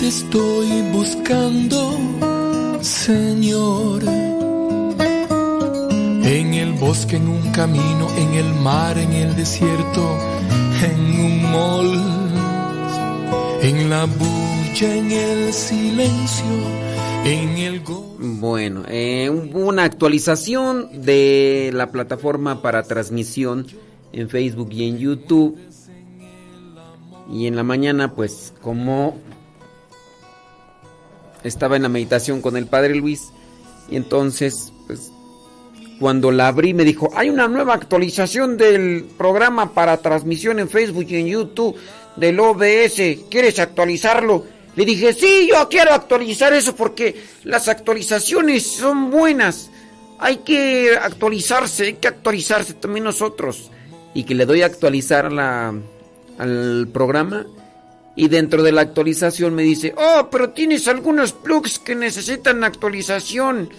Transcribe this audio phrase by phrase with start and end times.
[0.00, 1.92] te estoy buscando,
[2.80, 4.02] Señor.
[6.22, 10.16] En el bosque, en un camino, en el mar, en el desierto,
[10.82, 11.92] en un mall,
[13.62, 16.46] en la bulla, en el silencio,
[17.24, 23.66] en el go- Bueno, eh, una actualización de la plataforma para transmisión
[24.12, 25.58] en Facebook y en YouTube.
[27.32, 29.16] Y en la mañana, pues como
[31.44, 33.32] estaba en la meditación con el Padre Luis,
[33.90, 35.10] y entonces, pues
[36.00, 41.06] cuando la abrí me dijo, hay una nueva actualización del programa para transmisión en Facebook
[41.10, 41.76] y en YouTube.
[42.16, 44.44] del OBS, ¿quieres actualizarlo?
[44.76, 49.70] Le dije, sí, yo quiero actualizar eso porque las actualizaciones son buenas.
[50.18, 53.70] Hay que actualizarse, hay que actualizarse también nosotros.
[54.14, 57.46] Y que le doy a actualizar al programa.
[58.16, 63.70] Y dentro de la actualización me dice, oh, pero tienes algunos plugs que necesitan actualización.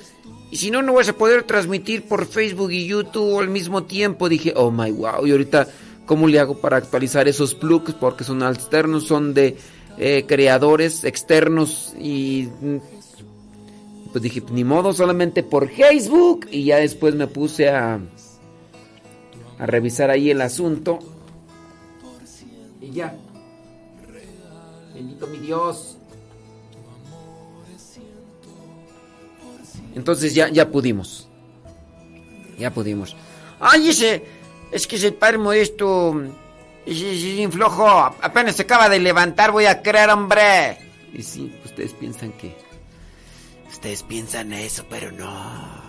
[0.50, 4.30] Y si no, no vas a poder transmitir por Facebook y YouTube al mismo tiempo.
[4.30, 5.26] Dije, oh my wow.
[5.26, 5.68] Y ahorita,
[6.06, 7.94] ¿cómo le hago para actualizar esos plugs?
[7.94, 9.58] Porque son externos, son de
[9.98, 11.94] eh, creadores externos.
[12.00, 12.50] Y
[14.12, 16.48] pues dije, ni modo, solamente por Facebook.
[16.52, 18.00] Y ya después me puse a,
[19.58, 21.00] a revisar ahí el asunto.
[22.82, 23.16] Y ya.
[25.02, 25.98] Bendito mi Dios.
[29.96, 31.28] Entonces ya, ya pudimos.
[32.60, 33.16] Ya pudimos.
[33.60, 34.24] Ay, ese.
[34.72, 36.22] Es que ese padre modesto.
[36.86, 37.04] Es,
[37.52, 37.88] flojo.
[37.90, 39.52] Apenas se acaba de levantar.
[39.52, 40.78] Voy a creer, hombre.
[41.12, 42.56] Y sí, ustedes piensan que.
[43.72, 45.82] Ustedes piensan eso, pero no.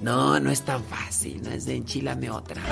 [0.00, 0.50] No, no, no.
[0.50, 1.42] es tan fácil.
[1.42, 2.62] No es de enchilame otra.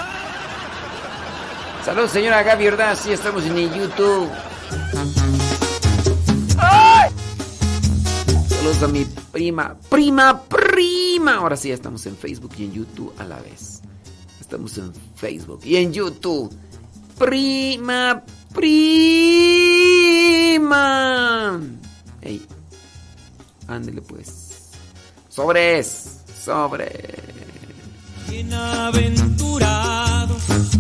[1.84, 2.98] Saludos, señora Gaby ¿verdad?
[2.98, 4.30] Sí, estamos en YouTube.
[8.48, 11.34] Saludos a mi prima, prima, prima.
[11.34, 13.82] Ahora sí, estamos en Facebook y en YouTube a la vez.
[14.40, 16.50] Estamos en Facebook y en YouTube.
[17.18, 19.60] Prima, prima.
[22.22, 22.46] Ey,
[23.68, 24.70] ándele pues.
[25.28, 27.14] Sobres, sobre.
[28.30, 30.73] Bienaventurados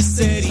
[0.00, 0.49] miseria.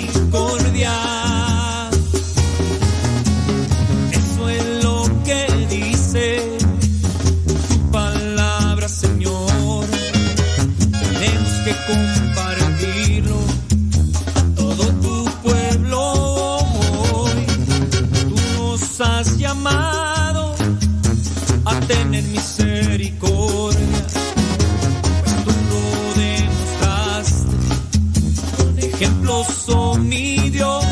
[29.40, 30.86] Ejemplos son mi Dios.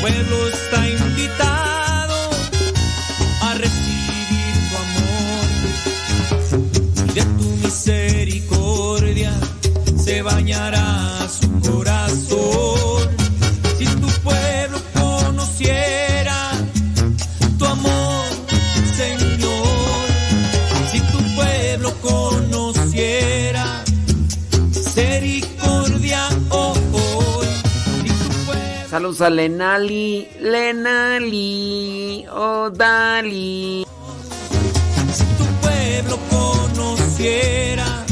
[0.00, 0.46] Pueblo
[28.98, 33.86] Saludos a Lenali, Lenali, oh Dali.
[35.12, 38.04] Si tu pueblo conociera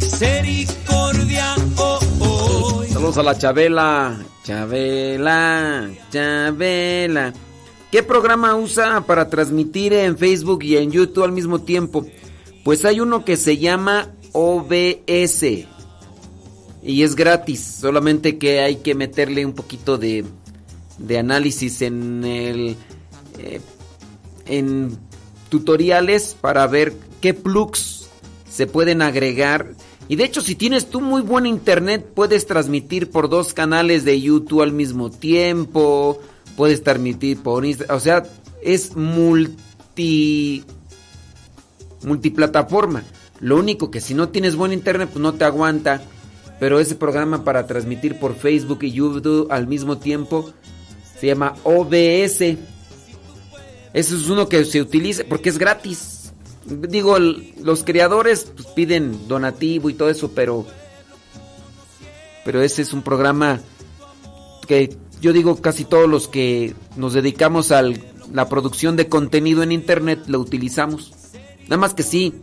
[0.00, 2.88] misericordia oh, hoy.
[2.88, 7.32] Saludos a la Chabela, Chabela, Chabela.
[7.92, 12.04] ¿Qué programa usa para transmitir en Facebook y en YouTube al mismo tiempo?
[12.64, 15.44] Pues hay uno que se llama OBS
[16.82, 20.24] y es gratis, solamente que hay que meterle un poquito de,
[20.98, 22.76] de análisis en el
[23.38, 23.60] eh,
[24.46, 24.98] en
[25.48, 28.08] tutoriales para ver qué plugs
[28.50, 29.74] se pueden agregar.
[30.08, 34.20] Y de hecho, si tienes tú muy buen internet, puedes transmitir por dos canales de
[34.20, 36.20] YouTube al mismo tiempo.
[36.56, 37.96] Puedes transmitir por Instagram.
[37.96, 38.24] O sea,
[38.62, 40.64] es multi.
[42.02, 43.04] multiplataforma.
[43.40, 46.02] Lo único que si no tienes buen internet, pues no te aguanta.
[46.62, 50.52] Pero ese programa para transmitir por Facebook y YouTube al mismo tiempo
[51.18, 52.40] se llama OBS.
[52.40, 52.56] Ese
[53.92, 56.32] es uno que se utiliza porque es gratis.
[56.64, 60.64] Digo, los creadores pues, piden donativo y todo eso, pero.
[62.44, 63.58] Pero ese es un programa
[64.68, 69.72] que yo digo casi todos los que nos dedicamos a la producción de contenido en
[69.72, 71.12] internet lo utilizamos.
[71.64, 72.34] Nada más que sí,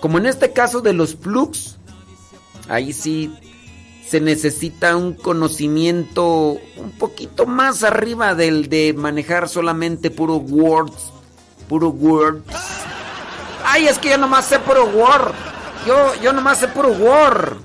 [0.00, 1.76] como en este caso de los plugs,
[2.66, 3.30] ahí sí
[4.10, 11.12] se necesita un conocimiento un poquito más arriba del de manejar solamente puro words,
[11.68, 12.42] puro words.
[13.64, 15.32] Ay, es que yo nomás sé puro word.
[15.86, 17.58] Yo, yo nomás sé puro word.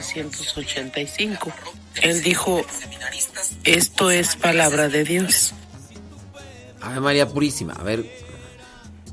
[0.00, 1.52] 385.
[2.02, 2.64] Él dijo,
[3.64, 5.54] esto es palabra de Dios.
[6.80, 8.04] Ave María Purísima, a ver.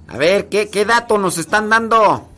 [0.07, 2.29] A ver, ¿qué, qué dato nos están dando?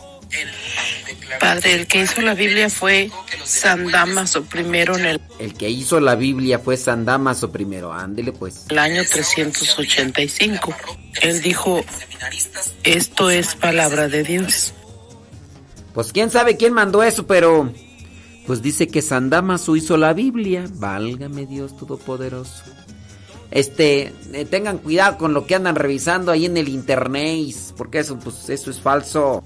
[1.39, 3.12] Padre, el que hizo la Biblia fue
[3.44, 7.92] San Damaso primero en el, El que hizo la Biblia fue San Damaso primero.
[7.94, 8.66] Ándele pues.
[8.70, 10.75] el año 385.
[11.22, 11.84] Él dijo,
[12.84, 14.74] esto es palabra de Dios.
[15.94, 17.72] Pues quién sabe quién mandó eso, pero
[18.48, 20.66] pues dice que San Damaso hizo la Biblia.
[20.75, 22.63] Válgame Dios Todopoderoso.
[23.51, 28.18] Este, eh, tengan cuidado con lo que andan revisando ahí en el internet, porque eso
[28.18, 29.44] pues eso es falso.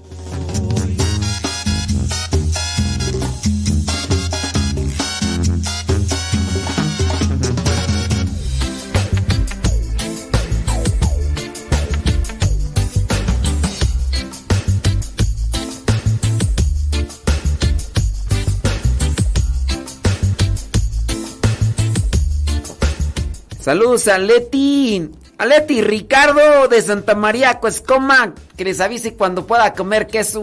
[23.72, 25.08] Saludos a Leti.
[25.42, 28.34] Leti Ricardo de Santa María Cuescoma.
[28.54, 30.42] Que les avise cuando pueda comer queso.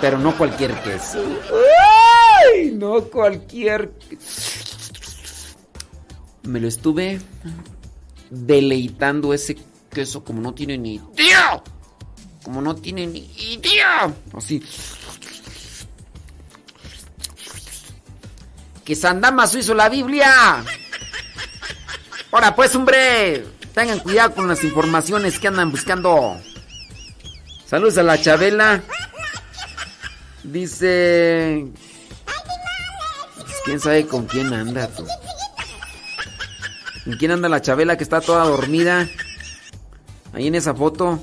[0.00, 1.24] Pero no cualquier queso.
[2.52, 2.72] ¡Ay!
[2.72, 3.92] No cualquier.
[6.42, 7.20] Me lo estuve
[8.28, 9.56] deleitando ese
[9.88, 11.62] queso como no tiene ni idea.
[12.42, 14.12] Como no tiene ni idea.
[14.36, 14.60] Así.
[18.84, 20.64] Que San Damaso hizo la Biblia.
[22.30, 26.38] Ahora pues, hombre, tengan cuidado con las informaciones que andan buscando.
[27.66, 28.82] Saludos a la Chabela.
[30.42, 31.66] Dice...
[33.36, 34.88] Pues, ¿Quién sabe con quién anda?
[34.88, 35.06] tú?
[37.04, 39.08] ¿Con quién anda la Chabela que está toda dormida?
[40.32, 41.22] Ahí en esa foto.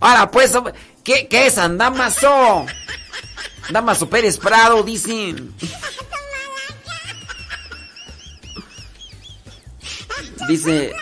[0.00, 0.52] Ahora pues,
[1.04, 2.66] ¿qué, qué es Andamaso?
[3.70, 5.54] Damaso Pérez Prado, dicen.
[10.48, 10.94] Dice.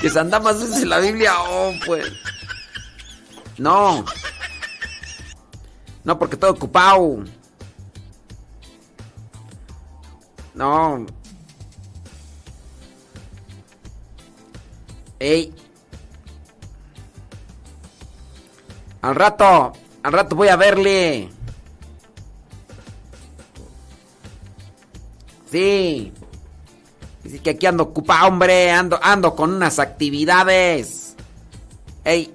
[0.00, 1.34] Que San Damaso en la Biblia.
[1.40, 2.10] Oh, pues.
[3.58, 4.04] No.
[6.04, 7.24] No, porque estoy ocupado.
[10.54, 11.06] No.
[15.20, 15.52] Ey.
[19.02, 19.72] Al rato,
[20.02, 21.28] al rato voy a verle.
[25.50, 26.12] Sí.
[27.22, 28.70] Dice que aquí ando ocupado, hombre.
[28.70, 31.14] Ando, ando con unas actividades.
[32.04, 32.34] Ey.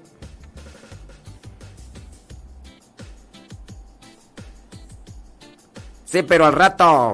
[6.05, 7.13] Sí, pero al rato.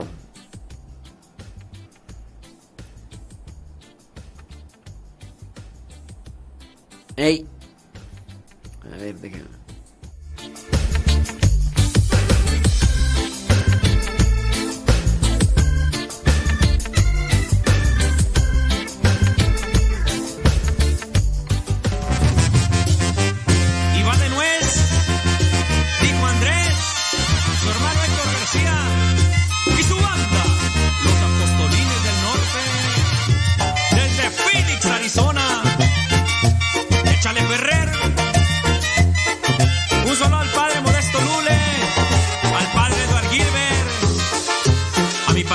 [7.17, 7.45] Ey.
[8.83, 9.50] A ver, déjame.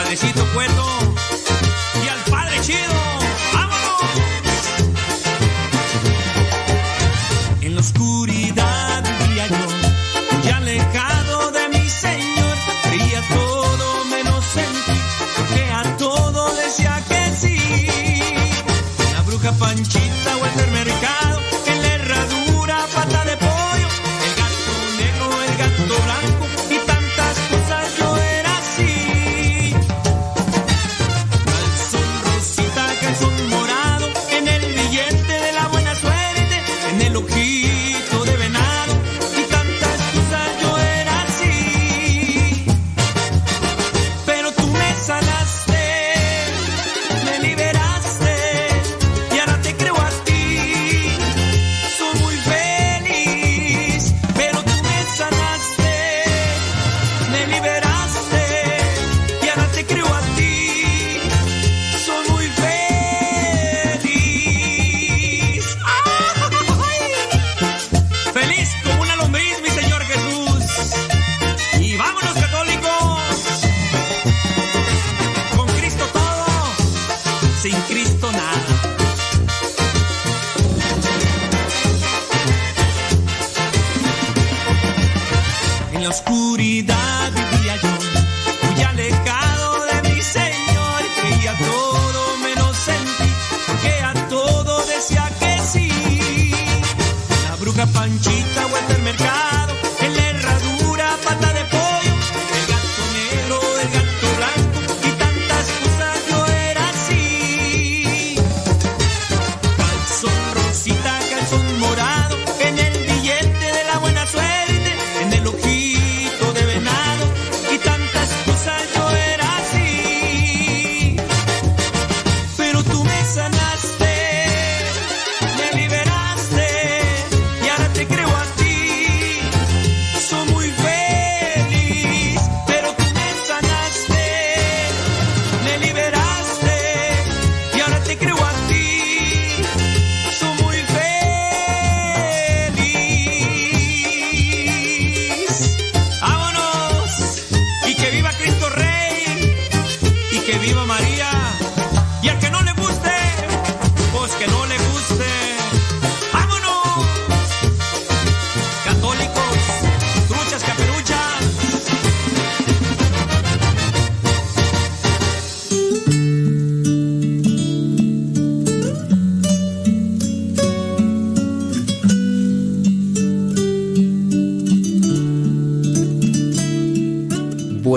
[0.07, 1.06] Padrecito Cueto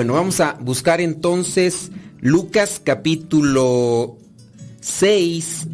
[0.10, 4.18] Bueno, vamos a buscar entonces Lucas capítulo
[4.82, 5.68] 6.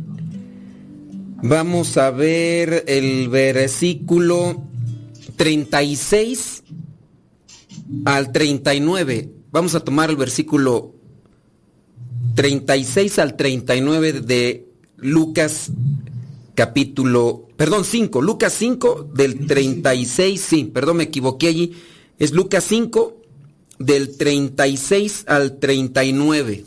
[1.42, 4.62] Vamos a ver el versículo
[5.38, 6.64] 36
[8.04, 9.30] al 39.
[9.54, 10.96] Vamos a tomar el versículo
[12.34, 14.68] 36 al 39 de
[14.98, 15.72] Lucas
[16.56, 21.72] capítulo, perdón, 5, Lucas 5 del 36, sí, perdón, me equivoqué allí.
[22.20, 23.22] Es Lucas 5
[23.80, 26.66] del 36 al 39.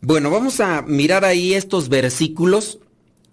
[0.00, 2.78] Bueno, vamos a mirar ahí estos versículos.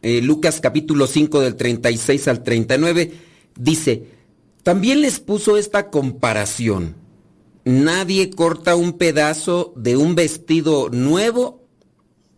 [0.02, 3.14] Eh, Lucas capítulo 5 del 36 al 39
[3.58, 4.08] dice,
[4.64, 6.96] también les puso esta comparación.
[7.66, 11.64] Nadie corta un pedazo de un vestido nuevo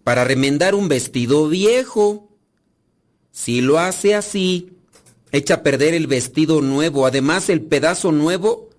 [0.04, 2.30] para remendar un vestido viejo.
[3.32, 4.78] Si lo hace así,
[5.32, 7.06] echa a perder el vestido nuevo.
[7.06, 8.70] Además, el pedazo nuevo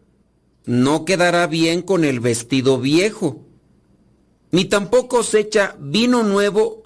[0.68, 3.40] no quedará bien con el vestido viejo.
[4.50, 6.82] Ni tampoco se echa vino nuevo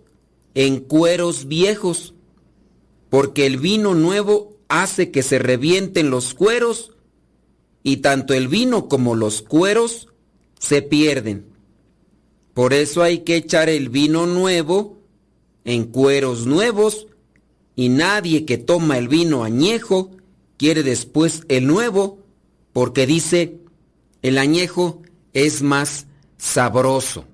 [0.54, 2.14] en cueros viejos,
[3.10, 6.92] porque el vino nuevo hace que se revienten los cueros
[7.82, 10.06] y tanto el vino como los cueros
[10.60, 11.46] se pierden.
[12.54, 14.98] Por eso hay que echar el vino nuevo
[15.64, 17.08] en cueros nuevos
[17.74, 20.12] y nadie que toma el vino añejo
[20.56, 22.20] quiere después el nuevo
[22.72, 23.61] porque dice
[24.22, 26.06] el añejo es más
[26.38, 27.24] sabroso.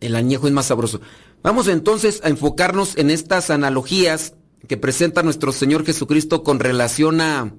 [0.00, 1.00] El añejo es más sabroso.
[1.42, 4.34] Vamos entonces a enfocarnos en estas analogías
[4.66, 7.54] que presenta nuestro Señor Jesucristo con relación a,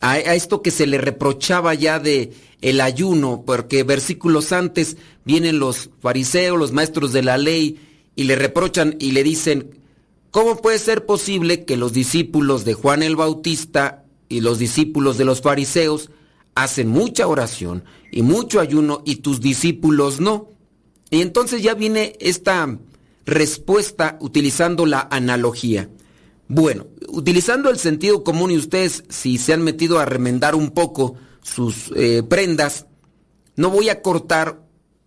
[0.00, 5.90] a, esto que se le reprochaba ya de el ayuno, porque versículos antes vienen los
[6.00, 7.80] fariseos, los maestros de la ley,
[8.16, 9.80] y le reprochan y le dicen,
[10.30, 15.24] ¿cómo puede ser posible que los discípulos de Juan el Bautista y los discípulos de
[15.24, 16.10] los fariseos
[16.54, 20.48] hacen mucha oración y mucho ayuno y tus discípulos no?
[21.10, 22.78] Y entonces ya viene esta
[23.24, 25.88] respuesta utilizando la analogía.
[26.48, 31.14] Bueno, utilizando el sentido común y ustedes si se han metido a remendar un poco
[31.42, 32.86] sus eh, prendas,
[33.56, 34.60] no voy a cortar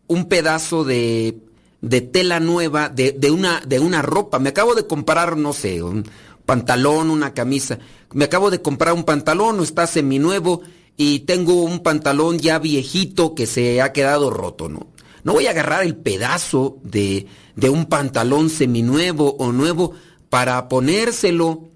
[0.07, 1.37] un pedazo de,
[1.81, 4.39] de tela nueva de, de, una, de una ropa.
[4.39, 6.05] Me acabo de comprar, no sé, un
[6.45, 7.79] pantalón, una camisa.
[8.13, 10.61] Me acabo de comprar un pantalón, está seminuevo
[10.97, 14.87] y tengo un pantalón ya viejito que se ha quedado roto, ¿no?
[15.23, 19.93] No voy a agarrar el pedazo de, de un pantalón seminuevo o nuevo
[20.29, 21.69] para ponérselo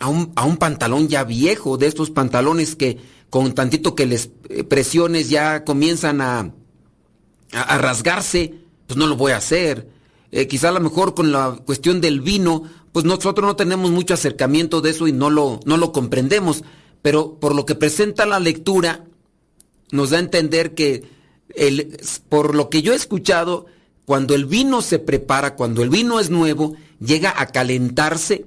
[0.00, 4.30] a un, a un, pantalón ya viejo, de estos pantalones que con tantito que les
[4.68, 6.52] presiones ya comienzan a,
[7.52, 8.54] a, a rasgarse,
[8.86, 9.88] pues no lo voy a hacer.
[10.30, 14.14] Eh, quizá a lo mejor con la cuestión del vino, pues nosotros no tenemos mucho
[14.14, 16.64] acercamiento de eso y no lo, no lo comprendemos,
[17.02, 19.04] pero por lo que presenta la lectura,
[19.90, 21.04] nos da a entender que
[21.54, 23.66] el, por lo que yo he escuchado,
[24.04, 28.46] cuando el vino se prepara, cuando el vino es nuevo, llega a calentarse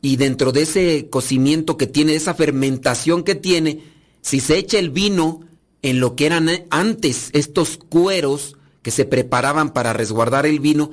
[0.00, 3.80] y dentro de ese cocimiento que tiene, esa fermentación que tiene,
[4.20, 5.40] si se echa el vino
[5.82, 10.90] en lo que eran antes estos cueros que se preparaban para resguardar el vino,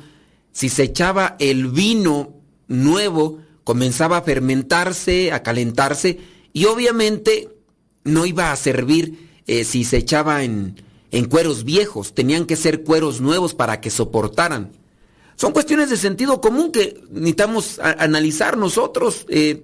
[0.52, 2.34] si se echaba el vino
[2.68, 6.20] nuevo, comenzaba a fermentarse, a calentarse
[6.54, 7.50] y obviamente
[8.04, 12.84] no iba a servir eh, si se echaba en, en cueros viejos, tenían que ser
[12.84, 14.72] cueros nuevos para que soportaran.
[15.36, 19.26] Son cuestiones de sentido común que necesitamos analizar nosotros.
[19.30, 19.64] Eh,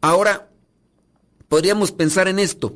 [0.00, 0.48] ahora,
[1.48, 2.74] podríamos pensar en esto.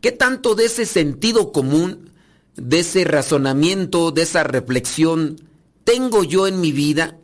[0.00, 2.10] ¿Qué tanto de ese sentido común,
[2.56, 5.40] de ese razonamiento, de esa reflexión
[5.84, 7.18] tengo yo en mi vida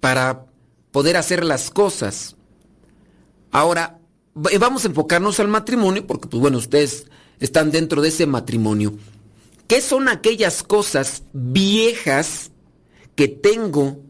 [0.00, 0.46] para
[0.92, 2.36] poder hacer las cosas?
[3.50, 3.98] Ahora,
[4.34, 7.06] vamos a enfocarnos al matrimonio, porque pues bueno, ustedes
[7.40, 8.94] están dentro de ese matrimonio.
[9.66, 12.50] ¿Qué son aquellas cosas viejas
[13.14, 14.00] que tengo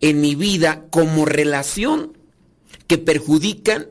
[0.00, 2.16] en mi vida como relación
[2.86, 3.88] que perjudican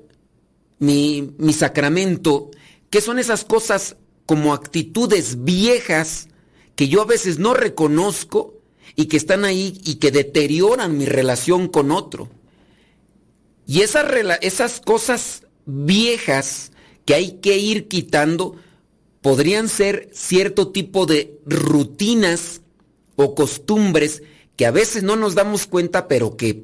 [0.80, 2.50] mi, mi sacramento?
[2.90, 6.30] ¿Qué son esas cosas como actitudes viejas
[6.76, 8.56] que yo a veces no reconozco
[8.96, 12.30] y que están ahí y que deterioran mi relación con otro?
[13.68, 14.06] Y esas,
[14.42, 16.72] esas cosas viejas
[17.06, 18.56] que hay que ir quitando
[19.22, 22.62] podrían ser cierto tipo de rutinas
[23.16, 24.24] o costumbres
[24.56, 26.64] que a veces no nos damos cuenta, pero que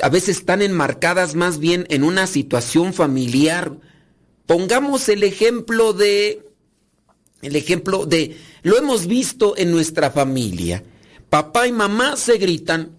[0.00, 3.76] a veces están enmarcadas más bien en una situación familiar.
[4.46, 6.44] Pongamos el ejemplo de,
[7.42, 10.82] el ejemplo de, lo hemos visto en nuestra familia.
[11.30, 12.96] Papá y mamá se gritan.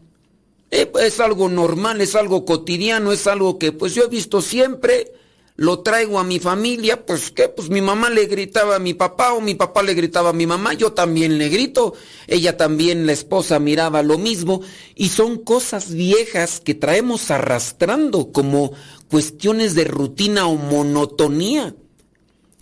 [0.75, 5.13] Eh, es algo normal, es algo cotidiano, es algo que pues yo he visto siempre.
[5.55, 9.31] Lo traigo a mi familia, pues qué, pues mi mamá le gritaba a mi papá
[9.31, 11.93] o mi papá le gritaba a mi mamá, yo también le grito,
[12.27, 14.59] ella también, la esposa miraba lo mismo,
[14.95, 18.73] y son cosas viejas que traemos arrastrando como
[19.09, 21.73] cuestiones de rutina o monotonía.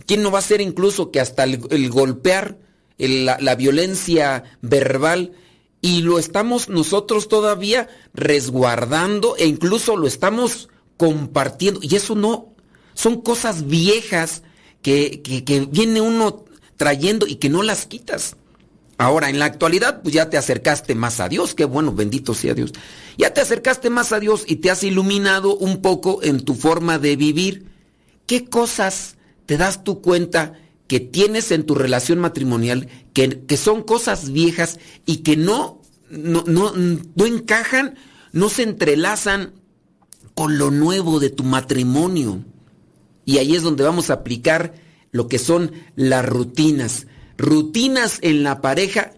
[0.06, 2.58] ¿Quién no va a ser incluso que hasta el, golpear,
[2.96, 5.32] la, la violencia verbal,
[5.84, 12.54] y lo estamos nosotros todavía resguardando e incluso lo estamos compartiendo, y eso no
[12.94, 14.44] son cosas viejas
[14.80, 15.20] que,
[15.70, 16.46] viene uno
[16.78, 18.36] trayendo y que no las quitas.
[18.96, 22.54] Ahora, en la actualidad, pues ya te acercaste más a Dios, qué bueno, bendito sea
[22.54, 22.72] Dios.
[23.18, 26.98] Ya te acercaste más a Dios y te has iluminado un poco en tu forma
[26.98, 27.66] de vivir.
[28.24, 30.54] ¿Qué cosas te das tu cuenta
[30.94, 36.44] que tienes en tu relación matrimonial que, que son cosas viejas y que no, no,
[36.46, 37.96] no, no encajan,
[38.30, 39.54] no se entrelazan
[40.34, 42.44] con lo nuevo de tu matrimonio?
[43.24, 44.74] Y ahí es donde vamos a aplicar
[45.10, 47.08] lo que son las rutinas.
[47.38, 49.14] Rutinas en la pareja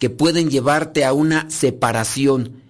[0.00, 2.60] que pueden llevarte a una separación.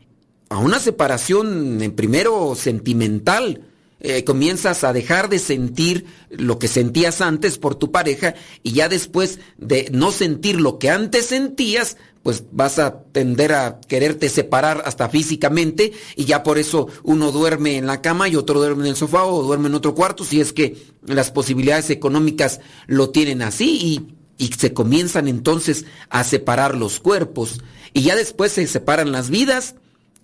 [0.51, 3.63] A una separación, en primero, sentimental.
[4.07, 8.91] Eh, comienzas a dejar de sentir lo que sentías antes por tu pareja y ya
[8.91, 14.83] después de no sentir lo que antes sentías, pues vas a tender a quererte separar
[14.85, 18.91] hasta físicamente y ya por eso uno duerme en la cama y otro duerme en
[18.91, 23.41] el sofá o duerme en otro cuarto si es que las posibilidades económicas lo tienen
[23.41, 24.05] así
[24.39, 27.63] y, y se comienzan entonces a separar los cuerpos
[27.95, 29.77] y ya después se separan las vidas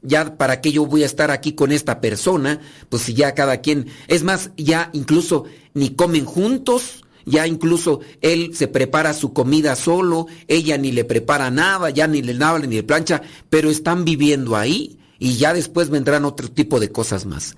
[0.02, 3.60] ya para qué yo voy a estar aquí con esta persona, pues si ya cada
[3.60, 9.76] quien, es más, ya incluso ni comen juntos, ya incluso él se prepara su comida
[9.76, 14.04] solo, ella ni le prepara nada, ya ni le navale ni le plancha, pero están
[14.04, 17.56] viviendo ahí y ya después vendrán otro tipo de cosas más.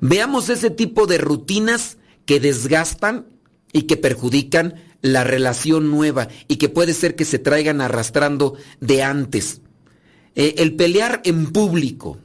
[0.00, 3.26] Veamos ese tipo de rutinas que desgastan
[3.72, 9.02] y que perjudican la relación nueva y que puede ser que se traigan arrastrando de
[9.02, 9.60] antes.
[10.34, 12.18] Eh, el pelear en público,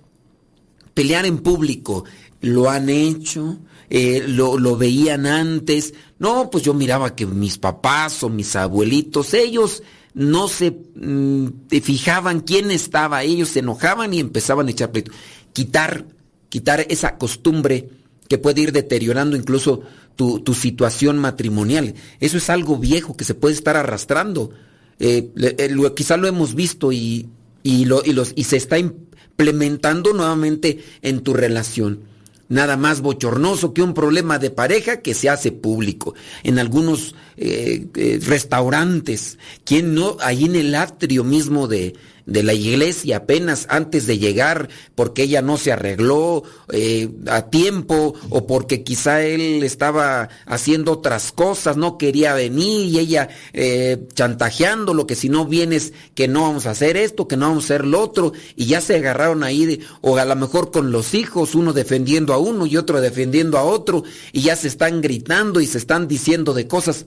[0.93, 2.05] pelear en público,
[2.41, 3.57] lo han hecho,
[3.89, 5.93] eh, lo, lo, veían antes.
[6.19, 9.81] No, pues yo miraba que mis papás o mis abuelitos, ellos
[10.13, 11.47] no se mm,
[11.81, 15.11] fijaban quién estaba, ellos se enojaban y empezaban a echar pleito.
[15.51, 16.05] Quitar,
[16.49, 17.89] quitar esa costumbre
[18.27, 19.81] que puede ir deteriorando incluso
[20.15, 21.95] tu, tu situación matrimonial.
[22.19, 24.51] Eso es algo viejo que se puede estar arrastrando.
[24.99, 27.27] Eh, eh quizá lo hemos visto y,
[27.65, 32.01] y, lo, y, los, y se está implementando nuevamente en tu relación
[32.47, 36.13] nada más bochornoso que un problema de pareja que se hace público.
[36.43, 40.17] En algunos eh, eh, restaurantes, ¿quién no?
[40.19, 45.41] Ahí en el atrio mismo de, de la iglesia apenas antes de llegar porque ella
[45.41, 51.97] no se arregló eh, a tiempo o porque quizá él estaba haciendo otras cosas, no
[51.97, 56.71] quería venir y ella eh, chantajeando lo que si no vienes que no vamos a
[56.71, 60.17] hacer esto, que no vamos a hacer lo otro y ya se agarraron ahí o
[60.17, 64.03] a lo mejor con los hijos, uno defendiendo a uno y otro defendiendo a otro
[64.31, 67.05] y ya se están gritando y se están diciendo de cosas.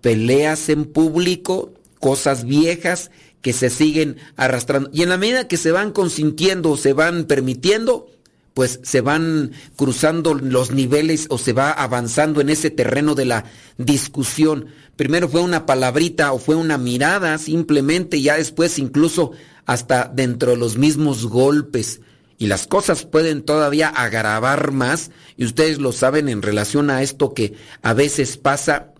[0.00, 3.12] Peleas en público, cosas viejas
[3.42, 4.88] que se siguen arrastrando.
[4.92, 8.08] Y en la medida que se van consintiendo o se van permitiendo,
[8.54, 13.44] pues se van cruzando los niveles o se va avanzando en ese terreno de la
[13.78, 14.66] discusión.
[14.96, 19.32] Primero fue una palabrita o fue una mirada simplemente, ya después incluso
[19.66, 22.00] hasta dentro de los mismos golpes.
[22.38, 27.34] Y las cosas pueden todavía agravar más, y ustedes lo saben en relación a esto
[27.34, 28.91] que a veces pasa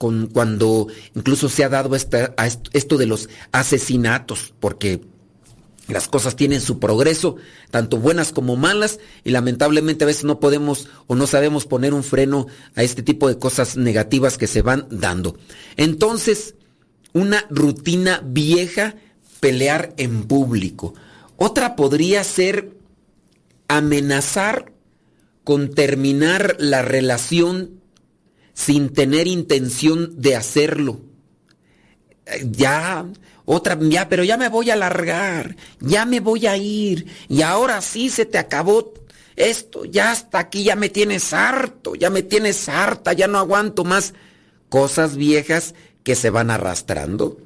[0.00, 5.02] cuando incluso se ha dado esto de los asesinatos, porque
[5.88, 7.36] las cosas tienen su progreso,
[7.70, 12.02] tanto buenas como malas, y lamentablemente a veces no podemos o no sabemos poner un
[12.02, 15.36] freno a este tipo de cosas negativas que se van dando.
[15.76, 16.54] Entonces,
[17.12, 18.94] una rutina vieja,
[19.40, 20.94] pelear en público.
[21.36, 22.70] Otra podría ser
[23.68, 24.72] amenazar
[25.44, 27.79] con terminar la relación
[28.54, 31.00] sin tener intención de hacerlo.
[32.44, 33.06] Ya,
[33.44, 37.80] otra, ya, pero ya me voy a largar, ya me voy a ir, y ahora
[37.80, 38.92] sí se te acabó
[39.40, 43.84] esto, ya hasta aquí, ya me tienes harto, ya me tienes harta, ya no aguanto
[43.84, 44.12] más.
[44.68, 47.38] Cosas viejas que se van arrastrando.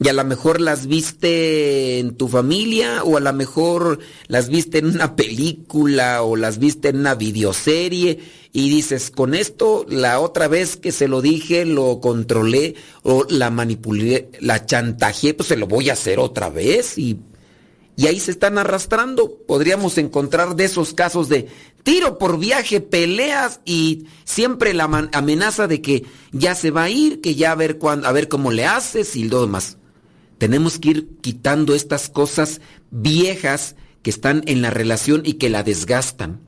[0.00, 4.78] Y a lo mejor las viste en tu familia o a lo mejor las viste
[4.78, 8.20] en una película o las viste en una videoserie
[8.52, 13.50] y dices, con esto la otra vez que se lo dije, lo controlé o la
[13.50, 17.18] manipulé, la chantajeé, pues se lo voy a hacer otra vez y,
[17.96, 19.36] y ahí se están arrastrando.
[19.48, 21.48] Podríamos encontrar de esos casos de
[21.82, 27.20] tiro por viaje, peleas y siempre la amenaza de que ya se va a ir,
[27.20, 29.76] que ya a ver cuándo, a ver cómo le haces y lo demás.
[30.38, 35.62] Tenemos que ir quitando estas cosas viejas que están en la relación y que la
[35.62, 36.40] desgastan.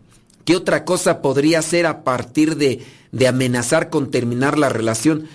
[0.45, 5.29] ¿Qué otra cosa podría ser a partir de, de amenazar con terminar la relación?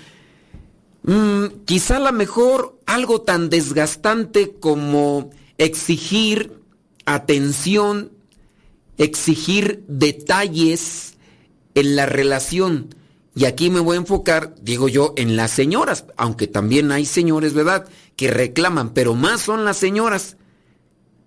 [1.04, 6.54] Mm, quizá a lo mejor algo tan desgastante como exigir
[7.06, 8.12] atención,
[8.98, 11.14] exigir detalles
[11.76, 12.96] en la relación.
[13.36, 17.54] Y aquí me voy a enfocar, digo yo, en las señoras, aunque también hay señores,
[17.54, 20.38] ¿verdad?, que reclaman, pero más son las señoras.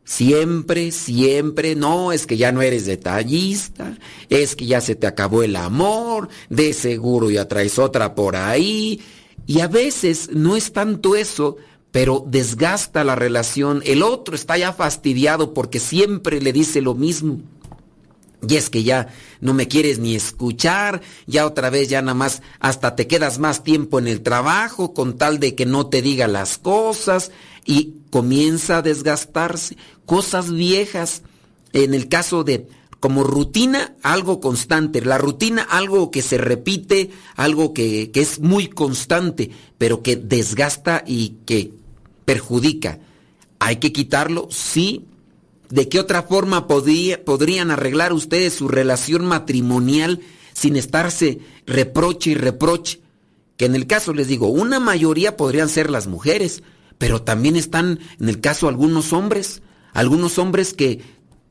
[0.04, 3.98] Siempre, siempre, no, es que ya no eres detallista,
[4.30, 9.02] es que ya se te acabó el amor, de seguro ya traes otra por ahí.
[9.46, 11.56] Y a veces no es tanto eso,
[11.90, 13.82] pero desgasta la relación.
[13.84, 17.40] El otro está ya fastidiado porque siempre le dice lo mismo.
[18.46, 19.08] Y es que ya
[19.40, 23.64] no me quieres ni escuchar, ya otra vez ya nada más hasta te quedas más
[23.64, 27.32] tiempo en el trabajo con tal de que no te diga las cosas
[27.64, 29.76] y comienza a desgastarse.
[30.06, 31.22] Cosas viejas,
[31.72, 32.68] en el caso de
[33.00, 35.00] como rutina, algo constante.
[35.00, 41.04] La rutina, algo que se repite, algo que, que es muy constante, pero que desgasta
[41.06, 41.72] y que
[42.24, 42.98] perjudica.
[43.58, 44.48] ¿Hay que quitarlo?
[44.50, 45.04] Sí,
[45.70, 50.20] ¿De qué otra forma podrían arreglar ustedes su relación matrimonial
[50.54, 53.00] sin estarse reproche y reproche?
[53.56, 56.62] Que en el caso, les digo, una mayoría podrían ser las mujeres,
[56.96, 61.00] pero también están en el caso algunos hombres, algunos hombres que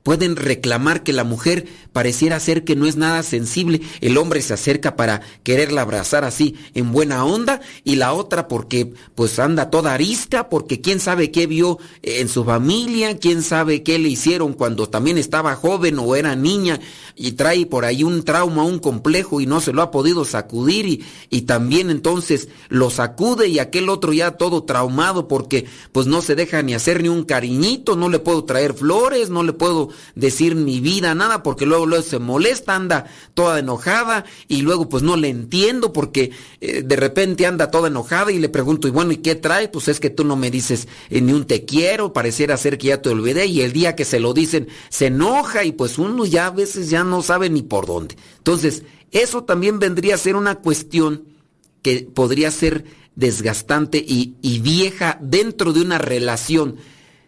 [0.08, 3.82] Pueden reclamar que la mujer pareciera ser que no es nada sensible.
[4.00, 8.94] El hombre se acerca para quererla abrazar así en buena onda y la otra porque
[9.16, 14.00] pues anda toda arisca porque quién sabe qué vio en su familia, quién sabe qué
[14.00, 16.80] le hicieron cuando también estaba joven o era niña
[17.18, 20.86] y trae por ahí un trauma, un complejo y no se lo ha podido sacudir
[20.86, 26.22] y, y también entonces lo sacude y aquel otro ya todo traumado porque pues no
[26.22, 29.97] se deja ni hacer ni un cariñito, no le puedo traer flores, no le puedo
[30.16, 35.04] decir mi vida, nada, porque luego, luego se molesta, anda toda enojada y luego pues
[35.04, 36.32] no le entiendo porque
[36.62, 39.70] eh, de repente anda toda enojada y le pregunto, y bueno, ¿y qué trae?
[39.70, 42.88] Pues es que tú no me dices eh, ni un te quiero, pareciera ser que
[42.88, 46.26] ya te olvidé y el día que se lo dicen se enoja y pues uno
[46.26, 48.16] ya a veces ya no sabe ni por dónde.
[48.38, 51.26] Entonces, eso también vendría a ser una cuestión
[51.82, 56.78] que podría ser desgastante y, y vieja dentro de una relación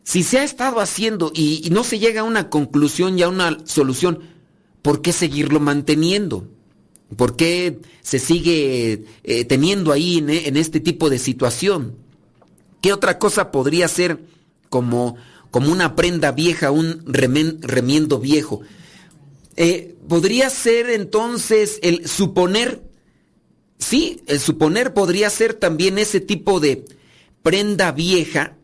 [0.10, 3.60] si se ha estado haciendo y, no se llega a una conclusión y a una
[3.66, 4.22] solución,
[4.82, 6.48] ¿por qué seguirlo manteniendo?
[7.16, 11.96] ¿Por qué se sigue eh, teniendo ahí en, este tipo de situación?
[12.82, 14.20] ¿Qué otra cosa podría ser
[14.70, 15.16] como,
[15.52, 18.62] como una prenda vieja, un remiendo viejo?
[19.58, 22.82] Eh, podría ser entonces el suponer,
[23.78, 26.84] sí, el suponer podría ser también ese tipo de
[27.44, 28.56] prenda vieja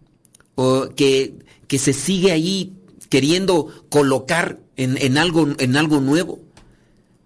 [0.56, 1.36] o que,
[1.68, 2.74] que se sigue ahí
[3.10, 6.40] queriendo colocar en, algo, en algo nuevo.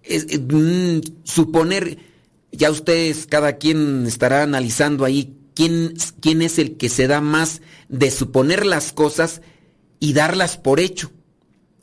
[0.08, 1.98] Mm, suponer,
[2.52, 7.60] ya ustedes, cada quien estará analizando ahí quién, quién es el que se da más
[7.88, 9.42] de suponer las cosas
[9.98, 11.10] y darlas por hecho.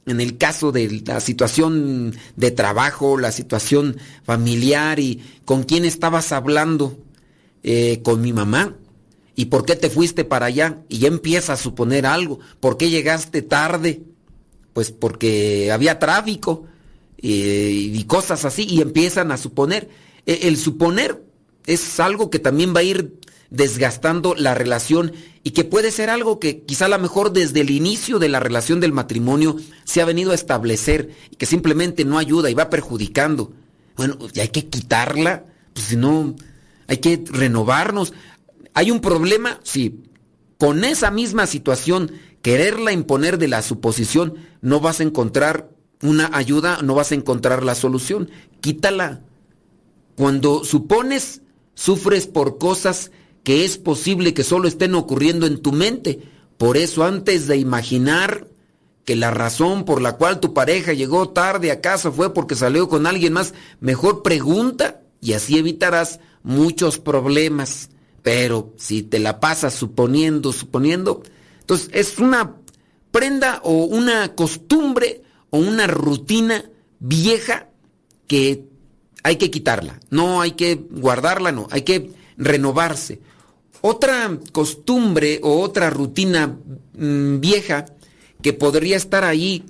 [0.06, 6.32] en el caso de la situación de trabajo, la situación familiar y con quién estabas
[6.32, 6.98] hablando,
[7.64, 8.78] eh, con mi mamá.
[9.40, 10.80] ¿Y por qué te fuiste para allá?
[10.90, 12.40] Y ya empieza a suponer algo.
[12.60, 14.02] ¿Por qué llegaste tarde?
[14.74, 16.66] Pues porque había tráfico
[17.20, 19.90] eh, y cosas así y empiezan a suponer.
[20.26, 21.24] E, el suponer
[21.68, 23.14] es algo que también va a ir
[23.52, 27.70] desgastando la relación y que puede ser algo que quizá a lo mejor desde el
[27.70, 32.18] inicio de la relación del matrimonio se ha venido a establecer y que simplemente no
[32.18, 33.54] ayuda y va perjudicando.
[33.96, 36.36] Bueno, ya hay que quitarla, pues si no,
[36.88, 38.14] hay que renovarnos.
[38.78, 39.60] ¿Hay un problema?
[39.64, 40.04] Sí.
[40.60, 42.12] Con esa misma situación,
[42.44, 45.72] quererla imponer de la suposición, no vas a encontrar
[46.04, 48.30] una ayuda, no vas a encontrar la solución.
[48.62, 49.24] Quítala.
[50.16, 51.42] Cuando supones,
[51.74, 53.10] sufres por cosas
[53.44, 56.22] que es posible que solo estén ocurriendo en tu mente.
[56.60, 58.48] Por eso antes de imaginar
[59.06, 62.88] que la razón por la cual tu pareja llegó tarde a casa fue porque salió
[62.88, 67.90] con alguien más, mejor pregunta y así evitarás muchos problemas.
[68.28, 71.24] Pero si te la pasas suponiendo, suponiendo,
[71.62, 72.58] entonces es una
[73.10, 77.70] prenda o una costumbre o una rutina vieja
[78.28, 78.66] que
[79.24, 80.02] hay que quitarla.
[80.10, 83.22] No hay que guardarla, no, hay que renovarse.
[83.80, 86.58] Otra costumbre o otra rutina
[86.98, 87.86] mm, vieja
[88.42, 89.64] que podría estar ahí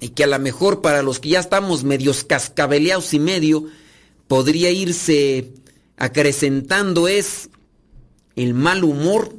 [0.00, 3.66] y que a lo mejor para los que ya estamos medios cascabeleados y medio
[4.28, 5.52] podría irse
[5.98, 7.50] acrecentando es
[8.36, 9.34] el mal humor.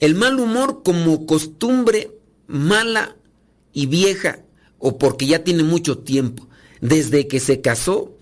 [0.00, 2.10] El mal humor como costumbre
[2.46, 3.16] mala
[3.72, 4.40] y vieja
[4.78, 6.48] o porque ya tiene mucho tiempo.
[6.80, 8.16] Desde que se casó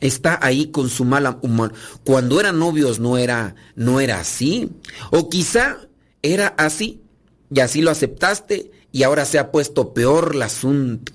[0.00, 1.72] está ahí con su mala humor.
[2.04, 4.70] Cuando eran novios no era, no era así.
[5.10, 5.78] O quizá
[6.22, 7.00] era así
[7.54, 11.12] y así lo aceptaste y ahora se ha puesto peor el asunto.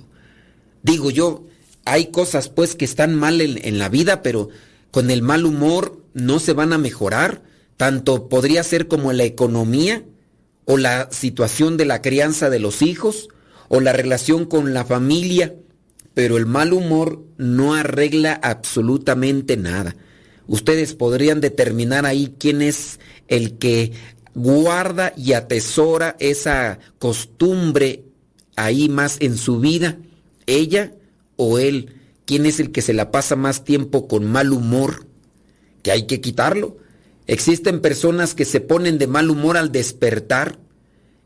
[0.84, 1.44] Digo yo,
[1.86, 4.50] hay cosas pues que están mal en la vida, pero
[4.92, 7.44] con el mal humor no se van a mejorar.
[7.82, 10.04] Tanto podría ser como la economía
[10.66, 13.30] o la situación de la crianza de los hijos
[13.70, 15.56] o la relación con la familia
[16.14, 19.96] pero el mal humor no arregla absolutamente nada.
[20.48, 23.94] Ustedes podrían determinar ahí quién es el que
[24.36, 28.04] guarda y atesora esa costumbre
[28.56, 29.98] ahí más en su vida,
[30.46, 30.92] ella
[31.38, 31.96] o él.
[32.26, 35.08] ¿Quién es el que se la pasa más tiempo con mal humor?
[35.82, 36.78] Que hay que quitarlo.
[37.28, 40.60] Existen personas que se ponen de mal humor al despertar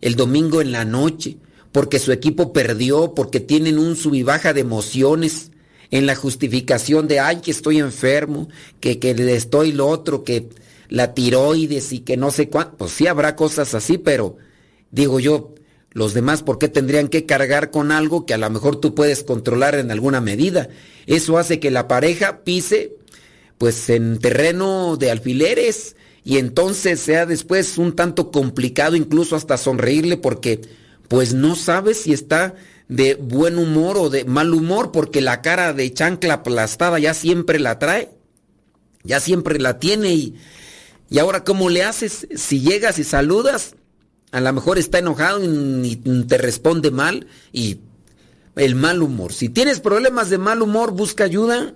[0.01, 1.37] el domingo en la noche
[1.71, 5.51] porque su equipo perdió, porque tienen un sub y baja de emociones
[5.91, 8.47] en la justificación de, ay, que estoy enfermo,
[8.79, 10.47] que, que estoy lo otro, que
[10.87, 12.77] la tiroides y que no sé cuánto.
[12.77, 14.37] Pues sí habrá cosas así, pero
[14.91, 15.53] digo yo,
[15.91, 19.23] los demás, ¿por qué tendrían que cargar con algo que a lo mejor tú puedes
[19.23, 20.69] controlar en alguna medida?
[21.07, 22.95] Eso hace que la pareja pise,
[23.57, 30.17] pues, en terreno de alfileres y entonces sea después un tanto complicado incluso hasta sonreírle
[30.17, 30.61] porque
[31.07, 32.55] pues no sabes si está
[32.87, 37.59] de buen humor o de mal humor, porque la cara de chancla aplastada ya siempre
[37.59, 38.11] la trae,
[39.03, 40.35] ya siempre la tiene y,
[41.09, 42.27] y ahora ¿cómo le haces?
[42.35, 43.75] Si llegas y saludas,
[44.31, 45.95] a lo mejor está enojado y
[46.27, 47.79] te responde mal y
[48.55, 49.33] el mal humor.
[49.33, 51.75] Si tienes problemas de mal humor, busca ayuda,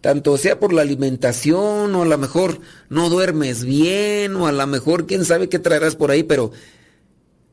[0.00, 4.66] tanto sea por la alimentación o a lo mejor no duermes bien o a lo
[4.66, 6.52] mejor quién sabe qué traerás por ahí, pero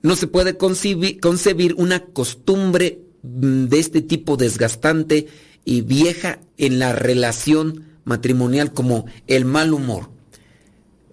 [0.02, 5.28] no se puede concebir, una costumbre mm, de este tipo desgastante
[5.64, 10.10] y vieja en la relación matrimonial como el mal humor.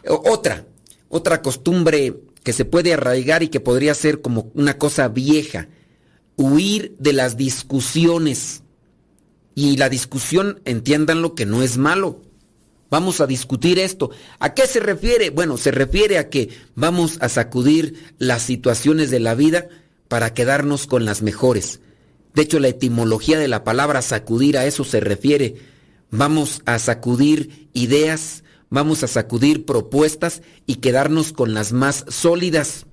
[0.07, 0.67] Otra,
[1.09, 5.69] otra costumbre que se puede arraigar y que podría ser como una cosa vieja,
[6.37, 8.62] huir de las discusiones.
[9.55, 12.23] Y la discusión, entiéndanlo que no es malo.
[12.91, 14.11] Vamos a discutir esto.
[14.39, 15.31] ¿A qué se refiere?
[15.31, 19.69] Bueno, se refiere a que vamos a sacudir las situaciones de la vida
[20.09, 21.81] para quedarnos con las mejores.
[22.35, 25.57] De hecho, la etimología de la palabra sacudir a eso se refiere.
[26.11, 32.85] Vamos a sacudir ideas, vamos a sacudir propuestas y quedarnos con las más sólidas.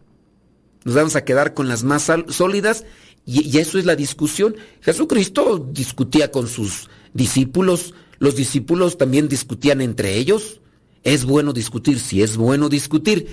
[0.85, 2.85] Nos vamos a quedar con las más sólidas
[3.25, 4.55] y, eso es la discusión.
[4.81, 10.61] Jesucristo discutía con sus discípulos, los discípulos también discutían entre ellos.
[11.03, 13.27] Es bueno discutir, si es bueno discutir.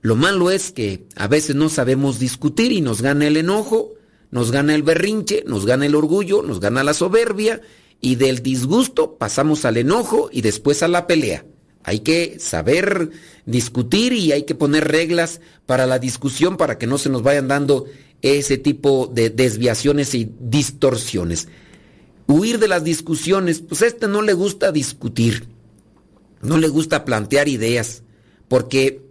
[0.00, 3.92] Lo malo es que a veces no sabemos discutir y nos gana el enojo,
[4.30, 7.60] nos gana el berrinche, nos gana el orgullo, nos gana la soberbia
[8.00, 11.44] y del disgusto pasamos al enojo y después a la pelea.
[11.84, 13.10] Hay que saber
[13.44, 17.48] discutir y hay que poner reglas para la discusión para que no se nos vayan
[17.48, 17.86] dando
[18.22, 21.48] ese tipo de desviaciones y distorsiones.
[22.28, 25.48] Huir de las discusiones, pues a este no le gusta discutir,
[26.40, 28.04] no le gusta plantear ideas,
[28.48, 29.02] porque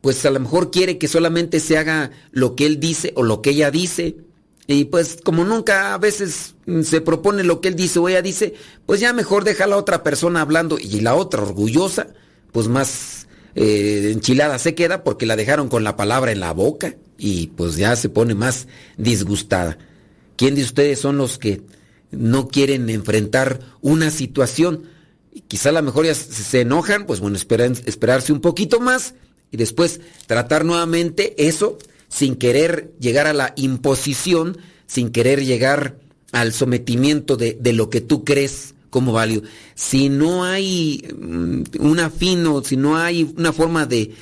[0.00, 3.42] pues a lo mejor quiere que solamente se haga lo que él dice o lo
[3.42, 4.16] que ella dice.
[4.68, 8.54] Y pues como nunca a veces se propone lo que él dice o ella dice,
[8.84, 12.08] pues ya mejor deja a la otra persona hablando y la otra orgullosa,
[12.50, 16.96] pues más eh, enchilada se queda porque la dejaron con la palabra en la boca
[17.18, 19.78] y pues ya se pone más disgustada.
[20.36, 21.62] ¿Quién de ustedes son los que
[22.10, 24.84] no quieren enfrentar una situación?
[25.48, 29.14] Quizá a lo mejor ya se enojan, pues bueno, esperarse un poquito más
[29.50, 35.98] y después tratar nuevamente eso sin querer llegar a la imposición, sin querer llegar
[36.32, 39.42] al sometimiento de, de lo que tú crees como válido.
[39.74, 44.14] Si no hay mm, un afino, si no hay una forma de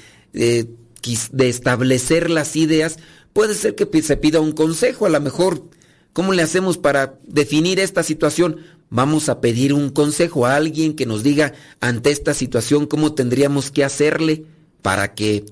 [1.33, 2.99] de establecer las ideas,
[3.33, 5.07] puede ser que se pida un consejo.
[5.07, 5.69] A lo mejor,
[6.13, 8.59] ¿cómo le hacemos para definir esta situación?
[8.91, 13.71] Vamos a pedir un consejo a alguien que nos diga ante esta situación cómo tendríamos
[13.71, 14.45] que hacerle
[14.83, 15.45] para que,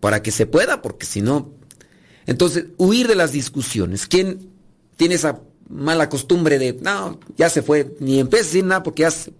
[0.00, 1.52] para que se pueda, porque si no...
[2.26, 4.06] Entonces, huir de las discusiones.
[4.06, 4.50] ¿Quién
[4.96, 5.40] tiene esa
[5.70, 9.32] mala costumbre de, no, ya se fue, ni decir nada porque ya se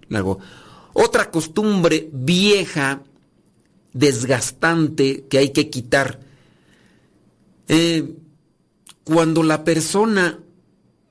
[0.93, 3.03] Otra costumbre vieja
[3.93, 6.21] desgastante que hay que quitar.
[7.69, 8.15] Eh,
[9.05, 10.41] cuando la persona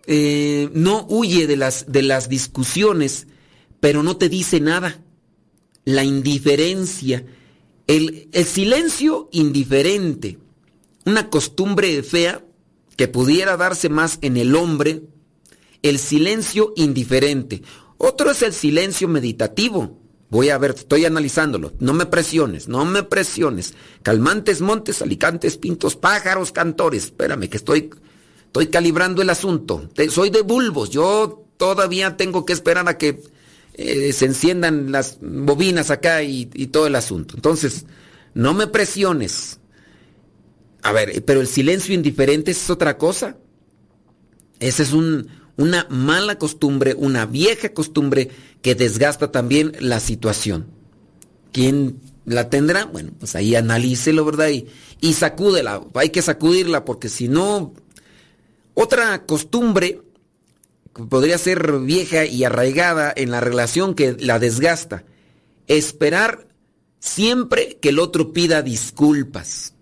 [0.07, 3.27] eh, no huye de las, de las discusiones,
[3.79, 5.01] pero no te dice nada,
[5.85, 7.25] la indiferencia,
[7.87, 10.37] el, el silencio indiferente,
[11.05, 12.43] una costumbre fea
[12.95, 15.03] que pudiera darse más en el hombre,
[15.81, 17.61] el silencio indiferente.
[17.97, 19.97] Otro es el silencio meditativo.
[20.29, 21.73] Voy a ver, estoy analizándolo.
[21.79, 23.73] No me presiones, no me presiones.
[24.03, 27.05] Calmantes, montes, alicantes, pintos, pájaros, cantores.
[27.05, 27.89] Espérame, que estoy,
[28.45, 29.89] estoy calibrando el asunto.
[30.09, 30.91] soy de bulbos.
[30.91, 33.23] Yo todavía tengo que esperar a que
[33.73, 37.35] eh, se enciendan las bobinas acá y, todo el asunto.
[37.35, 37.85] Entonces,
[38.35, 39.59] no me presiones.
[40.83, 43.37] A ver, pero el silencio indiferente es otra cosa.
[44.59, 45.27] Ese es un,
[45.57, 48.29] una mala costumbre, una vieja costumbre
[48.61, 50.67] que desgasta también la situación.
[51.51, 52.85] ¿Quién la tendrá?
[52.85, 54.49] Bueno, pues ahí analícelo, ¿verdad?
[54.49, 54.67] Y,
[55.01, 57.73] y sacúdela, hay que sacudirla porque si no...
[58.75, 60.01] Otra costumbre
[61.09, 65.03] podría ser vieja y arraigada en la relación que la desgasta.
[65.67, 66.47] Esperar
[66.99, 69.73] siempre que el otro pida disculpas.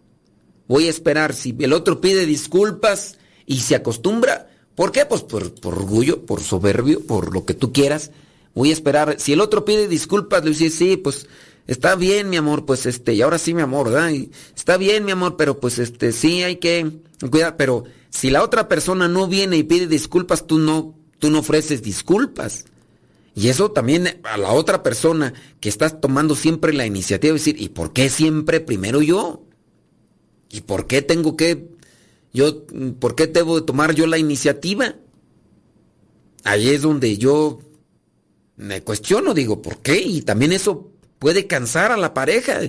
[0.68, 4.48] Voy a esperar si el otro pide disculpas y se acostumbra,
[4.78, 5.08] ¿Por qué?
[5.08, 8.12] Pues por, orgullo, por soberbio, por lo que tú quieras.
[8.58, 9.18] Voy a esperar.
[9.20, 11.28] Si el otro pide disculpas, le dice, sí, pues
[11.68, 14.12] está bien, mi amor, pues este, y ahora sí, mi amor, ¿verdad?
[14.56, 16.92] está bien, mi amor, pero pues este, sí hay que
[17.30, 17.56] cuidar.
[17.56, 21.84] Pero si la otra persona no viene y pide disculpas, tú no, tú no ofreces
[21.84, 22.66] disculpas.
[23.36, 27.62] Y eso también a la otra persona que está tomando siempre la iniciativa de decir,
[27.62, 29.44] ¿y por qué siempre primero yo?
[30.50, 31.70] ¿Y por qué tengo que
[32.34, 32.66] yo,
[33.00, 34.96] ¿por qué debo de tomar yo la iniciativa?
[36.44, 37.60] Ahí es donde yo
[38.58, 39.98] me cuestiono, digo, ¿por qué?
[40.02, 42.60] Y también eso puede cansar a la pareja.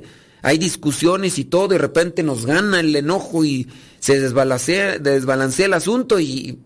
[0.43, 3.69] Hay discusiones y todo, de repente nos gana el enojo y
[3.99, 6.61] se desbalancea, desbalancea el asunto y...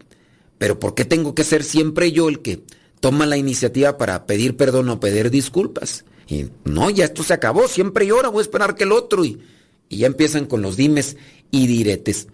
[0.59, 2.63] Pero ¿por qué tengo que ser siempre yo el que
[3.01, 6.05] toma la iniciativa para pedir perdón o pedir disculpas?
[6.29, 9.25] Y no, ya esto se acabó, siempre yo ahora voy a esperar que el otro
[9.25, 9.41] y,
[9.89, 11.17] y ya empiezan con los dimes
[11.51, 12.29] y diretes.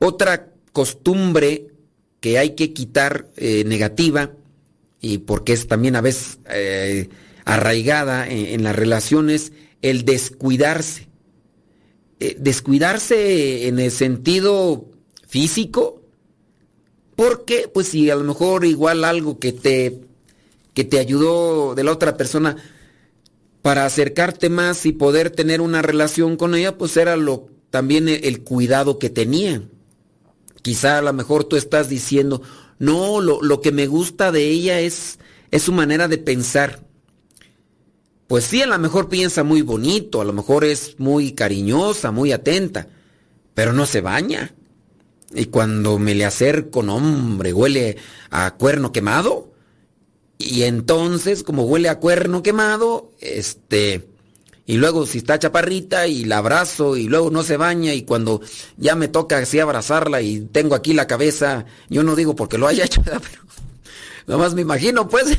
[0.00, 1.68] Otra costumbre
[2.20, 4.32] que hay que quitar eh, negativa,
[5.00, 7.08] y porque es también a veces eh,
[7.44, 11.08] arraigada en, las relaciones, el descuidarse.
[12.20, 14.86] Eh, descuidarse en el sentido
[15.26, 16.02] físico,
[17.14, 20.00] porque pues si a lo mejor igual algo que te,
[20.74, 22.56] que te ayudó de la otra persona
[23.62, 28.42] para acercarte más y poder tener una relación con ella, pues era lo, también el
[28.42, 29.70] cuidado que tenían.
[30.62, 32.42] Quizá a lo mejor tú estás diciendo,
[32.78, 35.18] no, lo, que me gusta de ella es,
[35.50, 36.84] es su manera de pensar.
[38.26, 42.32] Pues sí, a lo mejor piensa muy bonito, a lo mejor es muy cariñosa, muy
[42.32, 42.88] atenta,
[43.54, 44.54] pero no se baña.
[45.34, 47.96] Y cuando me le acerco, no, hombre, huele
[48.30, 49.52] a cuerno quemado.
[50.38, 54.07] Y entonces, como huele a cuerno quemado, este,
[54.68, 58.42] y luego si está chaparrita y la abrazo y luego no se baña y cuando
[58.76, 62.66] ya me toca así abrazarla y tengo aquí la cabeza, yo no digo porque lo
[62.68, 63.20] haya hecho, pero
[64.26, 65.26] nomás me imagino pues.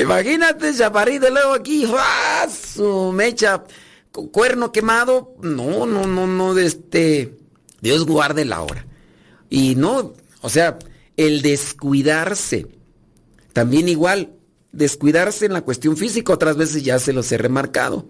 [0.00, 2.46] Imagínate, chaparrito, luego aquí, ¡ah!
[2.48, 3.64] su mecha,
[4.12, 5.34] cuerno quemado.
[5.42, 7.36] No, no, no, no, este.
[7.80, 8.86] Dios guarde la hora.
[9.48, 10.78] Y no, o sea,
[11.16, 12.68] el descuidarse.
[13.52, 14.34] También igual,
[14.72, 18.06] descuidarse en la cuestión física, otras veces ya se los he remarcado.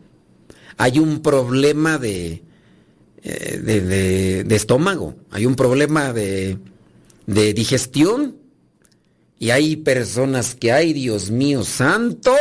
[0.77, 2.43] Hay un problema de,
[3.23, 6.59] eh, de, de, estómago, hay un problema de,
[7.27, 8.37] de digestión.
[9.39, 12.35] Y hay personas que, ay Dios mío santo,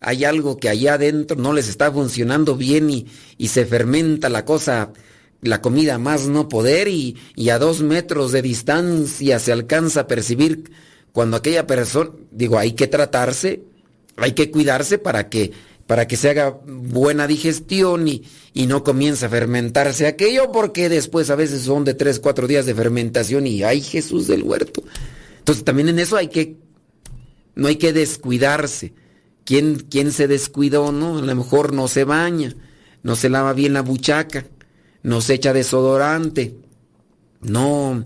[0.00, 3.06] hay algo que allá adentro no les está funcionando bien y,
[3.36, 4.92] y se fermenta la cosa,
[5.40, 10.06] la comida más no poder y, y, a dos metros de distancia se alcanza a
[10.06, 10.70] percibir
[11.16, 13.62] cuando aquella persona, digo, hay que tratarse,
[14.18, 15.50] hay que cuidarse para que,
[15.86, 21.30] para que se haga buena digestión y, y no comience a fermentarse aquello, porque después
[21.30, 24.82] a veces son de tres, cuatro días de fermentación y ay Jesús del huerto.
[25.38, 26.58] Entonces también en eso hay que,
[27.54, 28.92] no hay que descuidarse.
[29.46, 30.92] ¿Quién, quién se descuidó?
[30.92, 32.54] No, a lo mejor no se baña,
[33.02, 34.44] no se lava bien la buchaca,
[35.02, 36.56] no se echa desodorante,
[37.40, 38.04] no,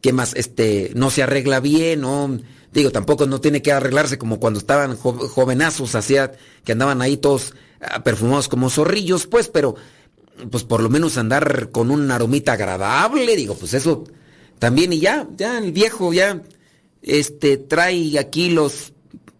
[0.00, 0.34] ¿qué más?
[0.34, 2.38] Este, no se arregla bien, no,
[2.72, 6.32] digo, tampoco no tiene que arreglarse como cuando estaban jovenazos, hacía
[6.64, 9.74] que andaban ahí todos ah, perfumados como zorrillos, pues, pero
[10.50, 14.04] pues por lo menos andar con un aromita agradable, digo, pues eso
[14.58, 16.42] también y ya, ya el viejo ya
[17.02, 18.92] este trae aquí los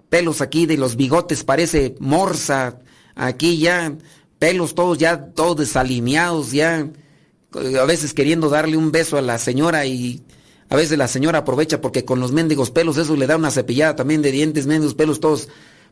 [0.09, 2.81] pelos aquí de los bigotes, parece morsa,
[3.15, 3.97] aquí ya
[4.39, 6.89] pelos todos ya todos desalineados, ya
[7.55, 10.23] a veces queriendo darle un beso a la señora y
[10.69, 13.97] a veces la señora aprovecha porque con los mendigos pelos eso le da una cepillada
[13.97, 15.49] también de dientes, mendigos pelos todos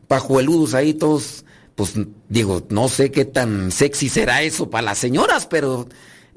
[0.07, 1.93] pajueludos ahí, todos, pues
[2.29, 5.87] digo, no sé qué tan sexy será eso para las señoras, pero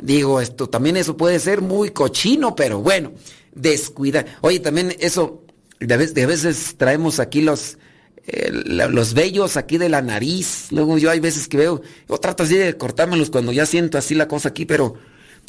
[0.03, 3.13] Digo, esto también eso puede ser muy cochino, pero bueno,
[3.55, 4.25] descuida.
[4.41, 5.45] Oye, también eso,
[5.79, 7.79] de veces, de veces traemos aquí los,
[8.27, 10.69] eh, los vellos aquí de la nariz.
[10.71, 14.15] Luego yo hay veces que veo, yo trato así de cortármelos cuando ya siento así
[14.15, 14.95] la cosa aquí, pero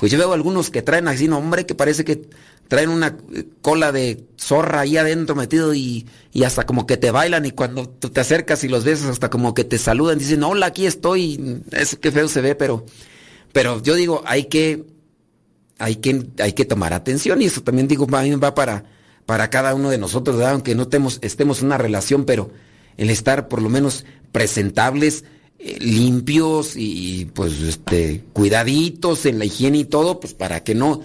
[0.01, 2.27] pues yo veo algunos que traen así, no, hombre, que parece que
[2.67, 3.17] traen una
[3.61, 7.87] cola de zorra ahí adentro metido y, y hasta como que te bailan y cuando
[7.87, 11.61] tú te acercas y los ves hasta como que te saludan, dicen, hola, aquí estoy,
[11.71, 12.85] es que feo se ve, pero
[13.53, 14.85] pero yo digo, hay que,
[15.77, 18.85] hay que, hay que tomar atención y eso también digo, va para,
[19.25, 20.89] para cada uno de nosotros, aunque no
[21.21, 22.51] estemos en una relación, pero
[22.97, 25.29] el estar por lo menos presentables, eh,
[25.79, 31.01] limpios y pues este, cuidaditos en la higiene y todo, pues para que no,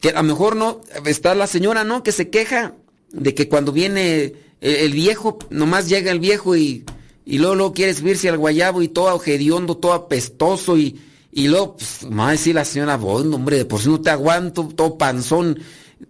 [0.00, 2.02] que a lo mejor no, está la señora, ¿no?
[2.02, 2.74] Que se queja
[3.12, 6.84] de que cuando viene el, viejo, nomás llega el viejo y,
[7.24, 11.00] y luego, luego quiere subirse al guayabo y todo hediondo, todo apestoso y,
[11.32, 14.10] y luego, pues, va a decir la señora, bueno, hombre, de por si no te
[14.10, 15.58] aguanto, todo panzón,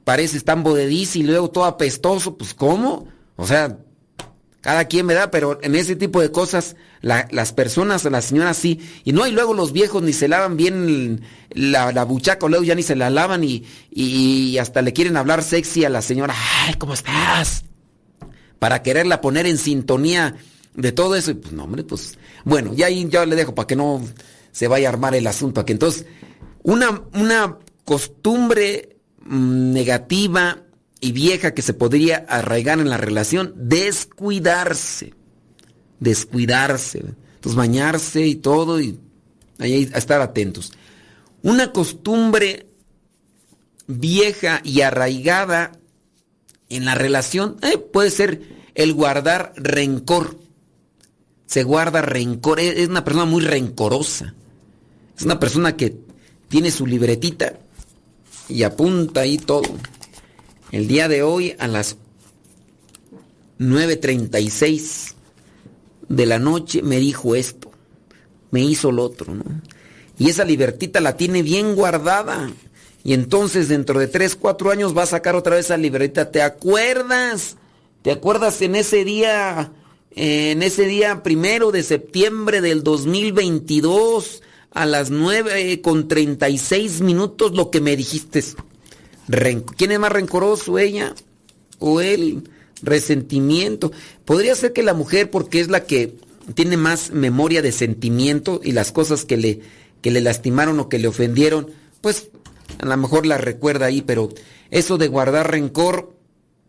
[0.04, 3.08] pareces tan bodediz y luego todo apestoso, pues ¿cómo?
[3.36, 3.78] O sea,
[4.60, 8.80] cada quien me da, pero en ese tipo de cosas, las personas, las señoras sí,
[9.04, 12.64] y no, y luego los viejos ni se lavan bien la, la buchaca, o luego
[12.64, 16.34] ya ni se la lavan y, y, hasta le quieren hablar sexy a la señora,
[16.66, 17.64] ay, ¿cómo estás?
[18.58, 20.36] Para quererla poner en sintonía
[20.74, 23.66] de todo eso, y pues no, hombre, pues, bueno, ya ahí ya le dejo para
[23.66, 24.02] que no
[24.52, 25.72] se vaya a armar el asunto aquí.
[25.72, 26.06] Entonces,
[26.62, 30.62] una, una costumbre mm, negativa
[31.00, 35.14] y vieja que se podría arraigar en la relación, descuidarse.
[36.00, 36.98] Descuidarse.
[36.98, 38.98] Entonces, bañarse y todo y
[39.58, 40.72] ahí estar atentos.
[41.42, 42.66] Una costumbre
[43.86, 45.72] vieja y arraigada
[46.68, 48.42] en la relación eh, puede ser
[48.74, 50.38] el guardar rencor.
[51.46, 54.34] Se guarda rencor, es una persona muy rencorosa.
[55.16, 55.96] Es una persona que
[56.48, 57.58] tiene su libretita
[58.48, 59.68] y apunta ahí todo.
[60.72, 61.96] El día de hoy a las
[63.58, 65.15] 9.36
[66.08, 67.70] de la noche me dijo esto,
[68.50, 69.44] me hizo lo otro, ¿no?
[70.18, 72.50] Y esa libertita la tiene bien guardada.
[73.04, 76.30] Y entonces dentro de 3, 4 años va a sacar otra vez esa libretita.
[76.30, 77.56] ¿Te acuerdas?
[78.02, 79.72] ¿Te acuerdas en ese día,
[80.12, 84.42] en ese día primero de septiembre del 2022?
[84.76, 88.44] a las 9 con 36 minutos lo que me dijiste.
[89.74, 91.14] ¿Quién es más rencoroso, ella
[91.78, 92.50] o él?
[92.82, 93.90] Resentimiento.
[94.26, 96.18] Podría ser que la mujer, porque es la que
[96.54, 99.60] tiene más memoria de sentimiento y las cosas que le,
[100.02, 101.70] que le lastimaron o que le ofendieron,
[102.00, 102.28] pues
[102.78, 104.28] a lo mejor la recuerda ahí, pero
[104.70, 106.12] eso de guardar rencor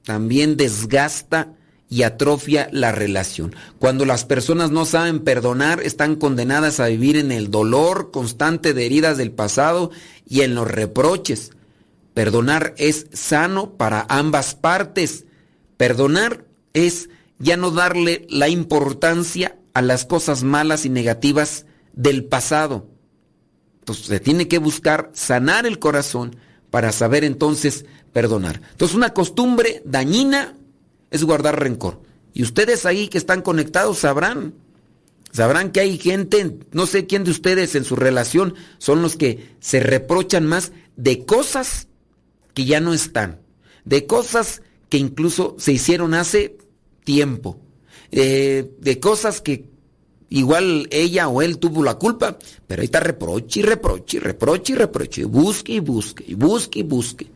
[0.03, 1.53] también desgasta
[1.89, 3.55] y atrofia la relación.
[3.79, 8.85] Cuando las personas no saben perdonar, están condenadas a vivir en el dolor constante de
[8.85, 9.91] heridas del pasado
[10.27, 11.51] y en los reproches.
[12.13, 15.25] Perdonar es sano para ambas partes.
[15.77, 17.09] Perdonar es
[17.39, 22.87] ya no darle la importancia a las cosas malas y negativas del pasado.
[23.79, 26.35] Entonces se tiene que buscar sanar el corazón
[26.69, 28.61] para saber entonces perdonar.
[28.71, 30.55] Entonces una costumbre dañina
[31.11, 32.01] es guardar rencor.
[32.33, 34.53] Y ustedes ahí que están conectados sabrán,
[35.31, 39.55] sabrán que hay gente, no sé quién de ustedes en su relación son los que
[39.59, 41.87] se reprochan más de cosas
[42.53, 43.39] que ya no están,
[43.85, 46.57] de cosas que incluso se hicieron hace
[47.07, 47.57] tiempo,
[48.11, 49.69] de cosas que
[50.29, 52.37] igual ella o él tuvo la culpa,
[52.67, 56.79] pero ahí está reproche y reproche y reproche y reproche, busque y busque y busque
[56.79, 57.27] y busque.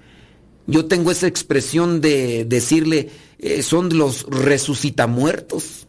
[0.67, 3.09] Yo tengo esa expresión de decirle,
[3.39, 5.87] eh, son los resucitamuertos.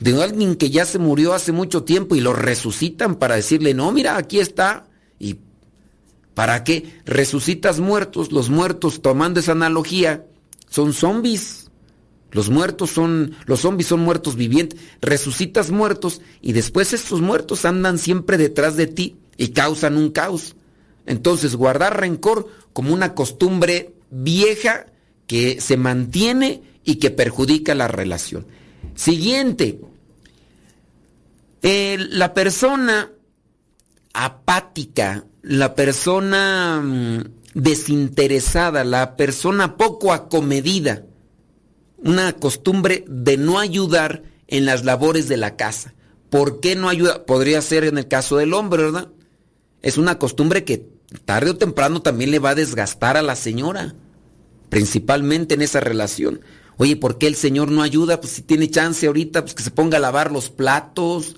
[0.00, 3.92] De alguien que ya se murió hace mucho tiempo y lo resucitan para decirle, no,
[3.92, 4.88] mira, aquí está.
[5.20, 5.38] ¿Y
[6.34, 7.00] para qué?
[7.06, 8.32] Resucitas muertos.
[8.32, 10.26] Los muertos, tomando esa analogía,
[10.68, 11.61] son zombies.
[12.32, 14.80] Los muertos son, los zombies son muertos vivientes.
[15.00, 20.56] Resucitas muertos y después estos muertos andan siempre detrás de ti y causan un caos.
[21.06, 24.86] Entonces, guardar rencor como una costumbre vieja
[25.26, 28.46] que se mantiene y que perjudica la relación.
[28.94, 29.80] Siguiente,
[31.62, 33.10] eh, la persona
[34.14, 37.22] apática, la persona mm,
[37.54, 41.04] desinteresada, la persona poco acomedida,
[42.04, 45.94] una costumbre de no ayudar en las labores de la casa.
[46.30, 47.24] ¿Por qué no ayuda?
[47.26, 49.08] Podría ser en el caso del hombre, ¿verdad?
[49.82, 50.86] Es una costumbre que
[51.24, 53.94] tarde o temprano también le va a desgastar a la señora,
[54.68, 56.40] principalmente en esa relación.
[56.76, 58.20] Oye, ¿por qué el señor no ayuda?
[58.20, 61.36] Pues si tiene chance ahorita, pues que se ponga a lavar los platos,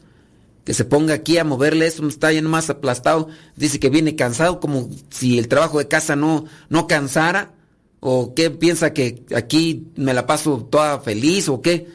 [0.64, 3.28] que se ponga aquí a moverle eso, está ya más aplastado.
[3.56, 7.53] Dice que viene cansado, como si el trabajo de casa no, no cansara.
[8.06, 11.88] ¿O qué piensa que aquí me la paso toda feliz o qué?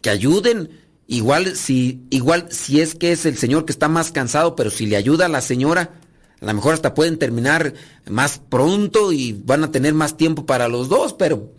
[0.00, 0.70] Que ayuden.
[1.08, 4.86] Igual si, igual si es que es el señor que está más cansado, pero si
[4.86, 5.94] le ayuda a la señora,
[6.40, 7.74] a lo mejor hasta pueden terminar
[8.08, 11.50] más pronto y van a tener más tiempo para los dos, pero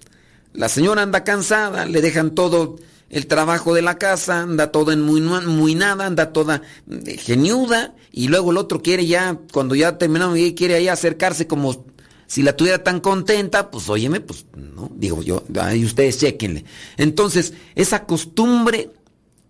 [0.54, 2.78] la señora anda cansada, le dejan todo
[3.10, 7.96] el trabajo de la casa, anda toda en muy, muy nada, anda toda eh, geniuda,
[8.14, 11.86] y luego el otro quiere ya, cuando ya terminamos, quiere ahí acercarse como
[12.30, 16.64] si la tuviera tan contenta, pues óyeme, pues no, digo yo, ahí ustedes chequenle.
[16.96, 18.92] Entonces, esa costumbre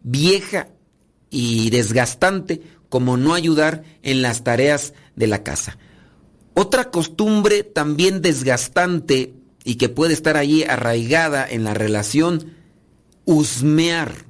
[0.01, 0.69] vieja
[1.29, 5.77] y desgastante como no ayudar en las tareas de la casa.
[6.53, 9.33] Otra costumbre también desgastante
[9.65, 12.53] y que puede estar allí arraigada en la relación,
[13.25, 14.25] husmear.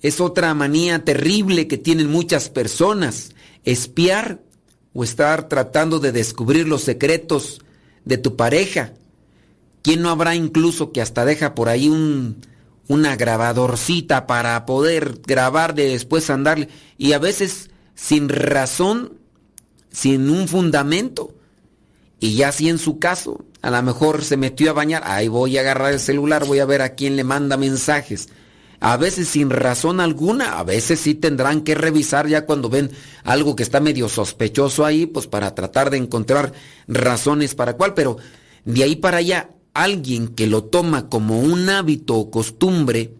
[0.00, 3.30] Es otra manía terrible que tienen muchas personas,
[3.62, 4.40] espiar
[4.94, 7.60] o estar tratando de descubrir los secretos
[8.04, 8.92] de tu pareja.
[9.82, 12.46] ¿Quién no habrá incluso que hasta deja por ahí un,
[12.88, 16.68] una grabadorcita para poder grabar de después andarle?
[16.98, 19.18] Y a veces sin razón
[19.92, 21.34] sin un fundamento.
[22.18, 25.58] Y ya si en su caso, a lo mejor se metió a bañar, ahí voy
[25.58, 28.28] a agarrar el celular, voy a ver a quién le manda mensajes.
[28.84, 32.90] A veces sin razón alguna, a veces sí tendrán que revisar ya cuando ven
[33.22, 36.52] algo que está medio sospechoso ahí, pues para tratar de encontrar
[36.88, 38.16] razones para cuál, pero
[38.64, 43.14] de ahí para allá, alguien que lo toma como un hábito o costumbre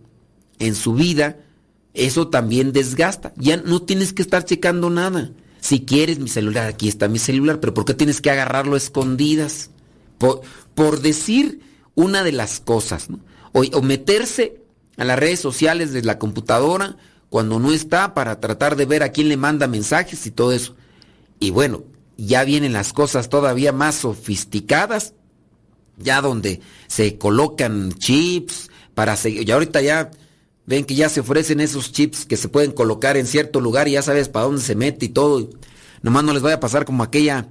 [0.58, 1.36] en su vida,
[1.94, 3.32] eso también desgasta.
[3.36, 5.30] Ya no tienes que estar checando nada.
[5.60, 8.78] Si quieres mi celular, aquí está mi celular, pero ¿por qué tienes que agarrarlo a
[8.78, 9.70] escondidas?
[10.18, 11.60] Por, decir
[11.94, 13.20] una de las cosas, ¿no?
[13.52, 14.61] o, meterse
[14.96, 16.96] a las redes sociales de la computadora
[17.30, 20.76] cuando no está para tratar de ver a quién le manda mensajes y todo eso.
[21.40, 21.84] Y bueno,
[22.16, 25.14] ya vienen las cosas todavía más sofisticadas,
[25.96, 29.48] ya donde se colocan chips para seguir.
[29.48, 30.10] Y ahorita ya
[30.64, 33.92] Ven que ya se ofrecen esos chips que se pueden colocar en cierto lugar y
[33.92, 35.50] ya sabes para dónde se mete y todo.
[36.02, 37.48] Nomás no les vaya a pasar como aquella,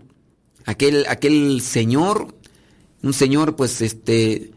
[0.66, 2.34] aquel, aquel señor,
[3.04, 4.52] un señor pues este,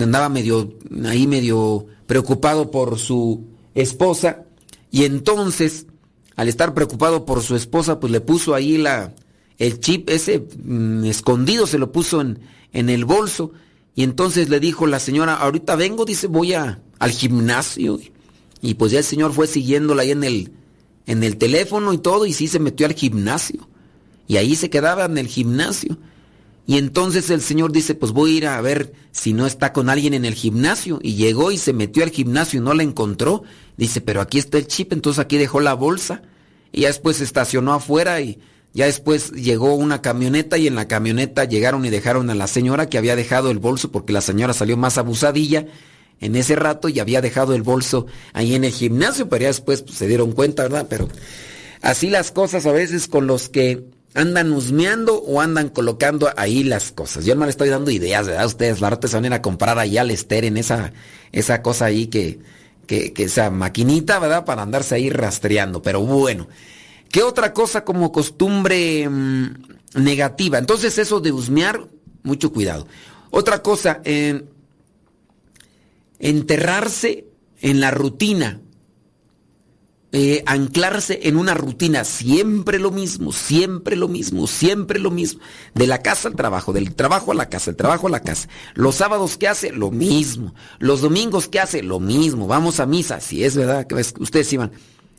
[0.00, 0.74] andaba medio,
[1.06, 3.44] ahí medio preocupado por su
[3.76, 4.42] esposa
[4.90, 5.86] y entonces
[6.34, 9.14] al estar preocupado por su esposa pues le puso ahí la,
[9.58, 12.40] el chip ese mm, escondido, se lo puso en,
[12.72, 13.52] en el bolso
[13.98, 17.98] y entonces le dijo la señora, ahorita vengo, dice, voy a, al gimnasio.
[18.60, 20.52] Y pues ya el señor fue siguiéndola ahí en el,
[21.06, 23.68] en el teléfono y todo, y sí se metió al gimnasio.
[24.28, 25.98] Y ahí se quedaba en el gimnasio.
[26.68, 29.88] Y entonces el señor dice, pues voy a ir a ver si no está con
[29.88, 30.98] alguien en el gimnasio.
[31.02, 33.42] Y llegó y se metió al gimnasio y no la encontró.
[33.78, 36.20] Dice, pero aquí está el chip, entonces aquí dejó la bolsa.
[36.70, 38.38] Y ya después se estacionó afuera y
[38.74, 42.90] ya después llegó una camioneta y en la camioneta llegaron y dejaron a la señora
[42.90, 45.64] que había dejado el bolso porque la señora salió más abusadilla
[46.20, 48.04] en ese rato y había dejado el bolso
[48.34, 50.86] ahí en el gimnasio, pero ya después pues, se dieron cuenta, ¿verdad?
[50.90, 51.08] Pero
[51.80, 56.92] así las cosas a veces con los que andan husmeando o andan colocando ahí las
[56.92, 57.24] cosas.
[57.24, 58.46] Yo no le estoy dando ideas, ¿verdad?
[58.46, 60.92] Ustedes la se van a ir a comprar allá al Ester en esa,
[61.32, 62.40] esa cosa ahí que,
[62.86, 64.44] que, esa maquinita, ¿verdad?
[64.44, 65.82] Para andarse ahí rastreando.
[65.82, 66.48] Pero bueno,
[67.10, 69.54] ¿qué otra cosa como costumbre mm,
[69.94, 70.58] negativa?
[70.58, 71.86] Entonces eso de husmear,
[72.22, 72.86] mucho cuidado.
[73.30, 74.00] Otra cosa,
[76.18, 77.26] enterrarse
[77.60, 78.60] en la rutina.
[80.10, 85.40] Eh, anclarse en una rutina, siempre lo mismo, siempre lo mismo, siempre lo mismo.
[85.74, 88.48] De la casa al trabajo, del trabajo a la casa, del trabajo a la casa.
[88.74, 90.54] Los sábados que hace, lo mismo.
[90.78, 92.46] Los domingos que hace, lo mismo.
[92.46, 94.72] Vamos a misa, si es verdad que ustedes iban.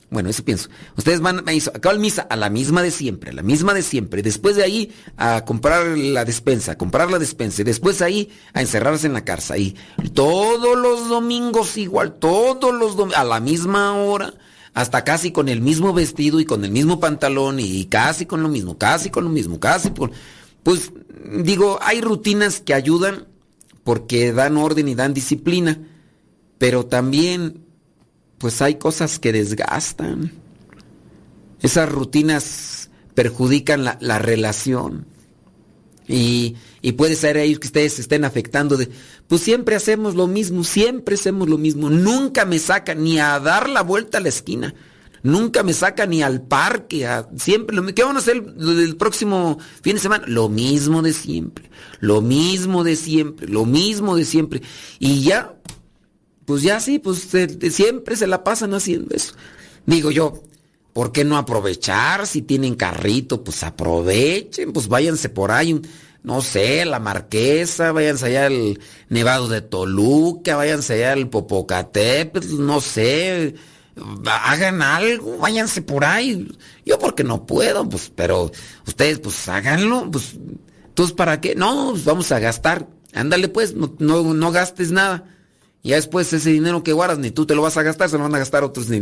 [0.09, 0.69] Bueno, eso pienso.
[0.97, 4.23] Ustedes van a misa a la misma de siempre, a la misma de siempre.
[4.23, 7.61] Después de ahí a comprar la despensa, a comprar la despensa.
[7.61, 9.55] Y después ahí a encerrarse en la casa.
[9.59, 9.75] Y
[10.15, 14.33] todos los domingos igual, todos los domingos, a la misma hora,
[14.73, 18.49] hasta casi con el mismo vestido y con el mismo pantalón y casi con lo
[18.49, 19.91] mismo, casi con lo mismo, casi.
[20.63, 20.91] Pues
[21.43, 23.27] digo, hay rutinas que ayudan
[23.83, 25.79] porque dan orden y dan disciplina,
[26.57, 27.65] pero también
[28.37, 30.31] pues hay cosas que desgastan.
[31.61, 35.05] Esas rutinas perjudican la, relación.
[36.09, 36.55] Y,
[36.97, 38.89] puede ser ahí que ustedes estén afectando de,
[39.27, 41.89] pues siempre hacemos lo mismo, siempre hacemos lo mismo.
[41.89, 44.73] Nunca me saca ni a dar la vuelta a la esquina.
[45.21, 47.07] Nunca me saca ni al parque.
[47.37, 50.23] siempre lo ¿Qué vamos a hacer el, próximo fin de semana?
[50.27, 51.69] Lo mismo de siempre.
[51.99, 53.47] Lo mismo de siempre.
[53.47, 54.61] Lo mismo de siempre.
[54.97, 55.59] Y ya
[56.49, 57.27] pues ya sí, pues
[57.69, 59.35] siempre se la pasan haciendo eso.
[59.85, 60.41] Digo yo,
[60.93, 62.27] ¿por qué no aprovechar?
[62.27, 65.81] Si tienen carrito, pues aprovechen, pues váyanse por ahí,
[66.23, 68.79] no sé, la Marquesa, váyanse allá al
[69.09, 73.55] Nevado de Toluca, váyanse allá al Popocatépetl, no sé,
[74.25, 76.47] hagan algo, váyanse por ahí.
[76.85, 78.51] Yo porque no puedo, pues, pero
[78.87, 80.35] ustedes pues háganlo, pues,
[80.85, 81.55] entonces ¿para qué?
[81.55, 82.87] No, pues vamos a gastar.
[83.13, 83.95] Ándale pues, no,
[84.33, 85.25] no gastes nada.
[85.81, 88.23] Y después ese dinero que guardas, ni tú te lo vas a gastar, se lo
[88.23, 88.99] van a gastar otros, ni,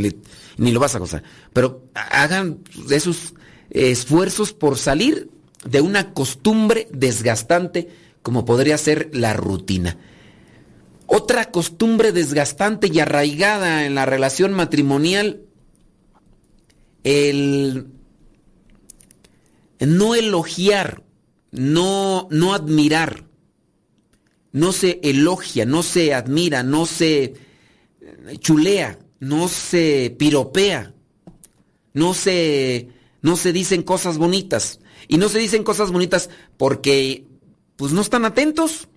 [0.57, 1.23] ni lo vas a gozar.
[1.53, 2.59] Pero hagan
[2.89, 3.33] esos
[3.69, 5.29] esfuerzos por salir
[5.65, 7.89] de una costumbre desgastante
[8.21, 9.97] como podría ser la rutina.
[11.07, 15.41] Otra costumbre desgastante y arraigada en la relación matrimonial,
[17.03, 17.87] el
[19.79, 21.03] no elogiar,
[21.51, 23.26] no, no admirar
[24.57, 27.35] no se elogia, no se admira, no se
[28.39, 30.93] chulea, no se piropea,
[31.93, 32.89] no se,
[33.21, 34.79] no se dicen cosas bonitas.
[35.07, 37.25] Y no se dicen cosas bonitas porque
[37.75, 38.87] pues no están atentos.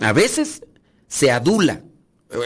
[0.00, 0.62] A veces
[1.08, 1.82] se adula,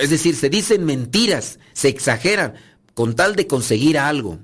[0.01, 2.55] es decir, se dicen mentiras, se exageran
[2.95, 4.39] con tal de conseguir algo.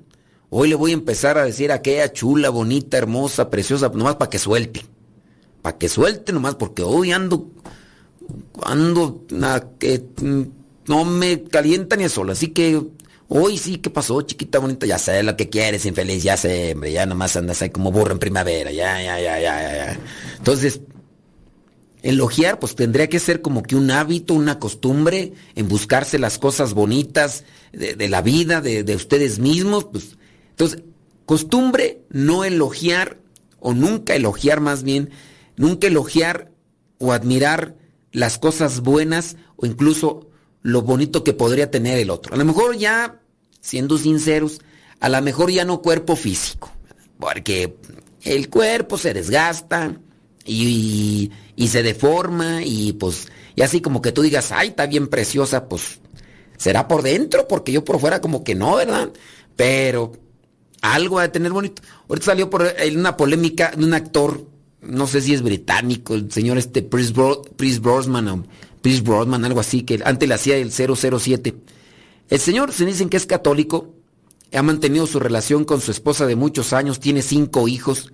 [0.50, 4.30] Hoy le voy a empezar a decir a aquella chula, bonita, hermosa, preciosa, nomás para
[4.30, 4.93] que suelte
[5.64, 7.50] para que suelte nomás, porque hoy ando,
[8.64, 9.24] ando,
[9.78, 10.42] que mm,
[10.88, 12.82] no me calienta ni el sol, así que
[13.28, 14.84] hoy sí, ¿qué pasó, chiquita bonita?
[14.84, 18.12] Ya sé lo que quieres, infeliz, ya sé, hombre, ya nomás andas ahí como burro
[18.12, 19.98] en primavera, ya, ya, ya, ya, ya.
[20.36, 20.82] Entonces,
[22.02, 26.74] elogiar, pues tendría que ser como que un hábito, una costumbre en buscarse las cosas
[26.74, 30.18] bonitas de, la vida, de, de ustedes mismos, pues.
[30.50, 30.82] Entonces,
[31.24, 33.16] costumbre no elogiar,
[33.60, 35.08] o nunca elogiar más bien,
[35.56, 36.50] Nunca elogiar
[36.98, 37.76] o admirar
[38.12, 40.28] las cosas buenas o incluso
[40.62, 42.34] lo bonito que podría tener el otro.
[42.34, 43.20] A lo mejor ya,
[43.60, 44.60] siendo sinceros,
[45.00, 46.72] a lo mejor ya no cuerpo físico,
[47.18, 47.76] porque
[48.22, 50.00] el cuerpo se desgasta
[50.46, 51.30] y,
[51.68, 56.00] se deforma y pues, y así como que tú digas, ay, está bien preciosa, pues
[56.56, 59.10] será por dentro, porque yo por fuera como que no, ¿verdad?
[59.56, 60.12] Pero
[60.80, 61.82] algo de tener bonito.
[62.08, 64.46] Ahorita salió por una polémica de un actor
[64.86, 68.44] no sé si es británico, el señor este Chris, Brosman o
[68.82, 71.54] Chris Brosman, algo así, que antes le hacía el 007.
[72.28, 73.94] El señor se dicen que es católico,
[74.52, 78.12] ha mantenido su relación con su esposa de muchos años, tiene cinco hijos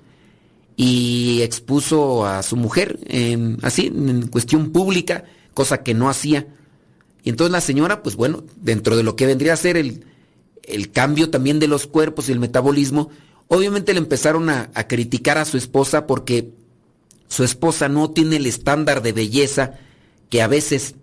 [0.77, 2.99] y expuso a su mujer
[3.63, 6.47] así, en cuestión pública, cosa que no hacía.
[7.23, 10.05] Y entonces la señora, pues bueno, dentro de lo que vendría a ser el,
[10.63, 13.11] el cambio también de los cuerpos y el metabolismo,
[13.49, 16.53] obviamente le empezaron a, a criticar a su esposa porque
[17.31, 19.75] su esposa no tiene el estándar de belleza
[20.29, 20.97] que a veces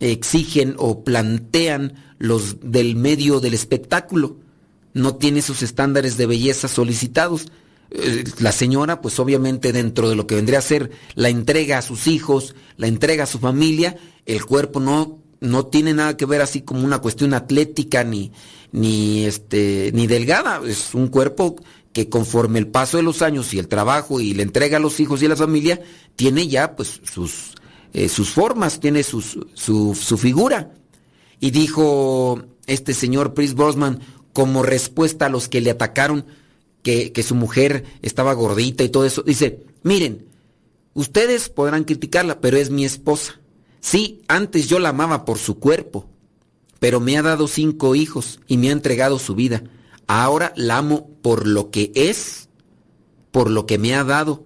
[0.00, 4.38] exigen o plantean los del medio del espectáculo.
[4.94, 7.48] No tiene esos estándares de belleza solicitados.
[7.90, 11.82] Eh, la señora, pues obviamente dentro de lo que vendría a ser la entrega a
[11.82, 16.40] sus hijos, la entrega a su familia, el cuerpo no, no tiene nada que ver
[16.40, 18.32] así como una cuestión atlética ni,
[18.72, 20.62] ni, este, ni delgada.
[20.66, 21.56] Es un cuerpo
[21.96, 25.00] que conforme el paso de los años y el trabajo y la entrega a los
[25.00, 25.80] hijos y a la familia,
[26.14, 27.54] tiene ya pues sus,
[27.94, 30.74] eh, sus formas, tiene sus, su, su, figura.
[31.40, 34.00] Y dijo este señor Chris Brosman
[34.34, 36.26] como respuesta a los que le atacaron
[36.82, 40.26] que, que su mujer estaba gordita y todo eso, dice, miren,
[40.92, 43.40] ustedes podrán criticarla, pero es mi esposa.
[43.80, 46.06] Sí, antes yo la amaba por su cuerpo,
[46.78, 49.64] pero me ha dado cinco hijos y me ha entregado su vida.
[50.06, 52.48] Ahora la amo por lo que es,
[53.30, 54.44] por lo que me ha dado,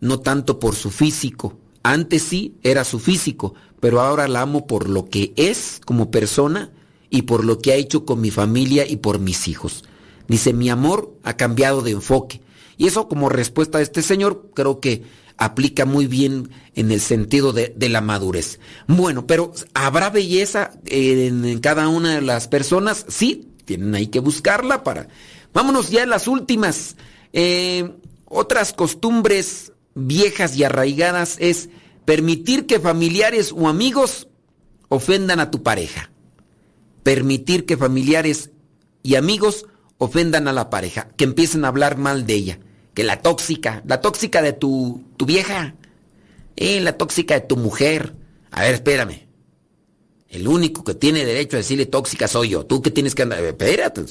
[0.00, 1.58] no tanto por su físico.
[1.82, 6.72] Antes sí era su físico, pero ahora la amo por lo que es como persona
[7.10, 9.84] y por lo que ha hecho con mi familia y por mis hijos.
[10.26, 12.40] Dice, mi amor ha cambiado de enfoque.
[12.76, 15.02] Y eso como respuesta a este señor creo que
[15.36, 18.58] aplica muy bien en el sentido de, la madurez.
[18.86, 23.06] Bueno, pero ¿habrá belleza en, cada una de las personas?
[23.08, 25.08] Sí, tienen ahí que buscarla para...
[25.52, 26.96] Vámonos ya a las últimas.
[27.32, 27.94] Eh,
[28.24, 31.68] otras costumbres viejas y arraigadas es
[32.04, 34.28] permitir que familiares o amigos
[34.88, 36.10] ofendan a tu pareja.
[37.02, 38.50] Permitir que familiares
[39.02, 39.66] y amigos
[39.96, 42.58] ofendan a la pareja, que empiecen a hablar mal de ella
[42.98, 45.76] que la tóxica, la tóxica de tu, tu vieja,
[46.56, 48.16] eh, la tóxica de tu mujer.
[48.50, 49.27] A ver, espérame.
[50.28, 52.66] El único que tiene derecho a decirle tóxica soy yo.
[52.66, 53.42] Tú que tienes que andar.
[53.42, 54.04] Espérate.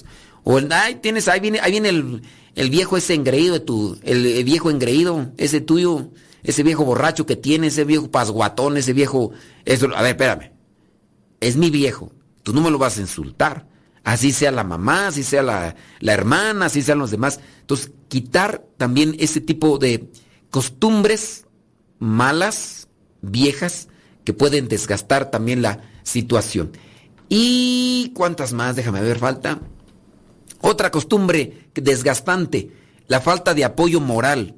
[0.44, 2.22] O el, ay, tienes, ahí viene, ahí viene el,
[2.56, 6.10] el viejo ese engreído de tu, el, el, viejo engreído, ese tuyo,
[6.44, 9.32] ese viejo borracho que tiene, ese viejo pasguatón, ese viejo.
[9.66, 10.52] Eso, a ver, espérame.
[11.40, 12.12] Es mi viejo.
[12.44, 13.68] Tú no me lo vas a insultar.
[14.04, 17.42] Así sea la mamá, así sea la, la hermana, así sean los demás.
[17.60, 20.10] Entonces, quitar también ese tipo de
[20.50, 21.46] costumbres
[22.00, 22.88] malas,
[23.22, 23.90] viejas,
[24.24, 26.72] que pueden desgastar también la situación.
[27.30, 28.76] ¿Y cuántas más?
[28.76, 29.60] Déjame ver, falta.
[30.62, 32.72] Otra costumbre desgastante,
[33.08, 34.56] la falta de apoyo moral.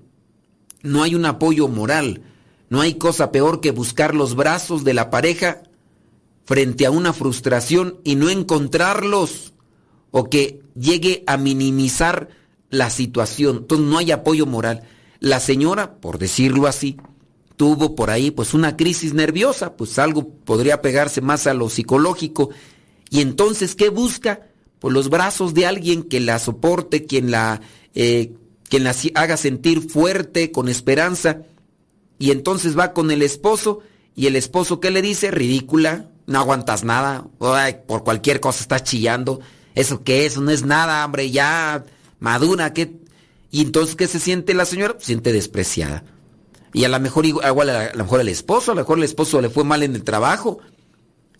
[0.82, 2.22] No hay un apoyo moral.
[2.70, 5.64] No hay cosa peor que buscar los brazos de la pareja
[6.46, 9.54] frente a una frustración y no encontrarlos
[10.12, 12.30] o que llegue a minimizar
[12.70, 13.58] la situación.
[13.58, 14.84] Entonces no hay apoyo moral.
[15.20, 16.98] La señora, por decirlo así,
[17.60, 22.52] tuvo por ahí pues una crisis nerviosa, pues algo podría pegarse más a lo psicológico.
[23.10, 24.48] Y entonces, ¿qué busca?
[24.80, 27.60] Pues los brazos de alguien que la soporte, quien la,
[27.96, 28.32] eh,
[28.70, 31.42] quien la haga sentir fuerte, con esperanza.
[32.18, 33.82] Y entonces va con el esposo
[34.16, 35.30] y el esposo, ¿qué le dice?
[35.30, 37.28] Ridícula, no aguantas nada,
[37.88, 39.42] por cualquier cosa estás chillando.
[39.76, 40.38] ¿Eso qué es?
[40.38, 41.84] No es nada, hombre, ya
[42.22, 42.96] madura, ¿qué?
[43.52, 44.96] Y entonces, ¿qué se siente la señora?
[45.00, 46.06] Se siente despreciada.
[46.74, 49.42] Y a lo mejor igual a lo mejor el esposo, a lo mejor el esposo
[49.42, 50.60] le fue mal en el trabajo.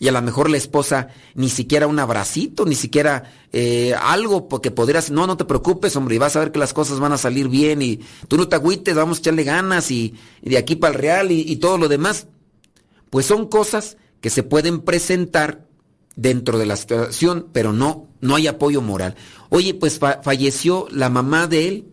[0.00, 4.70] Y a lo mejor la esposa ni siquiera un abracito, ni siquiera eh, algo porque
[4.70, 7.18] podrías, no, no te preocupes, hombre, y vas a ver que las cosas van a
[7.18, 10.94] salir bien y tú no te agüites, vamos a echarle ganas y, de aquí para
[10.94, 12.28] el real y, todo lo demás.
[13.10, 15.66] Pues son cosas que se pueden presentar
[16.16, 19.16] dentro de la situación, pero no, no hay apoyo moral.
[19.50, 21.92] Oye, pues fa falleció la mamá de él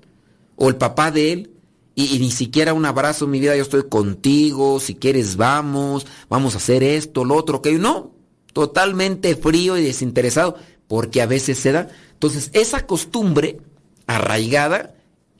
[0.55, 1.56] o el papá de él
[1.99, 6.57] y, ni siquiera un abrazo, mi vida, yo estoy contigo, si quieres vamos, vamos a
[6.57, 8.11] hacer esto, lo otro, que no,
[8.53, 11.89] totalmente frío y desinteresado, porque a veces se da.
[12.13, 13.57] Entonces, esa costumbre
[14.05, 14.93] arraigada,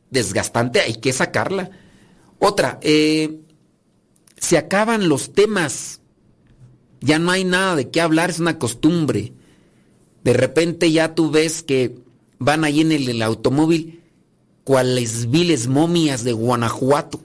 [0.09, 1.69] desgastante, hay que sacarla.
[2.39, 3.39] Otra, eh,
[4.37, 6.01] se acaban los temas
[7.01, 9.31] ya no hay nada de qué hablar, es una costumbre.
[10.23, 11.99] De repente ya tú ves que
[12.39, 14.01] van ahí en el automóvil
[14.67, 17.21] cuales viles momias de Guanajuato,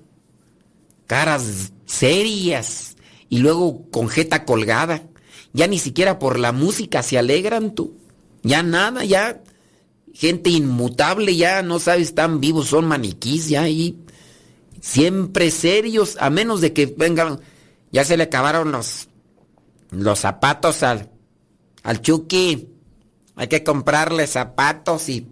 [1.08, 2.94] caras serias
[3.28, 5.02] y luego con jeta colgada.
[5.52, 7.96] Ya ni siquiera por la música se alegran tú.
[8.44, 9.42] Ya nada, ya
[10.14, 13.98] gente inmutable, ya no sabes, están vivos, son maniquís, ya ahí.
[14.80, 17.40] Siempre serios, a menos de que vengan,
[17.90, 19.08] ya se le acabaron los
[19.90, 21.10] los zapatos al,
[21.82, 22.68] al Chucky.
[23.34, 25.26] Hay que comprarle zapatos y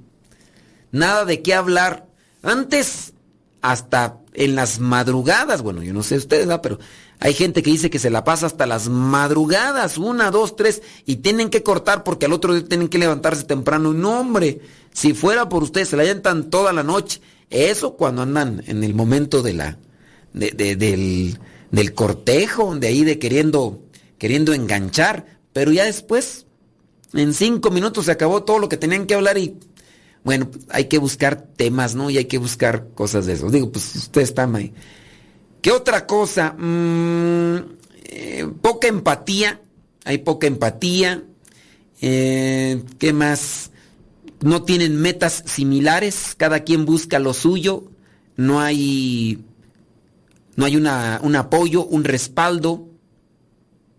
[0.93, 2.07] nada de qué hablar.
[2.43, 3.13] Antes,
[3.61, 6.79] hasta en las madrugadas, bueno, yo no sé ustedes, pero
[7.19, 11.17] hay gente que dice que se la pasa hasta las madrugadas, una, dos, tres, y
[11.17, 13.93] tienen que cortar porque al otro día tienen que levantarse temprano.
[13.93, 14.61] No, hombre,
[14.93, 17.21] si fuera por ustedes, se la llentan toda la noche.
[17.51, 19.79] Eso cuando andan en el momento de la,
[20.33, 21.39] de, del,
[21.71, 23.83] del cortejo, de ahí de queriendo
[24.21, 25.25] queriendo enganchar,
[25.55, 26.47] pero ya después,
[27.15, 29.57] en cinco minutos se acabó todo lo que tenían que hablar y
[30.25, 32.11] bueno, hay que buscar temas, ¿no?
[32.11, 33.51] Y hay que buscar cosas de eso.
[33.51, 34.73] Digo, pues ustedes están ahí.
[35.63, 36.53] ¿Qué otra cosa?
[36.53, 37.57] Mm,
[38.05, 39.61] eh, poca empatía
[40.05, 41.23] hay poca empatía.
[42.01, 43.71] Eh, ¿Qué más?
[44.41, 47.91] No tienen metas similares, cada quien busca lo suyo,
[48.37, 49.45] no hay,
[50.57, 52.89] no hay una, un apoyo, un respaldo,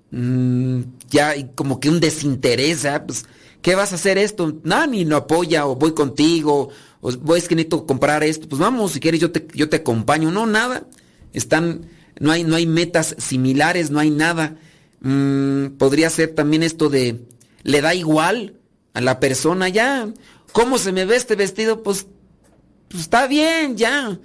[0.09, 3.05] mm, ya hay como que un desinterés, ¿ah?
[3.05, 3.25] pues,
[3.61, 4.59] ¿qué vas a hacer esto?
[4.63, 6.69] No, ni lo apoya, o voy contigo,
[7.01, 9.77] o voy es que necesito comprar esto, pues vamos, si quieres yo te, yo te
[9.77, 10.87] acompaño, no, nada,
[11.33, 11.87] están,
[12.19, 14.57] no hay, no hay metas similares, no hay nada.
[15.01, 17.25] Mm, podría ser también esto de,
[17.63, 18.55] le da igual
[18.93, 20.09] a la persona ya,
[20.51, 21.81] ¿cómo se me ve este vestido?
[21.81, 22.07] Pues,
[22.87, 24.19] pues está bien, ya.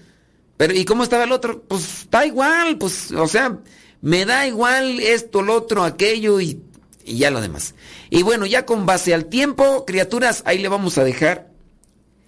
[0.57, 1.62] Pero, ¿y cómo estaba el otro?
[1.62, 3.59] Pues está igual, pues, o sea,
[4.01, 6.61] me da igual esto, lo otro, aquello y,
[7.07, 7.75] y ya lo demás.
[8.11, 11.51] Y bueno, ya con base al tiempo, criaturas, ahí le vamos a dejar.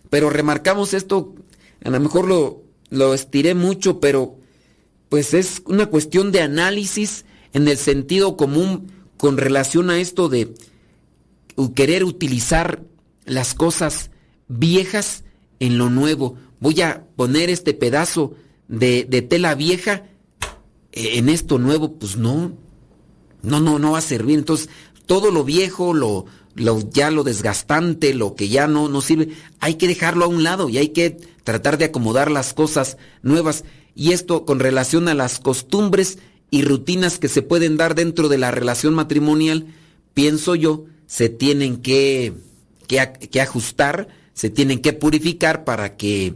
[0.08, 1.34] Pero remarcamos esto,
[1.84, 4.36] a lo mejor lo, lo estiré mucho, pero
[5.08, 10.54] pues es una cuestión de análisis en el sentido común con relación a esto de
[11.74, 12.82] querer utilizar
[13.24, 14.10] las cosas
[14.48, 15.24] viejas
[15.60, 16.36] en lo nuevo.
[16.60, 18.34] Voy a poner este pedazo
[18.68, 20.04] de, tela vieja
[20.92, 22.52] en esto nuevo, pues no,
[23.48, 24.38] no, no, no va a servir.
[24.38, 24.68] Entonces,
[25.06, 29.30] todo lo viejo, lo, lo ya lo desgastante, lo que ya no, no sirve,
[29.60, 33.64] hay que dejarlo a un lado y hay que tratar de acomodar las cosas nuevas.
[33.94, 36.18] Y esto con relación a las costumbres
[36.50, 39.66] y rutinas que se pueden dar dentro de la relación matrimonial,
[40.14, 42.32] pienso yo, se tienen que,
[42.86, 46.34] que, ajustar, se tienen que purificar para que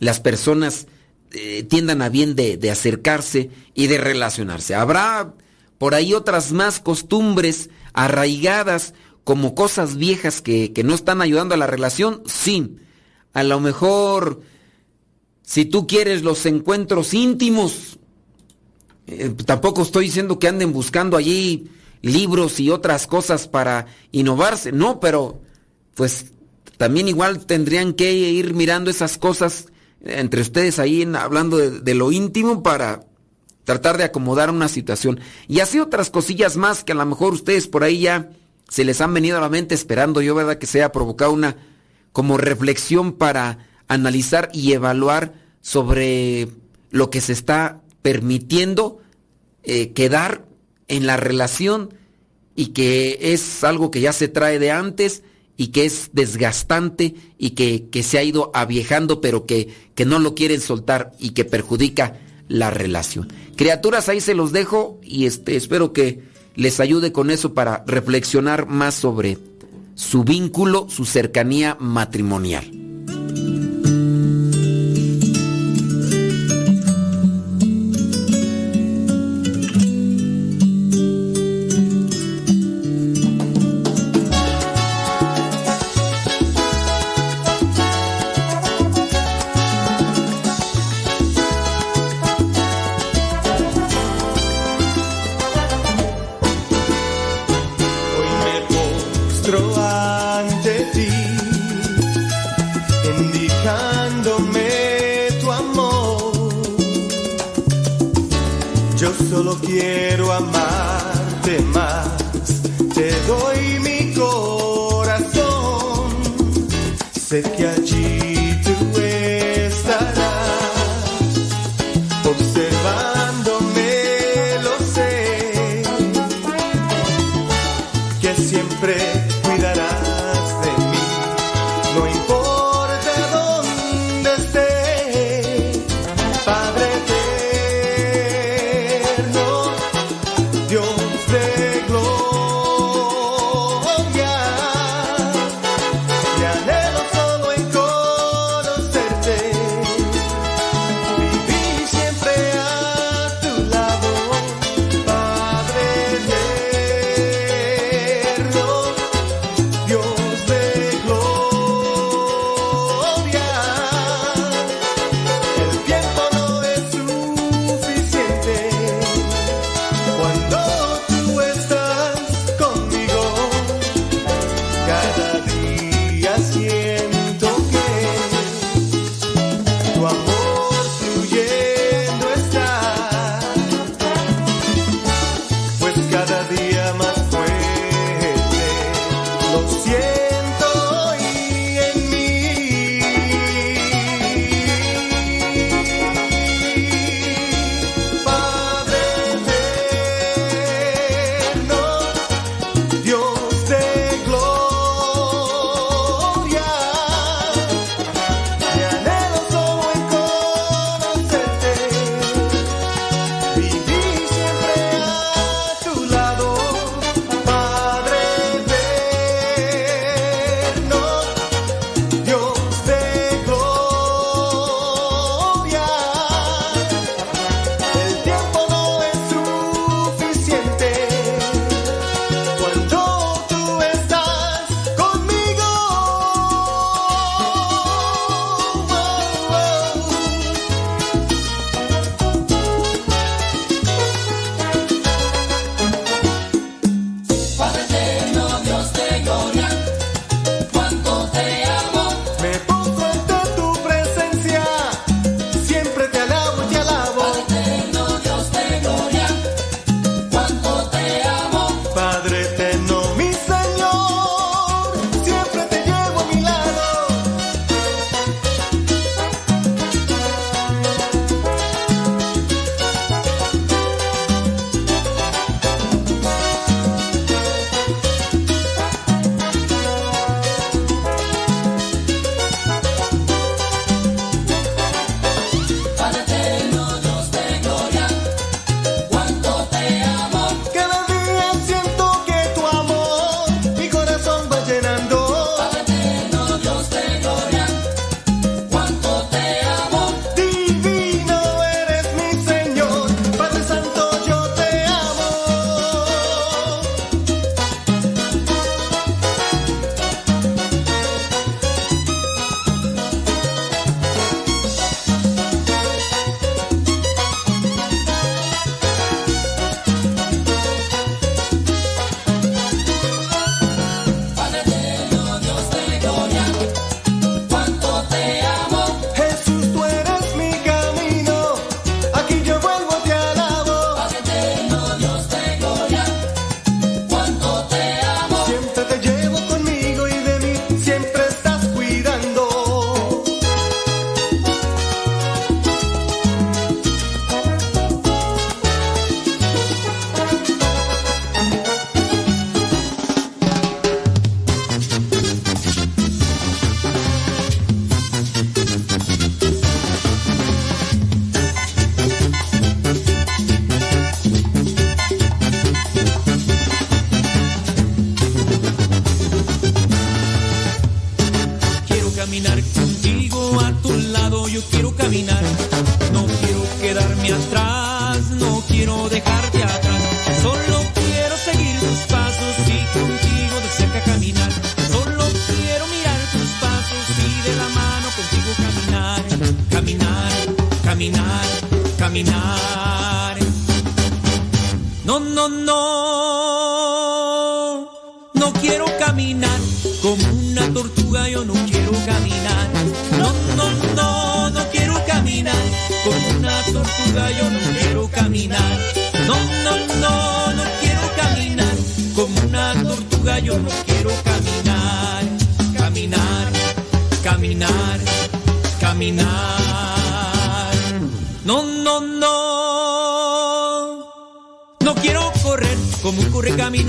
[0.00, 0.86] las personas
[1.32, 4.74] eh, tiendan a bien de, acercarse y de relacionarse.
[4.74, 5.34] Habrá
[5.78, 11.58] por ahí otras más costumbres arraigadas como cosas viejas que, que no están ayudando a
[11.58, 12.76] la relación, sí.
[13.32, 14.40] A lo mejor,
[15.42, 17.98] si tú quieres los encuentros íntimos,
[19.06, 21.70] eh, tampoco estoy diciendo que anden buscando allí
[22.02, 25.40] libros y otras cosas para innovarse, no, pero
[25.94, 26.32] pues
[26.76, 29.66] también igual tendrían que ir mirando esas cosas
[30.00, 33.00] entre ustedes ahí hablando de, lo íntimo para
[33.68, 35.20] tratar de acomodar una situación.
[35.46, 38.30] Y así otras cosillas más que a lo mejor ustedes por ahí ya
[38.66, 40.56] se les han venido a la mente esperando yo, ¿verdad?
[40.56, 41.54] Que se haya provocado una
[42.12, 46.48] como reflexión para analizar y evaluar sobre
[46.88, 49.02] lo que se está permitiendo
[49.64, 50.46] eh, quedar
[50.86, 51.92] en la relación
[52.56, 55.24] y que es algo que ya se trae de antes
[55.58, 60.20] y que es desgastante y que, que se ha ido aviejando pero que, que no
[60.20, 63.28] lo quieren soltar y que perjudica la relación.
[63.56, 66.22] Criaturas, ahí se los dejo y este, espero que
[66.54, 69.38] les ayude con eso para reflexionar más sobre
[69.94, 72.70] su vínculo, su cercanía matrimonial.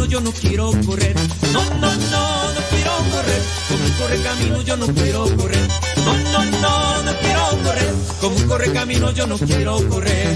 [0.09, 1.15] yo no quiero correr.
[1.53, 3.41] No, no, no, no quiero correr.
[3.69, 5.67] Como un correcamino yo no quiero correr.
[6.03, 7.93] No, no, no, no quiero correr.
[8.19, 10.35] Como un correcamino yo no quiero correr.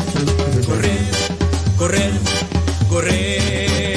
[0.67, 0.99] Correr,
[1.77, 2.11] correr,
[2.87, 3.92] correr.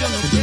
[0.00, 0.37] yo no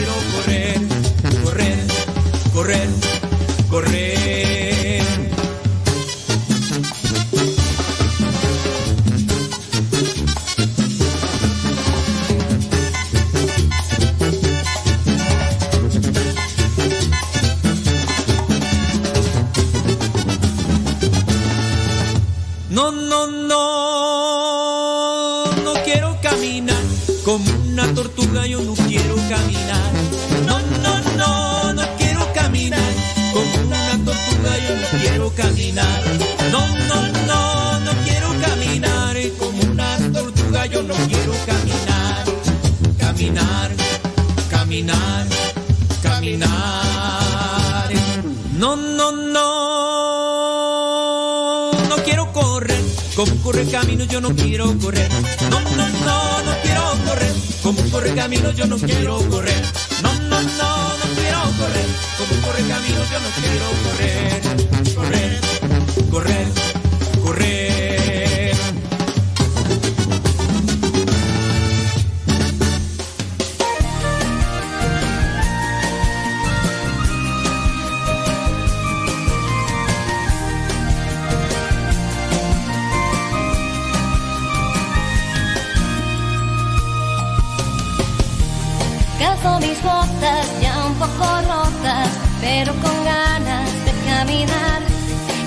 [89.20, 92.10] Calzo mis botas ya un poco rotas,
[92.42, 94.82] pero con ganas de caminar.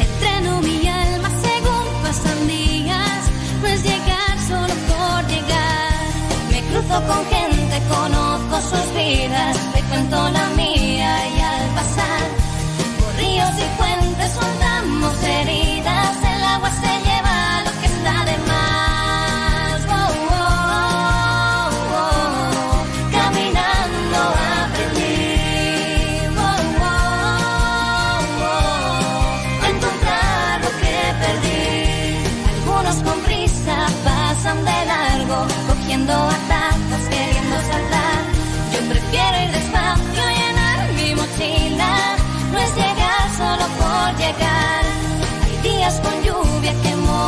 [0.01, 3.21] Entreno mi alma según pasan días,
[3.61, 6.07] no es llegar solo por llegar.
[6.51, 12.27] Me cruzo con gente, conozco sus vidas, me cuento la mía y al pasar,
[12.99, 17.08] por ríos y fuentes soltamos heridas, el agua se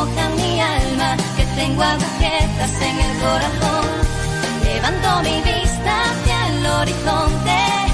[0.01, 3.87] moja mi alma, que tengo agujetas en el corazón.
[4.65, 7.90] Levanto mi vista hacia el horizonte.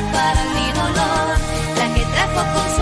[0.00, 1.36] Para mi dolor,
[1.76, 2.81] la que trajo consuelo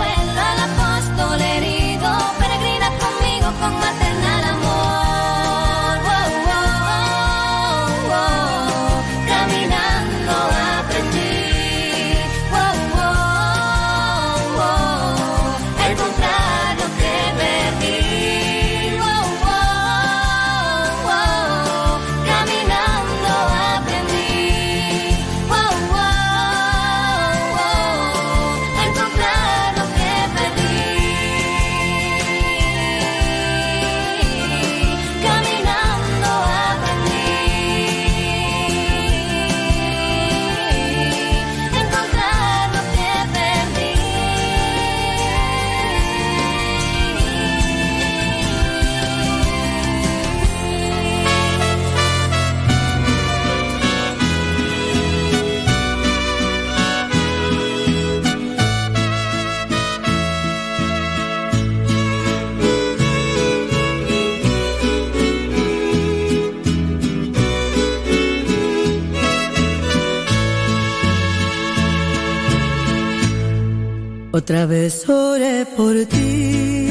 [74.51, 76.89] Otra vez oré por ti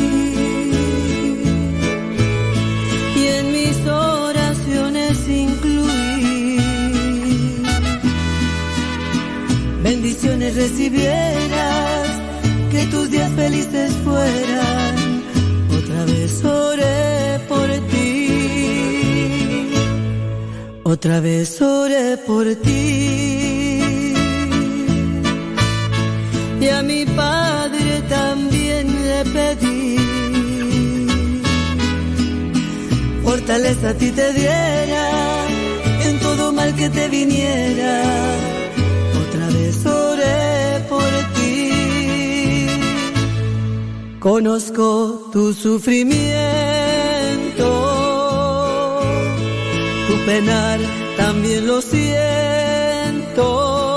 [3.16, 6.57] y en mis oraciones incluí
[9.82, 12.09] bendiciones recibieras,
[12.70, 15.23] que tus días felices fueran.
[15.78, 19.70] Otra vez oré por ti,
[20.82, 23.60] otra vez oré por ti.
[26.70, 29.97] A mi padre también le pedí.
[33.22, 35.06] Fortaleza a ti te diera
[36.05, 38.02] en todo mal que te viniera.
[39.22, 42.66] Otra vez oré por ti.
[44.18, 47.68] Conozco tu sufrimiento,
[50.09, 50.80] tu penar
[51.16, 53.89] también lo siento.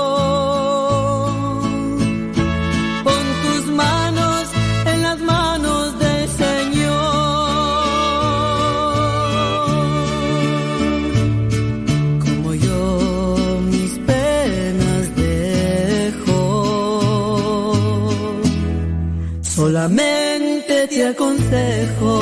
[19.84, 22.20] Solamente te aconsejo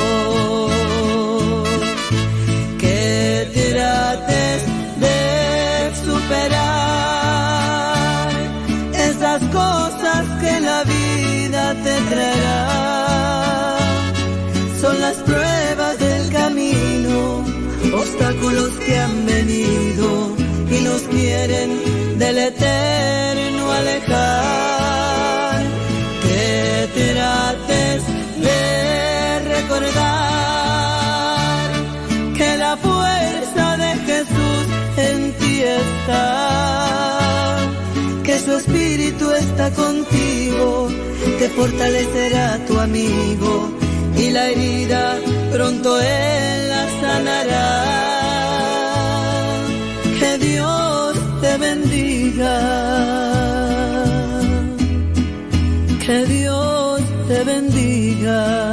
[2.77, 4.63] que trates
[4.99, 6.43] de superar
[8.93, 13.77] esas cosas que la vida te traerá.
[14.81, 17.45] Son las pruebas del camino,
[17.95, 20.35] obstáculos que han venido
[20.69, 24.72] y nos quieren del eterno alejar.
[28.43, 30.17] De recordar
[32.37, 34.63] que la fuerza de Jesús
[34.97, 37.57] en ti está,
[38.23, 40.89] que su espíritu está contigo,
[41.39, 43.71] te fortalecerá tu amigo
[44.17, 45.17] y la herida
[45.51, 48.02] pronto él la sanará.
[58.23, 58.72] Bendiga.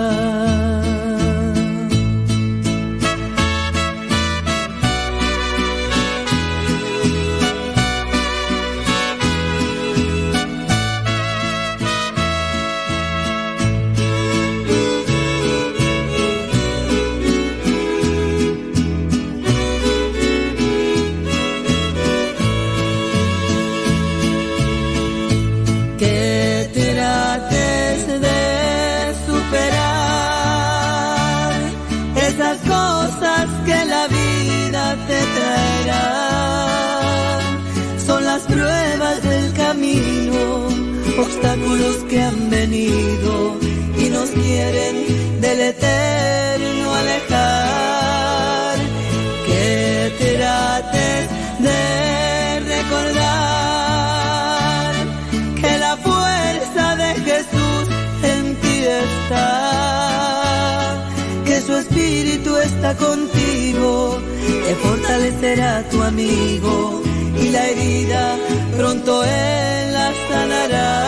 [62.97, 64.19] contigo,
[64.67, 67.03] te fortalecerá tu amigo
[67.41, 68.37] y la herida
[68.77, 71.07] pronto él la sanará.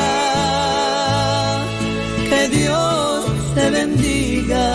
[2.28, 4.66] Que Dios te bendiga.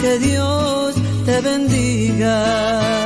[0.00, 0.94] Que Dios
[1.24, 3.05] te bendiga.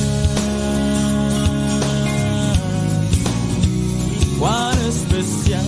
[4.41, 5.63] Cuán especial.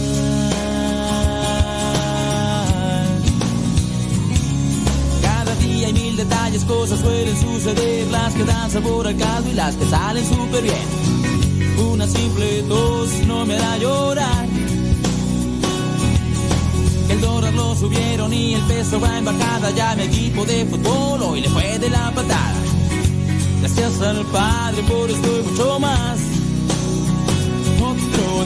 [5.22, 9.54] Cada día hay mil detalles, cosas suelen suceder, las que dan sabor al caldo y
[9.54, 10.88] las que salen súper bien.
[11.92, 14.48] Una simple tos no me hará llorar.
[17.10, 19.70] El dólar lo subieron y el peso va en bajada.
[19.70, 22.56] Ya mi equipo de fútbol hoy le fue de la patada.
[23.60, 26.33] Gracias al Padre por esto y mucho más.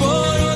[0.00, 0.49] Por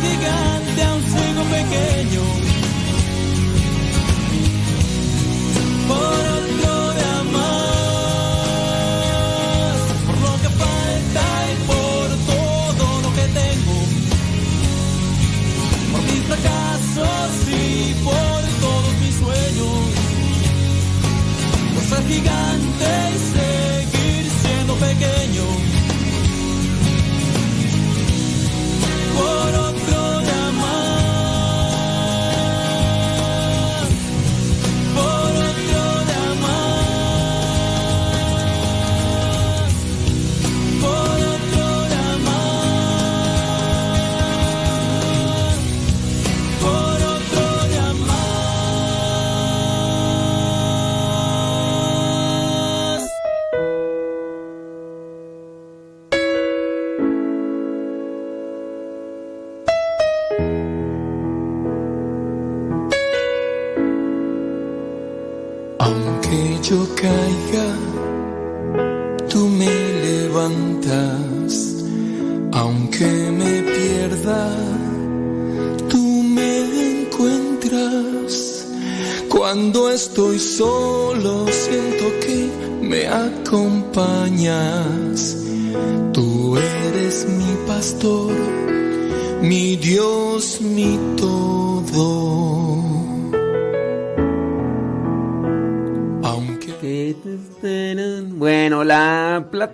[0.00, 2.25] gigante, aún sigo pequeño.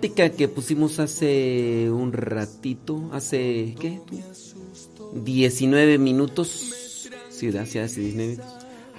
[0.09, 4.01] Plática que pusimos hace un ratito, hace, ¿qué?
[4.05, 4.19] tú?
[5.23, 7.07] 19 minutos.
[7.41, 7.65] ¿verdad?
[7.65, 8.53] Sí, hace 19 minutos.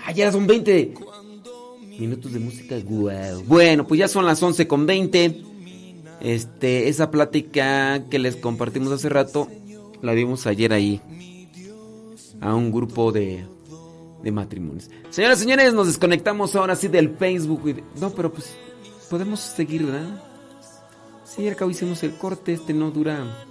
[0.07, 0.95] Ah, ya son 20
[1.99, 2.79] minutos de música.
[2.81, 3.43] Guau.
[3.45, 5.43] Bueno, pues ya son las 11 con 20.
[6.23, 9.49] Este, esa plática que les compartimos hace rato,
[10.01, 11.01] la vimos ayer ahí.
[12.41, 13.45] A un grupo de,
[14.23, 14.89] de matrimonios.
[15.11, 17.63] Señoras y señores, nos desconectamos ahora sí del Facebook.
[17.69, 18.47] y de- No, pero pues
[19.11, 20.23] podemos seguir, ¿verdad?
[21.25, 23.47] Sí, al cabo hicimos el corte, este no dura.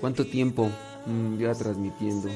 [0.00, 0.70] ¿Cuánto tiempo
[1.06, 2.28] mm, lleva transmitiendo?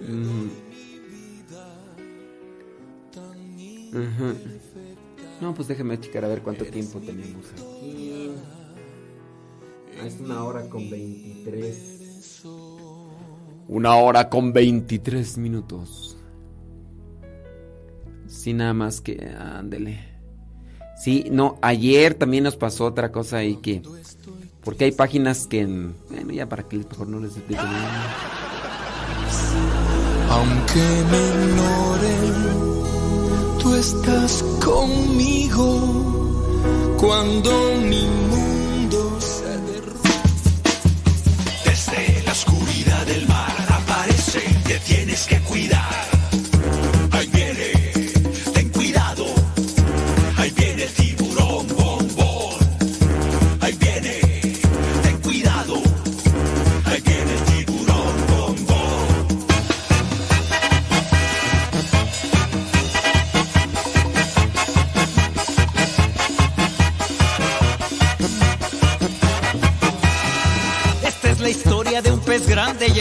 [0.00, 0.48] Mm.
[5.40, 8.30] No, pues déjeme checar a ver cuánto tiempo tenemos aquí.
[10.00, 12.42] Ah, es una hora con 23.
[13.68, 16.16] Una hora con 23 minutos.
[18.42, 19.32] Sí, nada más que.
[19.38, 20.00] Ándele.
[21.00, 23.82] Sí, no, ayer también nos pasó otra cosa ahí que.
[24.64, 25.64] Porque hay páginas que.
[25.64, 28.16] Bueno, ya para que mejor no les nada.
[30.28, 30.82] Aunque
[31.12, 32.34] me ignoren,
[33.60, 35.68] tú estás conmigo
[36.98, 37.52] cuando
[37.88, 40.10] mi mundo se derrumba.
[41.64, 45.81] Desde la oscuridad del mar aparece, te tienes que cuidar.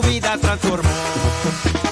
[0.00, 1.87] su vida transformó.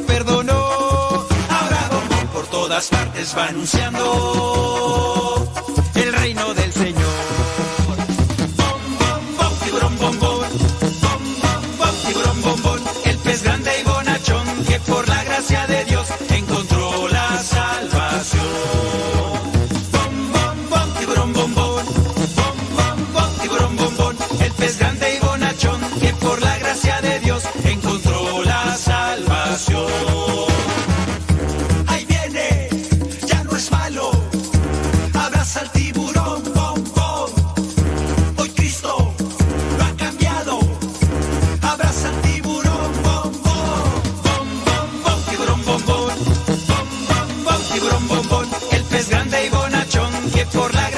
[0.00, 0.52] Perdonó.
[1.50, 5.25] Ahora Bombón por todas partes va anunciando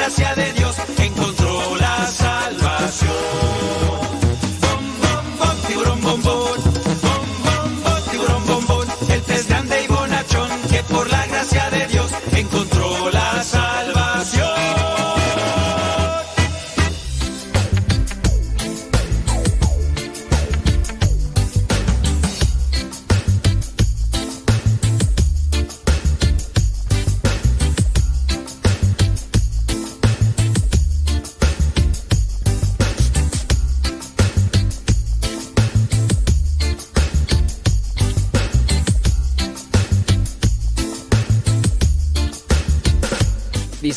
[0.09, 0.57] gracia de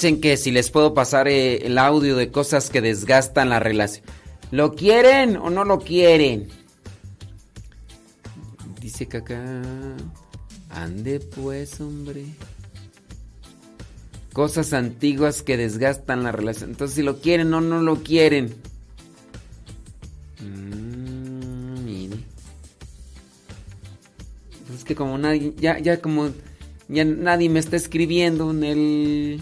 [0.01, 4.03] Dicen que si les puedo pasar eh, el audio de cosas que desgastan la relación.
[4.49, 6.47] ¿Lo quieren o no lo quieren?
[8.79, 9.21] Dice que.
[10.71, 12.25] Ande pues, hombre.
[14.33, 16.71] Cosas antiguas que desgastan la relación.
[16.71, 18.55] Entonces, si lo quieren o no lo quieren.
[20.39, 22.17] Mm, mire.
[24.75, 25.53] Es que como nadie...
[25.57, 26.31] Ya, ya como...
[26.87, 29.41] Ya nadie me está escribiendo en el...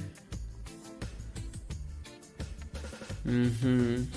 [3.30, 4.08] Ujú.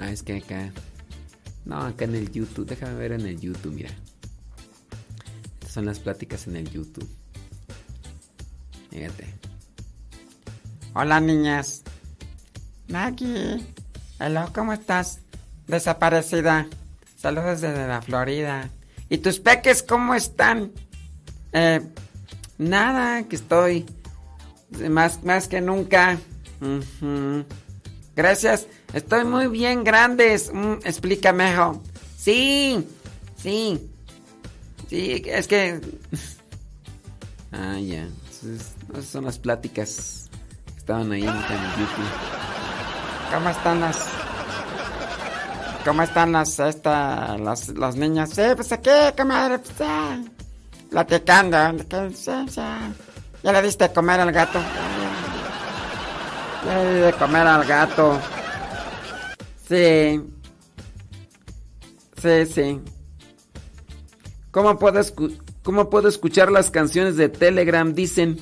[0.00, 0.72] Ah, es que acá.
[1.66, 2.66] No, acá en el YouTube.
[2.66, 3.90] Déjame ver en el YouTube, mira.
[5.54, 7.08] Estas son las pláticas en el YouTube.
[8.90, 9.26] Fíjate.
[10.94, 11.82] Hola niñas.
[12.88, 13.62] Maggie.
[14.18, 15.20] Hello, ¿cómo estás?
[15.66, 16.66] Desaparecida.
[17.18, 18.70] Saludos desde la Florida.
[19.08, 20.72] ¿Y tus peques cómo están?
[21.52, 21.80] Eh,
[22.58, 23.86] nada, que estoy
[24.90, 26.18] más, más que nunca.
[28.14, 28.66] Gracias.
[28.92, 30.50] Estoy muy bien, grandes.
[30.52, 31.82] Mm, explícame, hijo.
[32.16, 32.86] Sí,
[33.36, 33.90] sí.
[34.88, 35.80] Sí, es que...
[37.52, 38.06] Ah, ya.
[38.92, 40.28] Esas son las pláticas
[40.66, 42.10] que estaban ahí en el YouTube.
[43.32, 44.25] ¿Cómo están las...
[45.86, 48.30] ¿Cómo están las, esta, las, las niñas?
[48.30, 50.20] Sí, pues aquí, comadre, pues ya.
[50.90, 51.56] Platicando.
[53.44, 54.58] Ya le diste de comer al gato.
[56.66, 58.20] Ya le di de comer al gato.
[59.68, 60.20] Sí.
[62.20, 62.80] Sí, sí.
[64.50, 65.00] ¿Cómo puedo,
[65.62, 67.94] ¿Cómo puedo escuchar las canciones de Telegram?
[67.94, 68.40] Dicen.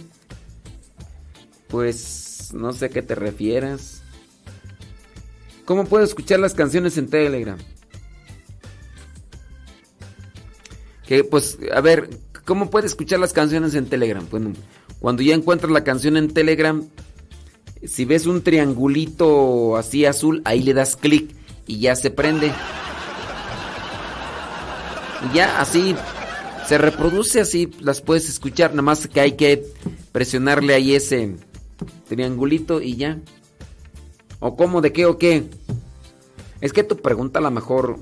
[1.69, 3.94] Pues no sé a qué te refieras.
[5.65, 7.59] ¿Cómo puedo escuchar las canciones en Telegram?
[11.07, 12.11] Que pues, a ver,
[12.45, 14.27] ¿cómo puedes escuchar las canciones en Telegram?
[14.31, 14.53] Bueno,
[15.01, 16.87] cuando ya encuentras la canción en Telegram,
[17.85, 21.35] si ves un triangulito así azul, ahí le das clic
[21.67, 22.53] y ya se prende.
[25.31, 25.95] Y ya así
[26.67, 29.67] se reproduce así, las puedes escuchar, nada más que hay que
[30.13, 31.37] presionarle ahí ese
[32.09, 33.19] triangulito y ya.
[34.47, 34.83] ¿O cómo?
[34.83, 35.49] ¿De qué o qué?
[36.61, 37.99] Es que tu pregunta a lo mejor...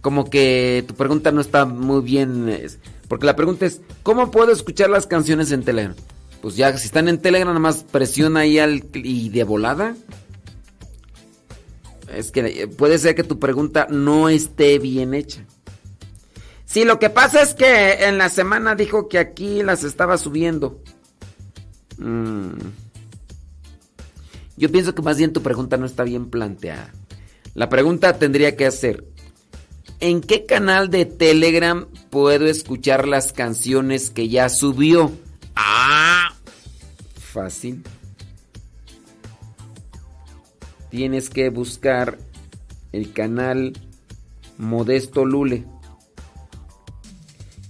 [0.00, 2.58] Como que tu pregunta no está muy bien...
[3.06, 5.94] Porque la pregunta es, ¿cómo puedo escuchar las canciones en Telegram?
[6.40, 8.82] Pues ya, si están en Telegram, nada más presiona ahí al...
[8.94, 9.94] y de volada.
[12.12, 15.46] Es que eh, puede ser que tu pregunta no esté bien hecha.
[16.64, 20.80] Sí, lo que pasa es que en la semana dijo que aquí las estaba subiendo.
[21.98, 22.54] Mm.
[24.62, 26.92] Yo pienso que más bien tu pregunta no está bien planteada.
[27.52, 29.04] La pregunta tendría que ser,
[29.98, 35.10] ¿en qué canal de Telegram puedo escuchar las canciones que ya subió?
[35.56, 36.32] Ah,
[37.16, 37.82] fácil.
[40.90, 42.18] Tienes que buscar
[42.92, 43.72] el canal
[44.58, 45.64] Modesto Lule.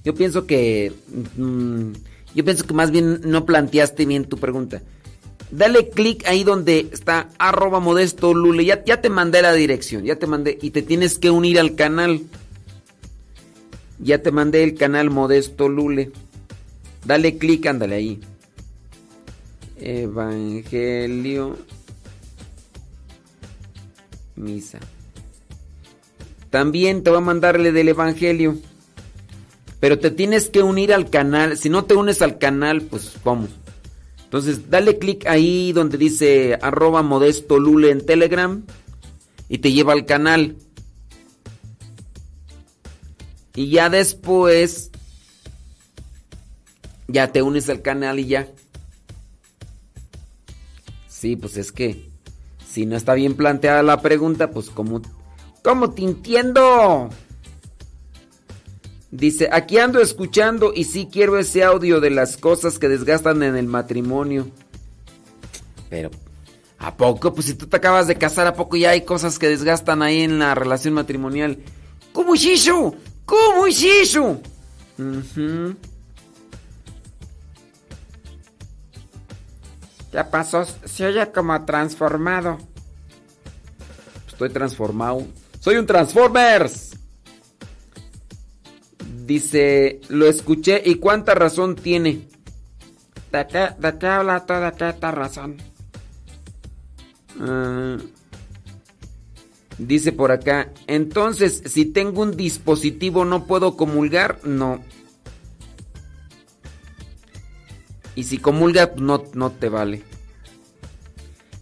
[0.04, 0.92] Yo pienso que...
[1.38, 1.92] mm,
[2.34, 4.82] yo pienso que más bien no planteaste bien tu pregunta.
[5.52, 8.64] Dale clic ahí donde está arroba modesto lule.
[8.64, 10.58] Ya, te mandé la dirección, ya te mandé.
[10.62, 12.22] Y te tienes que unir al canal.
[13.98, 16.10] Ya te mandé el canal modesto lule.
[17.04, 18.20] Dale clic, ándale ahí.
[19.76, 21.58] Evangelio.
[24.36, 24.80] Misa.
[26.48, 28.56] También te va a mandarle del Evangelio.
[29.80, 31.58] Pero te tienes que unir al canal.
[31.58, 33.50] Si no te unes al canal, pues vamos.
[34.32, 38.64] Entonces, dale clic ahí donde dice arroba modesto lule en Telegram
[39.50, 40.56] y te lleva al canal.
[43.54, 44.90] Y ya después,
[47.08, 48.48] ya te unes al canal y ya.
[51.08, 52.08] Sí, pues es que
[52.66, 55.02] si no está bien planteada la pregunta, pues como...
[55.62, 57.10] ¿Cómo te entiendo?
[59.12, 63.56] Dice, aquí ando escuchando y sí quiero ese audio de las cosas que desgastan en
[63.56, 64.48] el matrimonio.
[65.90, 66.10] Pero,
[66.78, 67.34] ¿a poco?
[67.34, 70.22] Pues si tú te acabas de casar, ¿a poco ya hay cosas que desgastan ahí
[70.22, 71.58] en la relación matrimonial?
[72.14, 72.66] ¿Cómo es?
[73.26, 74.40] ¿Cómo es eso?
[80.10, 80.66] ¿Qué pasó?
[80.86, 82.56] Se oye como transformado.
[84.26, 85.26] Estoy transformado.
[85.60, 86.92] Soy un Transformers.
[89.24, 92.26] Dice, lo escuché y cuánta razón tiene.
[93.30, 95.56] ¿De qué, de habla toda esta razón?
[97.40, 97.98] Ah,
[99.78, 104.82] dice por acá, entonces, si tengo un dispositivo no puedo comulgar, no.
[108.14, 110.02] Y si comulga, no, no te vale.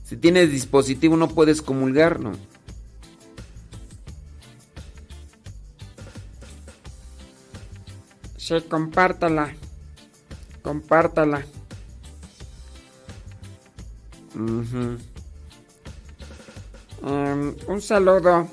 [0.04, 2.32] Si tienes dispositivo no puedes comulgar, no.
[8.50, 9.54] Sí, compártala.
[10.60, 11.46] Compártala.
[17.02, 18.48] Em, un saludo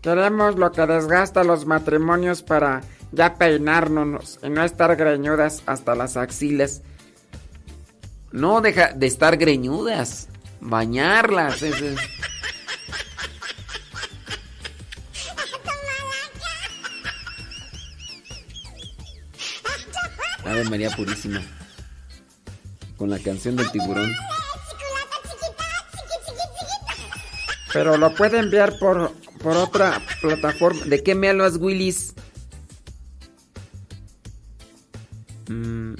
[0.00, 2.80] Queremos lo que desgasta los matrimonios para
[3.12, 6.80] ya peinarnos y no estar greñudas hasta las axilas.
[8.32, 10.28] No deja de estar greñudas,
[10.62, 11.62] bañarlas.
[20.48, 21.42] Ave María Purísima.
[22.96, 24.10] Con la canción del tiburón.
[27.72, 29.12] Pero lo puede enviar por,
[29.42, 30.84] por otra plataforma.
[30.86, 32.14] ¿De qué me hablas, Willis?
[35.48, 35.94] Mm.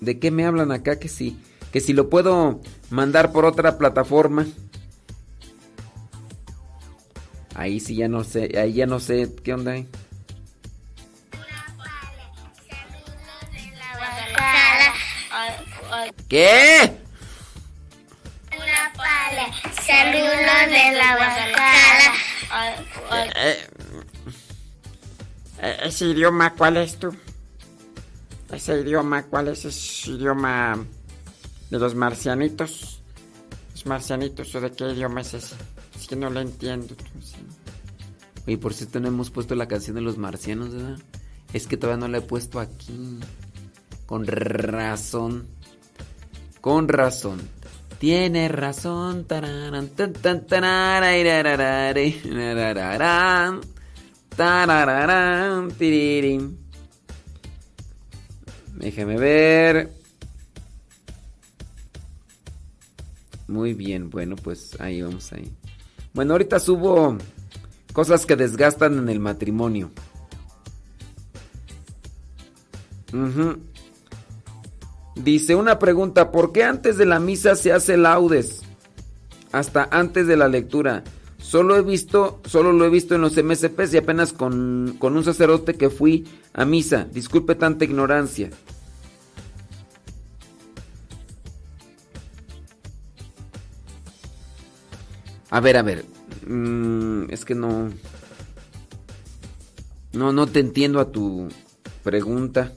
[0.00, 0.98] ¿De qué me hablan acá?
[0.98, 1.36] Que si,
[1.72, 4.46] que si lo puedo mandar por otra plataforma.
[7.54, 9.74] Ahí sí ya no sé, ahí ya no sé qué onda.
[16.28, 16.98] ¿Qué?
[18.56, 19.52] Una pala,
[19.82, 22.12] sale uno de la guacara.
[23.36, 23.68] Eh,
[25.60, 27.14] eh, ese idioma, ¿cuál es tú?
[28.50, 30.84] Ese idioma, ¿cuál es ese idioma
[31.70, 33.00] de los marcianitos?
[33.72, 35.54] ¿Los marcianitos o de qué idioma es ese?
[35.98, 36.94] Es que no lo entiendo.
[38.46, 40.98] Oye, por cierto, no hemos puesto la canción de los marcianos, ¿verdad?
[41.52, 43.20] Es que todavía no la he puesto aquí.
[44.06, 45.46] Con razón.
[46.62, 47.42] Con razón.
[47.98, 49.24] Tiene razón.
[49.24, 50.46] Tararán, tan, tan,
[54.36, 56.56] tarararán, tirirín.
[58.76, 59.90] Déjame ver.
[63.48, 65.52] Muy bien, bueno, pues ahí vamos ahí.
[66.14, 67.18] Bueno, ahorita subo
[67.92, 69.90] cosas que desgastan en el matrimonio.
[73.12, 73.71] Ujú.
[75.14, 78.62] Dice una pregunta, ¿por qué antes de la misa se hace laudes?
[79.52, 81.04] Hasta antes de la lectura.
[81.38, 85.24] Solo he visto, solo lo he visto en los MSPs y apenas con, con un
[85.24, 87.06] sacerdote que fui a misa.
[87.12, 88.50] Disculpe tanta ignorancia.
[95.50, 96.06] A ver, a ver.
[96.46, 97.90] Mm, es que no.
[100.14, 101.48] No, no te entiendo a tu
[102.02, 102.72] pregunta.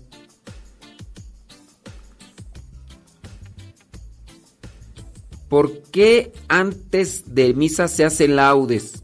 [5.56, 9.04] ¿Por qué antes de misa se hace laudes?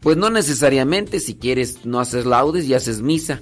[0.00, 3.40] Pues no necesariamente, si quieres no haces laudes y haces misa.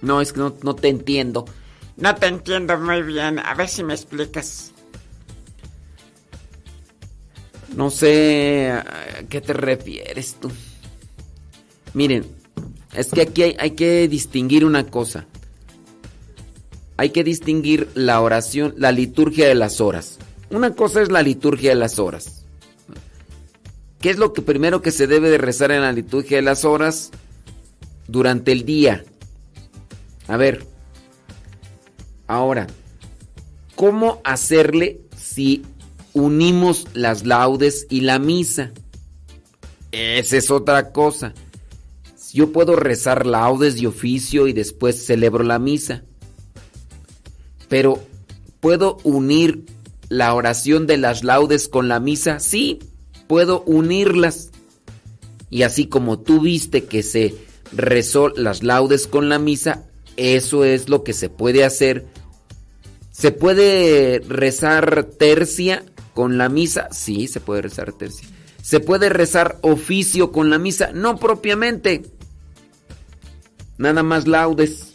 [0.00, 1.44] No, es que no, no te entiendo.
[1.96, 3.38] No te entiendo muy bien.
[3.38, 4.72] A ver si me explicas.
[7.76, 10.50] No sé a qué te refieres tú.
[11.94, 12.41] Miren,
[12.94, 15.26] es que aquí hay, que distinguir una cosa.
[16.96, 20.18] Hay que distinguir la oración, la liturgia de las horas.
[20.50, 22.44] Una cosa es la liturgia de las horas.
[24.00, 26.64] ¿Qué es lo que primero que se debe de rezar en la liturgia de las
[26.64, 27.10] horas
[28.08, 29.04] durante el día?
[30.28, 30.66] A ver.
[32.26, 32.66] Ahora,
[33.74, 35.64] ¿cómo hacerle si
[36.12, 38.72] unimos las laudes y la misa?
[39.92, 41.32] Esa es otra cosa.
[42.32, 46.02] Yo puedo rezar laudes y oficio y después celebro la misa.
[47.68, 48.02] Pero,
[48.60, 49.64] ¿puedo unir
[50.08, 52.40] la oración de las laudes con la misa?
[52.40, 52.78] Sí,
[53.26, 54.50] puedo unirlas.
[55.50, 57.34] Y así como tú viste que se
[57.72, 59.84] rezó las laudes con la misa,
[60.16, 62.06] eso es lo que se puede hacer.
[63.10, 65.84] ¿Se puede rezar tercia
[66.14, 66.88] con la misa?
[66.92, 68.28] Sí, se puede rezar tercia.
[68.62, 70.92] ¿Se puede rezar oficio con la misa?
[70.92, 72.02] No propiamente.
[73.82, 74.92] Nada más laudes.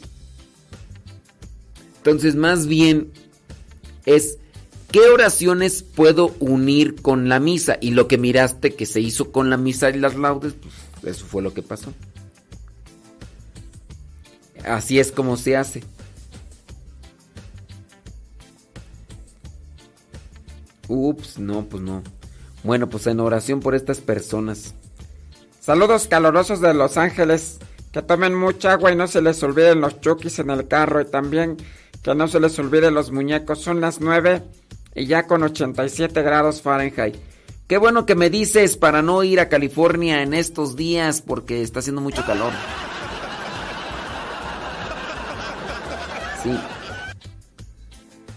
[1.98, 3.12] Entonces, más bien
[4.06, 4.38] es
[4.94, 7.78] qué oraciones puedo unir con la misa.
[7.82, 10.74] Y lo que miraste que se hizo con la misa y las laudes, pues
[11.16, 11.94] eso fue lo que pasó.
[14.64, 15.84] Así es como se hace.
[20.88, 22.04] Ups, no, pues no.
[22.64, 24.74] Bueno, pues en oración por estas personas.
[25.60, 27.60] Saludos calurosos de Los Ángeles.
[27.92, 31.02] Que tomen mucha agua y no se les olviden los chukis en el carro.
[31.02, 31.58] Y también
[32.04, 33.60] que no se les olviden los muñecos.
[33.60, 34.44] Son las 9
[34.96, 37.16] y ya con 87 grados Fahrenheit.
[37.68, 41.80] Qué bueno que me dices para no ir a California en estos días porque está
[41.80, 42.54] haciendo mucho calor.
[46.44, 46.58] Sí.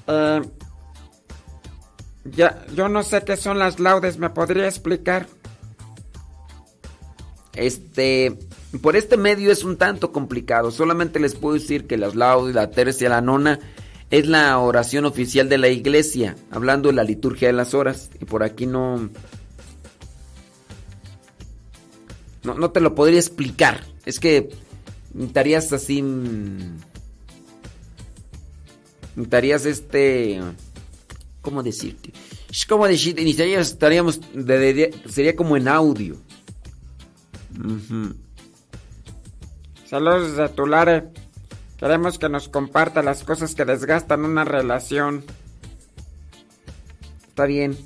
[0.09, 0.43] Eh,
[2.25, 4.19] ya, yo no sé qué son las laudes.
[4.19, 5.29] ¿Me podría explicar?
[7.55, 8.37] Este,
[8.79, 10.71] por este medio es un tanto complicado.
[10.71, 13.59] Solamente les puedo decir que las laudes, la tercia, la nona
[14.11, 18.11] es la oración oficial de la iglesia, hablando de la liturgia de las horas.
[18.21, 19.09] Y por aquí no.
[22.43, 23.85] No, te lo podría explicar.
[24.07, 24.51] Es que
[25.15, 26.03] necesitarías así.
[26.03, 26.77] mm,
[29.17, 30.41] Necesitarías este.
[31.43, 32.13] ¿Cómo decirte?
[32.51, 33.29] Es como decirte,
[33.61, 34.21] estaríamos.
[34.33, 36.17] de- sería como en audio.
[37.59, 38.15] Ujú.
[39.91, 41.03] Saludos de Tulare.
[41.77, 45.25] Queremos que nos comparta las cosas que desgastan una relación.
[47.27, 47.77] Está bien.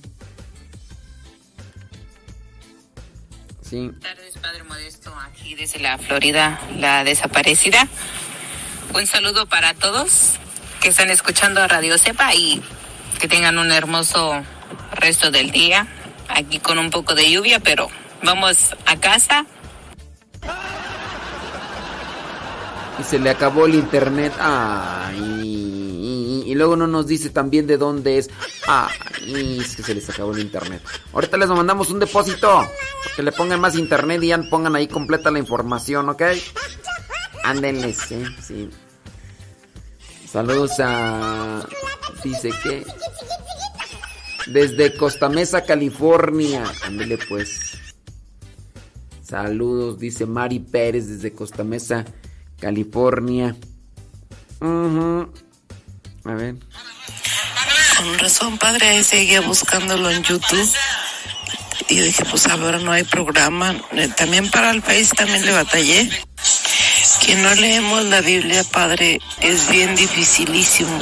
[3.62, 3.90] Sí.
[4.02, 7.89] tardes, Padre Modesto, aquí desde la Florida, la desaparecida.
[8.94, 10.35] Un saludo para todos
[10.82, 12.62] que están escuchando a Radio Cepa y
[13.18, 14.43] que tengan un hermoso
[14.93, 15.86] resto del día.
[16.28, 17.89] Aquí con un poco de lluvia, pero
[18.22, 19.47] vamos a casa.
[22.98, 24.32] Y se le acabó el internet.
[24.38, 28.30] Ay, y, luego no nos dice también de dónde es.
[28.66, 30.82] Ay, es que se les acabó el internet.
[31.12, 32.66] Ahorita les mandamos un depósito.
[33.16, 36.22] Que le pongan más internet y pongan ahí completa la información, ¿ok?
[37.44, 38.70] Ándenles, sí, sí.
[40.30, 41.66] Saludos a.
[42.22, 42.86] Dice que.
[44.46, 46.64] Desde Costa Mesa, California.
[46.84, 47.72] Ándele pues.
[49.22, 52.23] Saludos, dice Mari Pérez desde Costa Mesa, California.
[54.60, 55.32] Ujú.
[56.24, 56.56] A ver.
[57.97, 60.68] Con razón, padre, ahí seguía buscándolo en YouTube.
[61.89, 63.74] Y dije, pues ahora no hay programa.
[63.93, 66.10] Eh, También para el país también le batallé.
[67.24, 70.98] Que no leemos la Biblia, padre, es bien dificilísimo.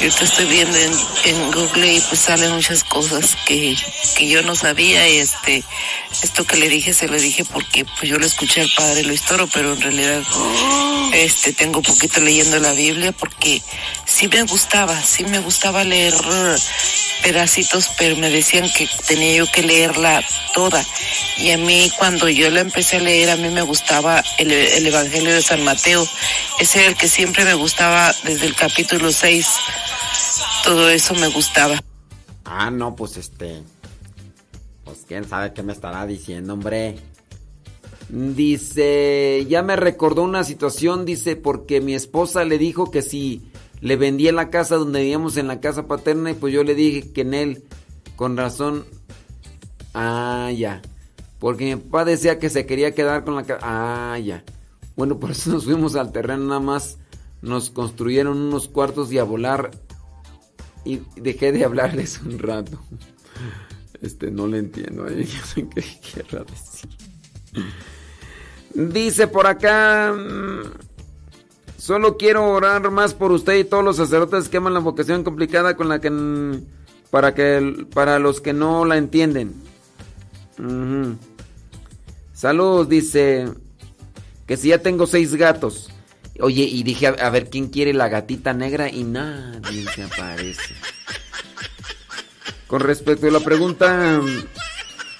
[0.00, 3.76] Yo te estoy viendo en, Google y pues salen muchas cosas que,
[4.16, 5.08] que yo no sabía.
[5.08, 5.62] Y este,
[6.22, 9.22] esto que le dije se lo dije porque pues yo lo escuché al padre Luis
[9.22, 10.22] Toro, pero en realidad
[11.14, 13.62] este tengo poquito leyendo la Biblia porque
[14.04, 16.14] sí me gustaba, sí me gustaba leer
[17.22, 20.84] pedacitos, pero me decían que tenía yo que leerla toda.
[21.38, 25.35] Y a mí cuando yo la empecé a leer, a mí me gustaba el Evangelio
[25.36, 26.06] de San Mateo.
[26.58, 29.46] Ese era el que siempre me gustaba desde el capítulo 6.
[30.64, 31.82] Todo eso me gustaba.
[32.44, 33.62] Ah, no, pues este.
[34.84, 36.96] Pues quién sabe qué me estará diciendo, hombre.
[38.08, 43.42] Dice, ya me recordó una situación, dice, porque mi esposa le dijo que si
[43.80, 47.12] le vendía la casa donde vivíamos en la casa paterna, y pues yo le dije
[47.12, 47.64] que en él,
[48.14, 48.86] con razón.
[49.92, 50.82] Ah, ya.
[51.38, 53.60] Porque mi papá decía que se quería quedar con la casa.
[53.62, 54.44] Ah, ya.
[54.96, 56.98] Bueno, por eso nos fuimos al terreno nada más.
[57.42, 59.70] Nos construyeron unos cuartos y a volar.
[60.84, 62.80] Y dejé de hablarles un rato.
[64.00, 65.04] Este, no le entiendo.
[65.10, 66.90] No sé qué querrá decir.
[68.74, 70.12] Dice por acá.
[70.12, 70.86] mm,
[71.78, 75.76] Solo quiero orar más por usted y todos los sacerdotes que aman la vocación complicada
[75.76, 76.10] con la que.
[77.10, 79.54] Para, que, para los que no la entienden.
[82.32, 83.48] Saludos, dice.
[84.46, 85.90] Que si ya tengo seis gatos.
[86.40, 88.88] Oye, y dije, a, ver, ¿quién quiere la gatita negra?
[88.90, 90.74] Y nadie se aparece.
[92.66, 94.20] Con respecto a la pregunta,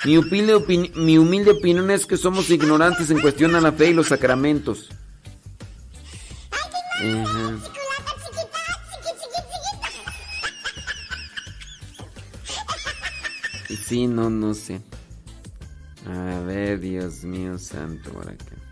[0.04, 3.94] mi humilde, mi humilde opinión es que somos ignorantes en cuestión a la fe y
[3.94, 4.90] los sacramentos.
[13.86, 14.80] Sí, no, no sé.
[16.06, 18.65] A ver, Dios mío santo, por acá.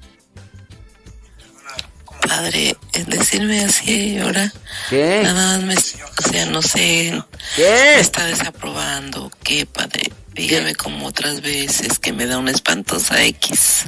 [2.37, 4.53] Padre, es decirme así ahora.
[4.91, 5.21] ¿Qué?
[5.23, 7.23] Nada más me, o sea, no sé.
[7.55, 7.93] ¿Qué?
[7.95, 9.31] Me está desaprobando.
[9.45, 10.11] ¿Qué, padre?
[10.33, 13.85] Dígame como otras veces que me da una espantosa X.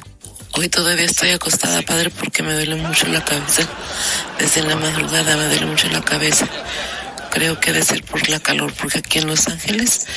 [0.53, 3.67] Hoy todavía estoy acostada, padre, porque me duele mucho la cabeza.
[4.39, 6.47] Desde la madrugada me duele mucho la cabeza.
[7.29, 10.07] Creo que debe ser por la calor, porque aquí en Los Ángeles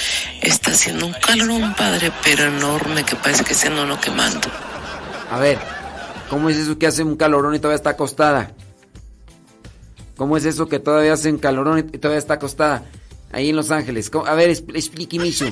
[0.41, 4.49] está haciendo un calorón, padre, pero enorme, que parece que se anda uno quemando.
[5.33, 5.80] A ver,
[6.31, 8.53] ¿cómo es eso que hace un calorón y todavía está acostada?
[10.17, 12.85] ¿Cómo es eso que todavía hace un calorón y todavía está acostada?
[13.33, 14.11] Ahí en Los Ángeles.
[14.27, 15.47] A ver, expl- explíqueme eso.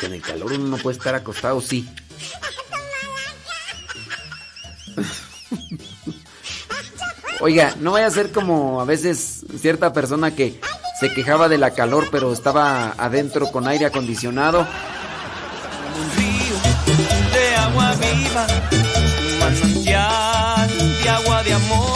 [0.00, 1.86] Con el calor uno no puede estar acostado, sí.
[7.40, 10.58] Oiga, no vaya a ser como a veces cierta persona que
[11.00, 14.66] se quejaba de la calor, pero estaba adentro con aire acondicionado.
[17.34, 18.75] de agua viva, un
[21.08, 21.95] agua de amor,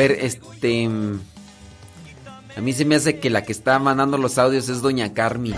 [0.00, 0.88] ver, este.
[2.56, 5.54] A mí se me hace que la que está mandando los audios es Doña Carmen.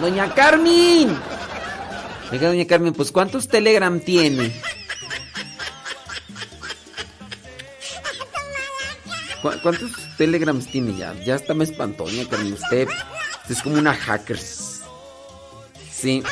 [0.00, 1.16] Doña Carmen.
[2.32, 4.52] Oiga, Doña Carmen, pues ¿cuántos Telegram tiene?
[9.42, 11.14] ¿Cu- ¿Cuántos Telegrams tiene ya?
[11.24, 12.52] Ya está me espantó, Doña Carmen.
[12.52, 14.80] Usted, usted es como una hackers.
[15.92, 16.22] Sí.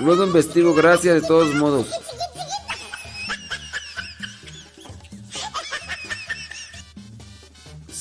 [0.00, 1.88] Luego investigo, gracias de todos modos.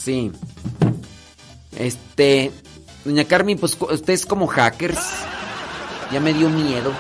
[0.04, 0.32] Sí.
[1.78, 2.52] Este.
[3.06, 5.00] Doña Carmen, pues usted es como hackers.
[6.12, 6.92] Ya me dio miedo.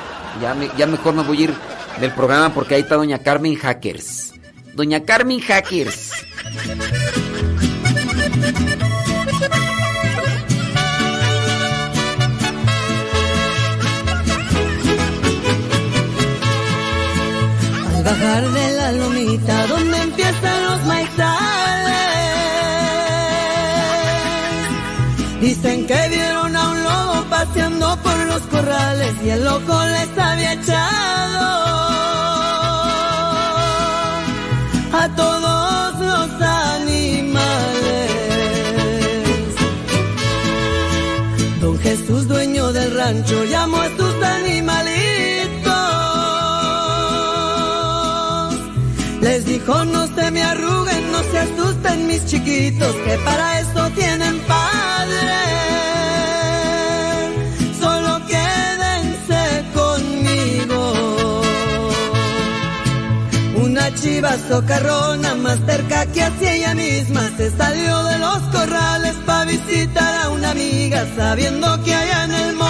[0.42, 1.54] Ya, me- mejor me voy a ir
[2.00, 4.34] del programa porque ahí está Doña Carmen Hackers.
[4.74, 6.12] Doña Carmen Hackers.
[17.96, 20.86] Al bajar de la lomita donde empiezan los
[25.88, 31.44] que vieron a un lobo paseando por los corrales y el loco les había echado
[34.94, 38.12] a todos los animales.
[41.60, 44.94] Don Jesús, dueño del rancho, llamó a sus animalitos.
[49.22, 54.40] Les dijo, no se me arruguen, no se asusten mis chiquitos, que para eso tienen
[54.42, 55.73] padre.
[63.94, 67.30] Una chiva socarrona más cerca que hacia ella misma.
[67.38, 72.56] Se salió de los corrales para visitar a una amiga sabiendo que allá en el
[72.56, 72.63] monte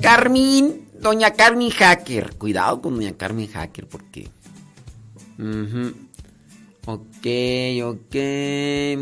[0.00, 2.36] Carmen, Doña Carmen Hacker.
[2.36, 4.28] Cuidado con Doña Carmen Hacker porque...
[5.38, 5.92] Ujú.
[6.86, 7.26] Ok,
[7.82, 8.14] ok,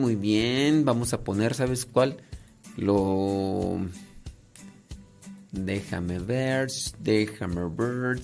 [0.01, 0.85] muy bien.
[0.85, 2.17] Vamos a poner, ¿sabes cuál?
[2.77, 3.79] Lo...
[5.51, 6.69] Déjame ver,
[7.01, 8.21] déjame ver.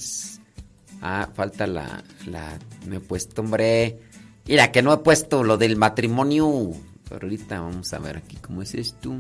[1.03, 2.59] Ah, falta la, la...
[2.87, 3.99] Me he puesto, hombre.
[4.47, 6.73] Mira, que no he puesto lo del matrimonio.
[7.09, 9.15] Pero ahorita vamos a ver aquí cómo es esto.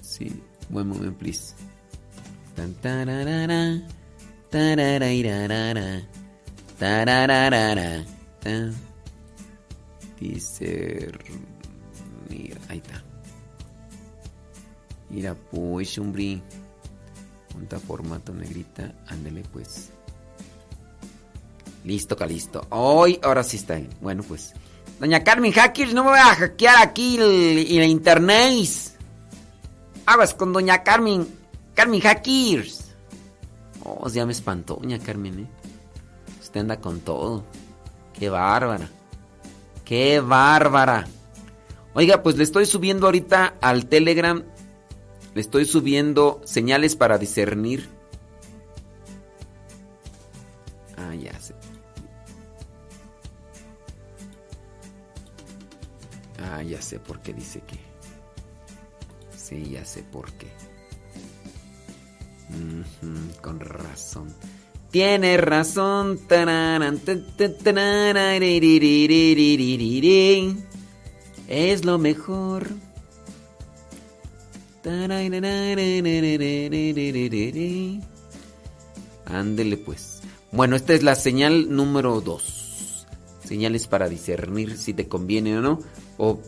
[0.00, 0.32] Sí,
[0.68, 1.54] buen momento, please.
[2.54, 3.82] Tan, tararara,
[4.50, 6.02] tararairarara,
[6.78, 8.04] tarararara,
[8.40, 8.74] tan.
[10.20, 11.12] Dice.
[12.30, 13.04] Mira, ahí está.
[15.10, 16.42] Mira, pues, hombre.
[17.52, 18.94] Punta formato negrita.
[19.06, 19.90] Ándele, pues.
[21.84, 22.66] Listo, calisto.
[22.70, 23.90] Hoy, ahora sí está bien.
[24.00, 24.52] Bueno, pues.
[24.98, 28.95] Doña Carmen Hackers, no me voy a hackear aquí el, el internet.
[30.06, 31.26] Aguas con Doña Carmen.
[31.74, 32.94] Carmen Hackers.
[33.84, 35.46] Oh, ya me espantó, Doña Carmen, ¿eh?
[36.40, 37.44] Usted anda con todo.
[38.18, 38.88] Qué bárbara.
[39.84, 41.06] Qué bárbara.
[41.94, 44.42] Oiga, pues le estoy subiendo ahorita al Telegram,
[45.34, 47.88] le estoy subiendo señales para discernir.
[50.96, 51.54] Ah, ya sé.
[56.38, 57.85] Ah, ya sé por qué dice que.
[59.48, 60.48] Sí, ya sé por qué.
[63.40, 64.34] Con razón.
[64.90, 66.18] Tiene razón.
[71.46, 72.66] Es lo mejor.
[79.26, 80.22] Ándele pues.
[80.50, 83.06] Bueno, esta es la señal número 2.
[83.44, 85.78] Señales para discernir si te conviene o no.
[86.18, 86.40] O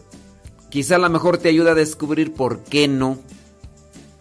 [0.70, 3.18] quizá a lo mejor te ayuda a descubrir por qué no.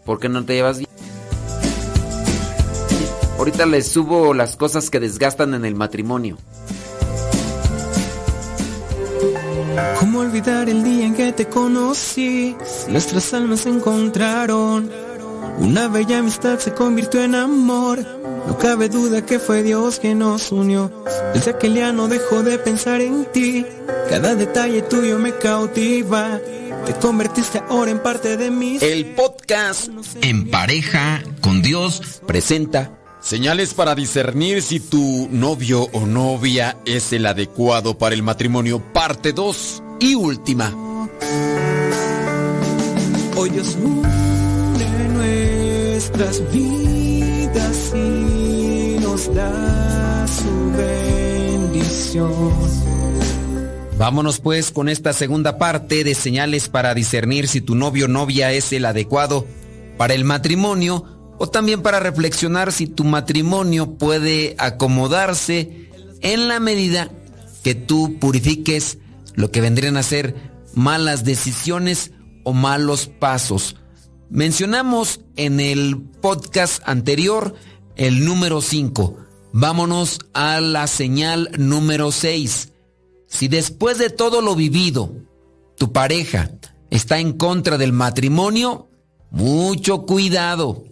[0.05, 0.89] ¿Por qué no te llevas bien?
[3.37, 6.37] Ahorita les subo las cosas que desgastan en el matrimonio.
[9.99, 12.55] ¿Cómo olvidar el día en que te conocí?
[12.89, 14.89] Nuestras almas se encontraron.
[15.59, 18.16] Una bella amistad se convirtió en amor.
[18.47, 20.91] No cabe duda que fue Dios quien nos unió.
[21.33, 23.65] Desde aquel día no dejo de pensar en ti.
[24.09, 26.39] Cada detalle tuyo me cautiva.
[26.85, 28.77] Te convertiste ahora en parte de mí.
[28.81, 29.89] El podcast
[30.21, 37.25] En pareja con Dios presenta Señales para discernir si tu novio o novia es el
[37.25, 40.73] adecuado para el matrimonio, parte 2 y última.
[43.35, 48.36] Hoy Dios une nuestras vidas y
[49.25, 52.31] da su bendición.
[53.97, 58.51] Vámonos pues con esta segunda parte de señales para discernir si tu novio o novia
[58.51, 59.47] es el adecuado
[59.97, 61.03] para el matrimonio
[61.39, 65.89] o también para reflexionar si tu matrimonio puede acomodarse
[66.21, 67.09] en la medida
[67.63, 68.99] que tú purifiques
[69.33, 70.35] lo que vendrían a ser
[70.75, 72.11] malas decisiones
[72.43, 73.77] o malos pasos.
[74.29, 77.55] Mencionamos en el podcast anterior
[77.97, 79.17] el número 5.
[79.51, 82.73] Vámonos a la señal número 6.
[83.27, 85.11] Si después de todo lo vivido,
[85.77, 86.51] tu pareja
[86.89, 88.89] está en contra del matrimonio,
[89.31, 90.85] mucho cuidado.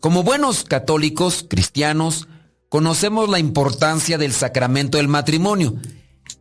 [0.00, 2.28] Como buenos católicos, cristianos,
[2.68, 5.76] conocemos la importancia del sacramento del matrimonio.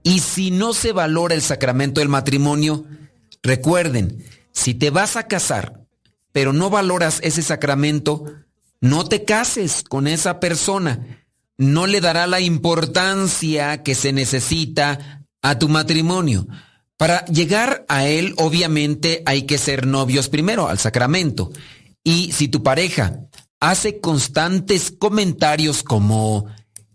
[0.04, 2.86] Y si no se valora el sacramento del matrimonio,
[3.42, 5.86] recuerden, si te vas a casar,
[6.34, 8.26] pero no valoras ese sacramento,
[8.82, 11.26] no te cases con esa persona.
[11.58, 16.48] No le dará la importancia que se necesita a tu matrimonio.
[16.98, 21.52] Para llegar a él, obviamente, hay que ser novios primero, al sacramento.
[22.04, 23.20] Y si tu pareja
[23.60, 26.46] hace constantes comentarios como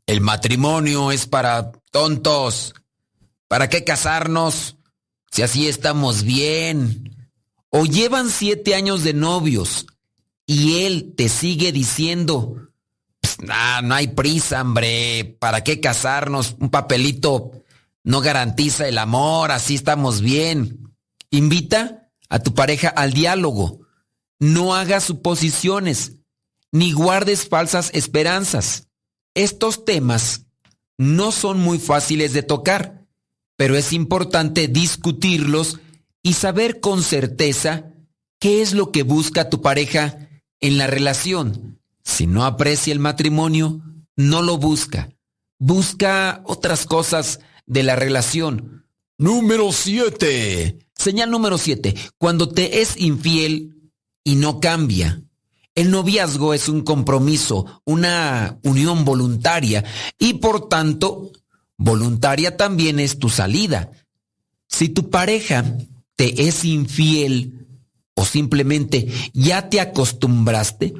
[0.07, 2.75] el matrimonio es para tontos,
[3.49, 4.77] ¿para qué casarnos
[5.31, 7.31] si así estamos bien?
[7.71, 9.87] O llevan siete años de novios
[10.53, 12.69] y él te sigue diciendo,
[13.49, 16.57] ah, no hay prisa, hombre, ¿para qué casarnos?
[16.61, 17.53] Un papelito
[18.05, 20.95] no garantiza el amor, así estamos bien.
[21.31, 23.81] Invita a tu pareja al diálogo.
[24.41, 26.17] No hagas suposiciones
[26.71, 28.89] ni guardes falsas esperanzas.
[29.33, 30.43] Estos temas
[30.99, 33.07] no son muy fáciles de tocar,
[33.57, 35.81] pero es importante discutirlos
[36.23, 37.87] y saber con certeza
[38.39, 40.22] qué es lo que busca tu pareja
[40.63, 41.79] en la relación.
[42.03, 43.83] Si no aprecia el matrimonio,
[44.17, 45.11] no lo busca.
[45.59, 48.87] Busca otras cosas de la relación.
[49.19, 50.79] Número 7.
[50.95, 51.95] Señal número 7.
[52.17, 53.93] Cuando te es infiel
[54.25, 55.23] y no cambia.
[55.75, 59.85] El noviazgo es un compromiso, una unión voluntaria
[60.19, 61.33] y por tanto,
[61.79, 63.91] voluntaria también es tu salida.
[64.69, 65.65] Si tu pareja
[66.15, 67.63] te es infiel
[68.15, 70.95] o simplemente ya te acostumbraste,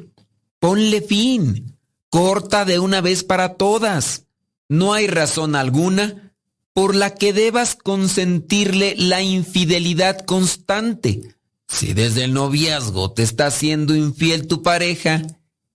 [0.59, 1.77] ponle fin,
[2.09, 4.25] corta de una vez para todas.
[4.69, 6.33] No hay razón alguna
[6.73, 11.35] por la que debas consentirle la infidelidad constante.
[11.67, 15.21] Si desde el noviazgo te está siendo infiel tu pareja,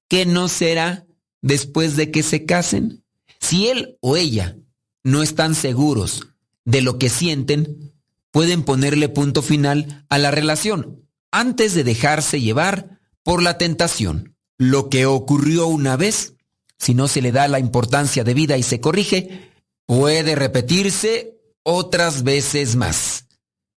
[0.08, 1.06] ¿qué no será
[1.40, 3.04] después de que se casen?
[3.40, 4.56] Si él o ella
[5.04, 6.26] no están seguros
[6.64, 7.92] de lo que sienten,
[8.32, 14.36] pueden ponerle punto final a la relación antes de dejarse llevar por la tentación.
[14.56, 16.34] Lo que ocurrió una vez,
[16.78, 19.52] si no se le da la importancia debida y se corrige,
[19.86, 23.26] puede repetirse otras veces más.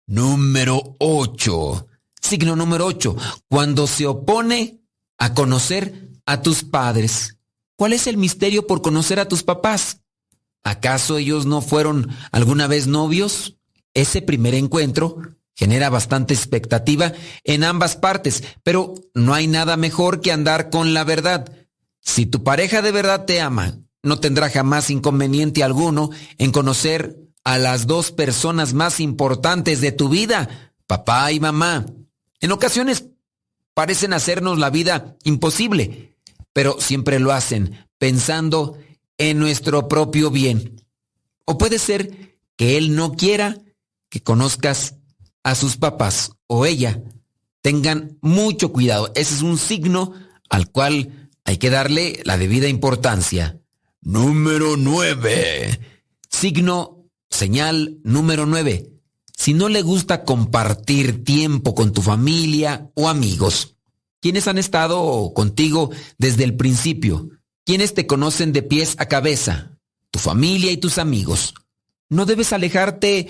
[0.07, 1.87] Número 8.
[2.21, 3.15] Signo número 8.
[3.47, 4.81] Cuando se opone
[5.17, 7.37] a conocer a tus padres.
[7.75, 10.01] ¿Cuál es el misterio por conocer a tus papás?
[10.63, 13.57] ¿Acaso ellos no fueron alguna vez novios?
[13.93, 15.17] Ese primer encuentro
[15.55, 17.13] genera bastante expectativa
[17.43, 21.51] en ambas partes, pero no hay nada mejor que andar con la verdad.
[22.01, 27.57] Si tu pareja de verdad te ama, no tendrá jamás inconveniente alguno en conocer a
[27.57, 31.85] las dos personas más importantes de tu vida, papá y mamá.
[32.39, 33.05] En ocasiones
[33.73, 36.17] parecen hacernos la vida imposible,
[36.53, 38.77] pero siempre lo hacen pensando
[39.17, 40.83] en nuestro propio bien.
[41.45, 43.59] O puede ser que él no quiera
[44.09, 44.95] que conozcas
[45.43, 47.01] a sus papás o ella.
[47.61, 49.11] Tengan mucho cuidado.
[49.15, 50.13] Ese es un signo
[50.49, 53.59] al cual hay que darle la debida importancia.
[54.01, 55.79] Número 9.
[56.29, 58.91] Signo, señal número 9.
[59.37, 63.75] Si no le gusta compartir tiempo con tu familia o amigos,
[64.21, 67.29] quienes han estado contigo desde el principio,
[67.65, 69.77] quienes te conocen de pies a cabeza,
[70.11, 71.55] tu familia y tus amigos,
[72.09, 73.29] no debes alejarte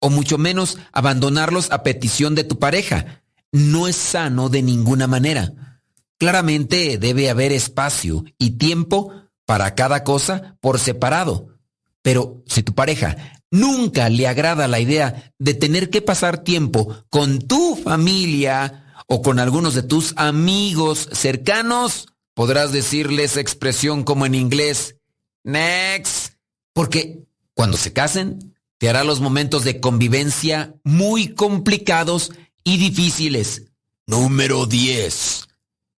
[0.00, 3.22] o mucho menos abandonarlos a petición de tu pareja.
[3.52, 5.80] No es sano de ninguna manera.
[6.18, 9.12] Claramente debe haber espacio y tiempo
[9.44, 11.58] para cada cosa por separado.
[12.02, 13.16] Pero si tu pareja
[13.50, 19.38] nunca le agrada la idea de tener que pasar tiempo con tu familia o con
[19.38, 24.96] algunos de tus amigos cercanos, podrás decirles expresión como en inglés,
[25.44, 26.34] next,
[26.72, 27.24] porque
[27.54, 32.32] cuando se casen, te hará los momentos de convivencia muy complicados
[32.64, 33.64] y difíciles.
[34.06, 35.48] Número 10.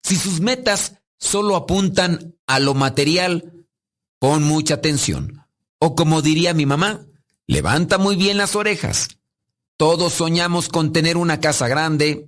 [0.02, 3.64] Si sus metas solo apuntan a lo material,
[4.18, 5.46] pon mucha atención.
[5.78, 7.06] O como diría mi mamá,
[7.46, 9.08] levanta muy bien las orejas.
[9.76, 12.26] Todos soñamos con tener una casa grande,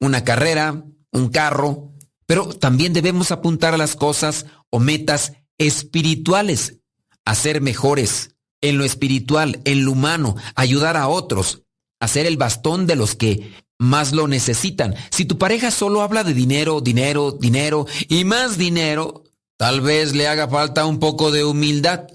[0.00, 1.92] una carrera, un carro,
[2.26, 6.76] pero también debemos apuntar a las cosas o metas espirituales,
[7.24, 8.29] a ser mejores
[8.60, 11.62] en lo espiritual, en lo humano, ayudar a otros,
[12.00, 14.94] a ser el bastón de los que más lo necesitan.
[15.10, 19.24] Si tu pareja solo habla de dinero, dinero, dinero y más dinero,
[19.56, 22.06] tal vez le haga falta un poco de humildad.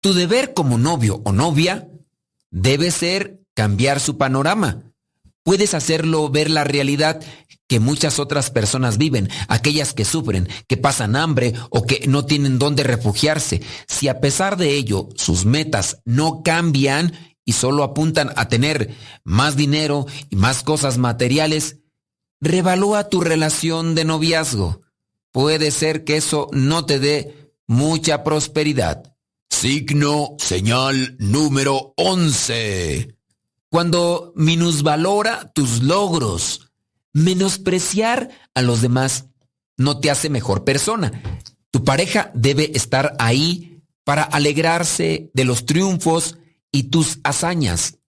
[0.00, 1.88] Tu deber como novio o novia
[2.50, 4.82] debe ser cambiar su panorama.
[5.44, 7.22] Puedes hacerlo ver la realidad
[7.68, 12.58] que muchas otras personas viven, aquellas que sufren, que pasan hambre o que no tienen
[12.58, 13.62] dónde refugiarse.
[13.88, 17.12] Si a pesar de ello sus metas no cambian
[17.44, 18.94] y solo apuntan a tener
[19.24, 21.78] más dinero y más cosas materiales,
[22.40, 24.82] revalúa tu relación de noviazgo.
[25.32, 29.14] Puede ser que eso no te dé mucha prosperidad.
[29.50, 33.16] Signo, señal número 11.
[33.68, 36.65] Cuando minusvalora tus logros,
[37.16, 39.24] menospreciar a los demás
[39.78, 41.22] no te hace mejor persona.
[41.70, 46.36] Tu pareja debe estar ahí para alegrarse de los triunfos
[46.70, 48.00] y tus hazañas.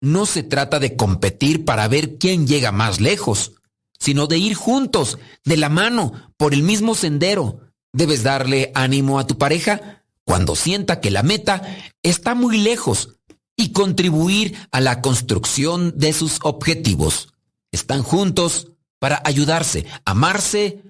[0.00, 3.52] No se trata de competir para ver quién llega más lejos,
[4.00, 7.60] sino de ir juntos, de la mano, por el mismo sendero.
[7.92, 11.62] Debes darle ánimo a tu pareja cuando sienta que la meta
[12.02, 13.20] está muy lejos
[13.54, 17.34] y contribuir a la construcción de sus objetivos.
[17.72, 20.82] Están juntos para ayudarse, amarse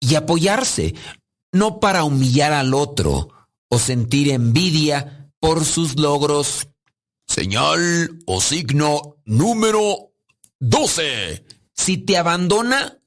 [0.00, 0.94] y apoyarse,
[1.52, 3.30] no para humillar al otro
[3.68, 6.68] o sentir envidia por sus logros.
[7.26, 10.12] Señal o signo número
[10.60, 11.44] 12.
[11.72, 12.98] Si te abandona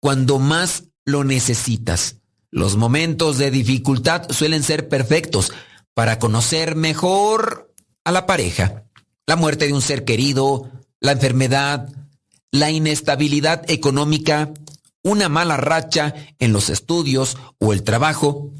[0.00, 2.16] cuando más lo necesitas.
[2.50, 5.52] Los momentos de dificultad suelen ser perfectos
[5.94, 8.84] para conocer mejor a la pareja.
[9.26, 11.88] La muerte de un ser querido, la enfermedad,
[12.52, 14.52] la inestabilidad económica,
[15.02, 18.52] una mala racha en los estudios o el trabajo,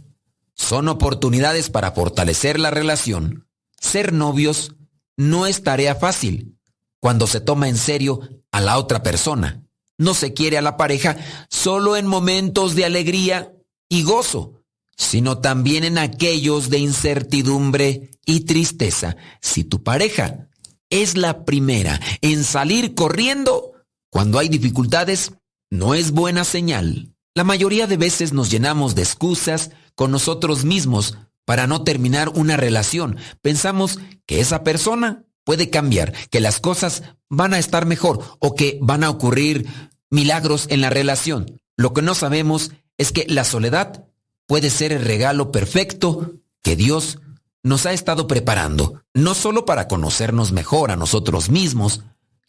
[0.55, 3.47] son oportunidades para fortalecer la relación.
[3.79, 4.75] Ser novios
[5.17, 6.57] no es tarea fácil
[7.01, 8.21] cuando se toma en serio
[8.51, 9.63] a la otra persona.
[9.99, 11.17] No se quiere a la pareja
[11.51, 13.53] solo en momentos de alegría
[13.89, 14.63] y gozo,
[14.97, 19.17] sino también en aquellos de incertidumbre y tristeza.
[19.41, 20.49] Si tu pareja
[20.91, 23.72] es la primera en salir corriendo,
[24.13, 25.33] cuando hay dificultades,
[25.71, 27.15] no es buena señal.
[27.35, 31.17] La mayoría de veces nos llenamos de excusas con nosotros mismos
[31.47, 33.17] para no terminar una relación.
[33.41, 38.79] Pensamos que esa persona puede cambiar, que las cosas van a estar mejor o que
[38.83, 39.67] van a ocurrir
[40.11, 41.59] milagros en la relación.
[41.79, 44.05] Lo que no sabemos es que la soledad
[44.47, 47.19] puede ser el regalo perfecto que Dios
[47.63, 52.03] nos ha estado preparando, no solo para conocernos mejor a nosotros mismos,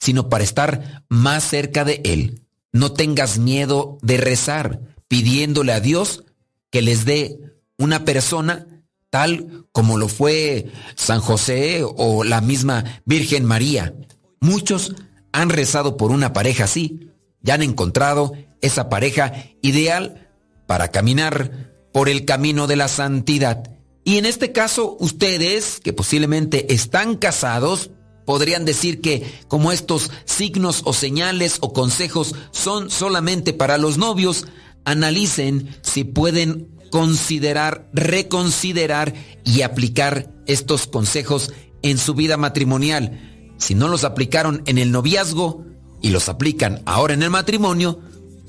[0.03, 2.41] sino para estar más cerca de Él.
[2.73, 6.25] No tengas miedo de rezar pidiéndole a Dios
[6.71, 7.39] que les dé
[7.77, 8.67] una persona
[9.09, 13.93] tal como lo fue San José o la misma Virgen María.
[14.41, 14.93] Muchos
[15.31, 19.31] han rezado por una pareja así, ya han encontrado esa pareja
[19.61, 20.29] ideal
[20.67, 23.71] para caminar por el camino de la santidad.
[24.03, 27.91] Y en este caso, ustedes, que posiblemente están casados,
[28.25, 34.45] podrían decir que como estos signos o señales o consejos son solamente para los novios,
[34.85, 39.13] analicen si pueden considerar, reconsiderar
[39.43, 41.51] y aplicar estos consejos
[41.81, 43.53] en su vida matrimonial.
[43.57, 45.65] Si no los aplicaron en el noviazgo
[46.01, 47.99] y los aplican ahora en el matrimonio,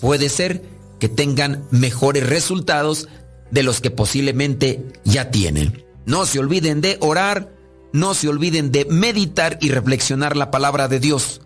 [0.00, 0.62] puede ser
[0.98, 3.08] que tengan mejores resultados
[3.50, 5.84] de los que posiblemente ya tienen.
[6.06, 7.53] No se olviden de orar,
[7.94, 11.40] no se olviden de meditar y reflexionar la palabra de Dios.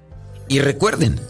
[0.48, 1.20] Y recuerden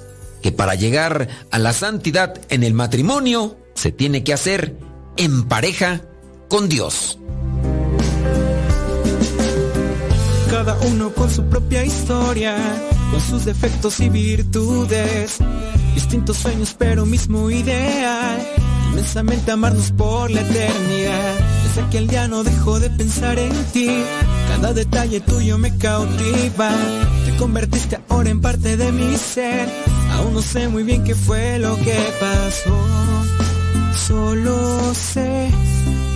[0.43, 4.79] que para llegar a la santidad en el matrimonio se tiene que hacer
[5.17, 6.03] en pareja
[6.49, 7.19] con Dios.
[10.51, 12.57] Cada uno con su propia historia,
[13.11, 15.39] con sus defectos y virtudes,
[15.97, 18.39] distintos sueños pero mismo ideal
[18.99, 21.58] inmensamente amarnos por la eternidad.
[21.79, 23.89] Desde aquel día no dejo de pensar en ti,
[24.49, 26.73] cada detalle tuyo me cautiva.
[27.25, 29.69] Te convertiste ahora en parte de mi ser,
[30.11, 32.77] aún no sé muy bien qué fue lo que pasó.
[33.95, 35.51] Solo sé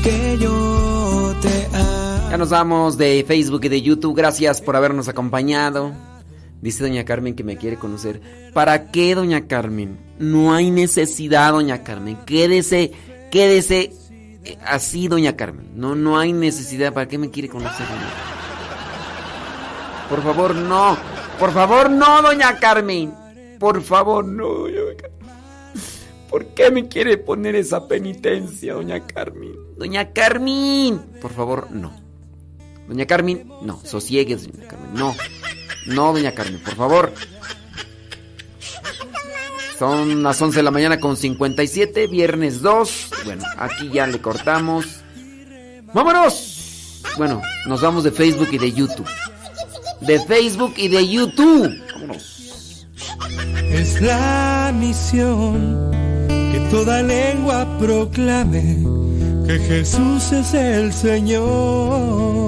[0.02, 2.30] que yo te amo.
[2.30, 4.16] Ya nos vamos de Facebook y de YouTube.
[4.16, 5.92] Gracias por habernos acompañado.
[6.60, 8.20] Dice doña Carmen que me quiere conocer.
[8.52, 9.96] ¿Para qué, doña Carmen?
[10.18, 12.18] No hay necesidad, doña Carmen.
[12.26, 12.90] Quédese,
[13.30, 14.01] quédese
[14.64, 15.70] así, doña Carmen.
[15.74, 16.92] No, no hay necesidad.
[16.92, 17.86] ¿Para qué me quiere conocer,
[20.08, 20.96] Por favor, no.
[21.38, 23.14] Por favor, no, doña Carmen.
[23.58, 25.12] Por favor, no, doña Carmen.
[26.28, 29.52] ¿Por qué me quiere poner esa penitencia, doña Carmen?
[29.76, 30.98] Doña Carmen.
[31.20, 31.92] Por favor, no.
[32.88, 33.80] Doña Carmen, no.
[33.84, 34.94] Sosiegues, doña Carmen.
[34.94, 35.14] No.
[35.86, 37.12] No, doña Carmen, por favor.
[39.82, 43.08] Son las 11 de la mañana con 57, viernes 2.
[43.24, 44.86] Bueno, aquí ya le cortamos.
[45.92, 47.02] ¡Vámonos!
[47.18, 49.08] Bueno, nos vamos de Facebook y de YouTube.
[50.00, 51.82] De Facebook y de YouTube.
[51.94, 52.86] Vámonos.
[53.72, 55.90] Es la misión
[56.28, 58.84] que toda lengua proclame
[59.48, 62.41] que Jesús es el Señor.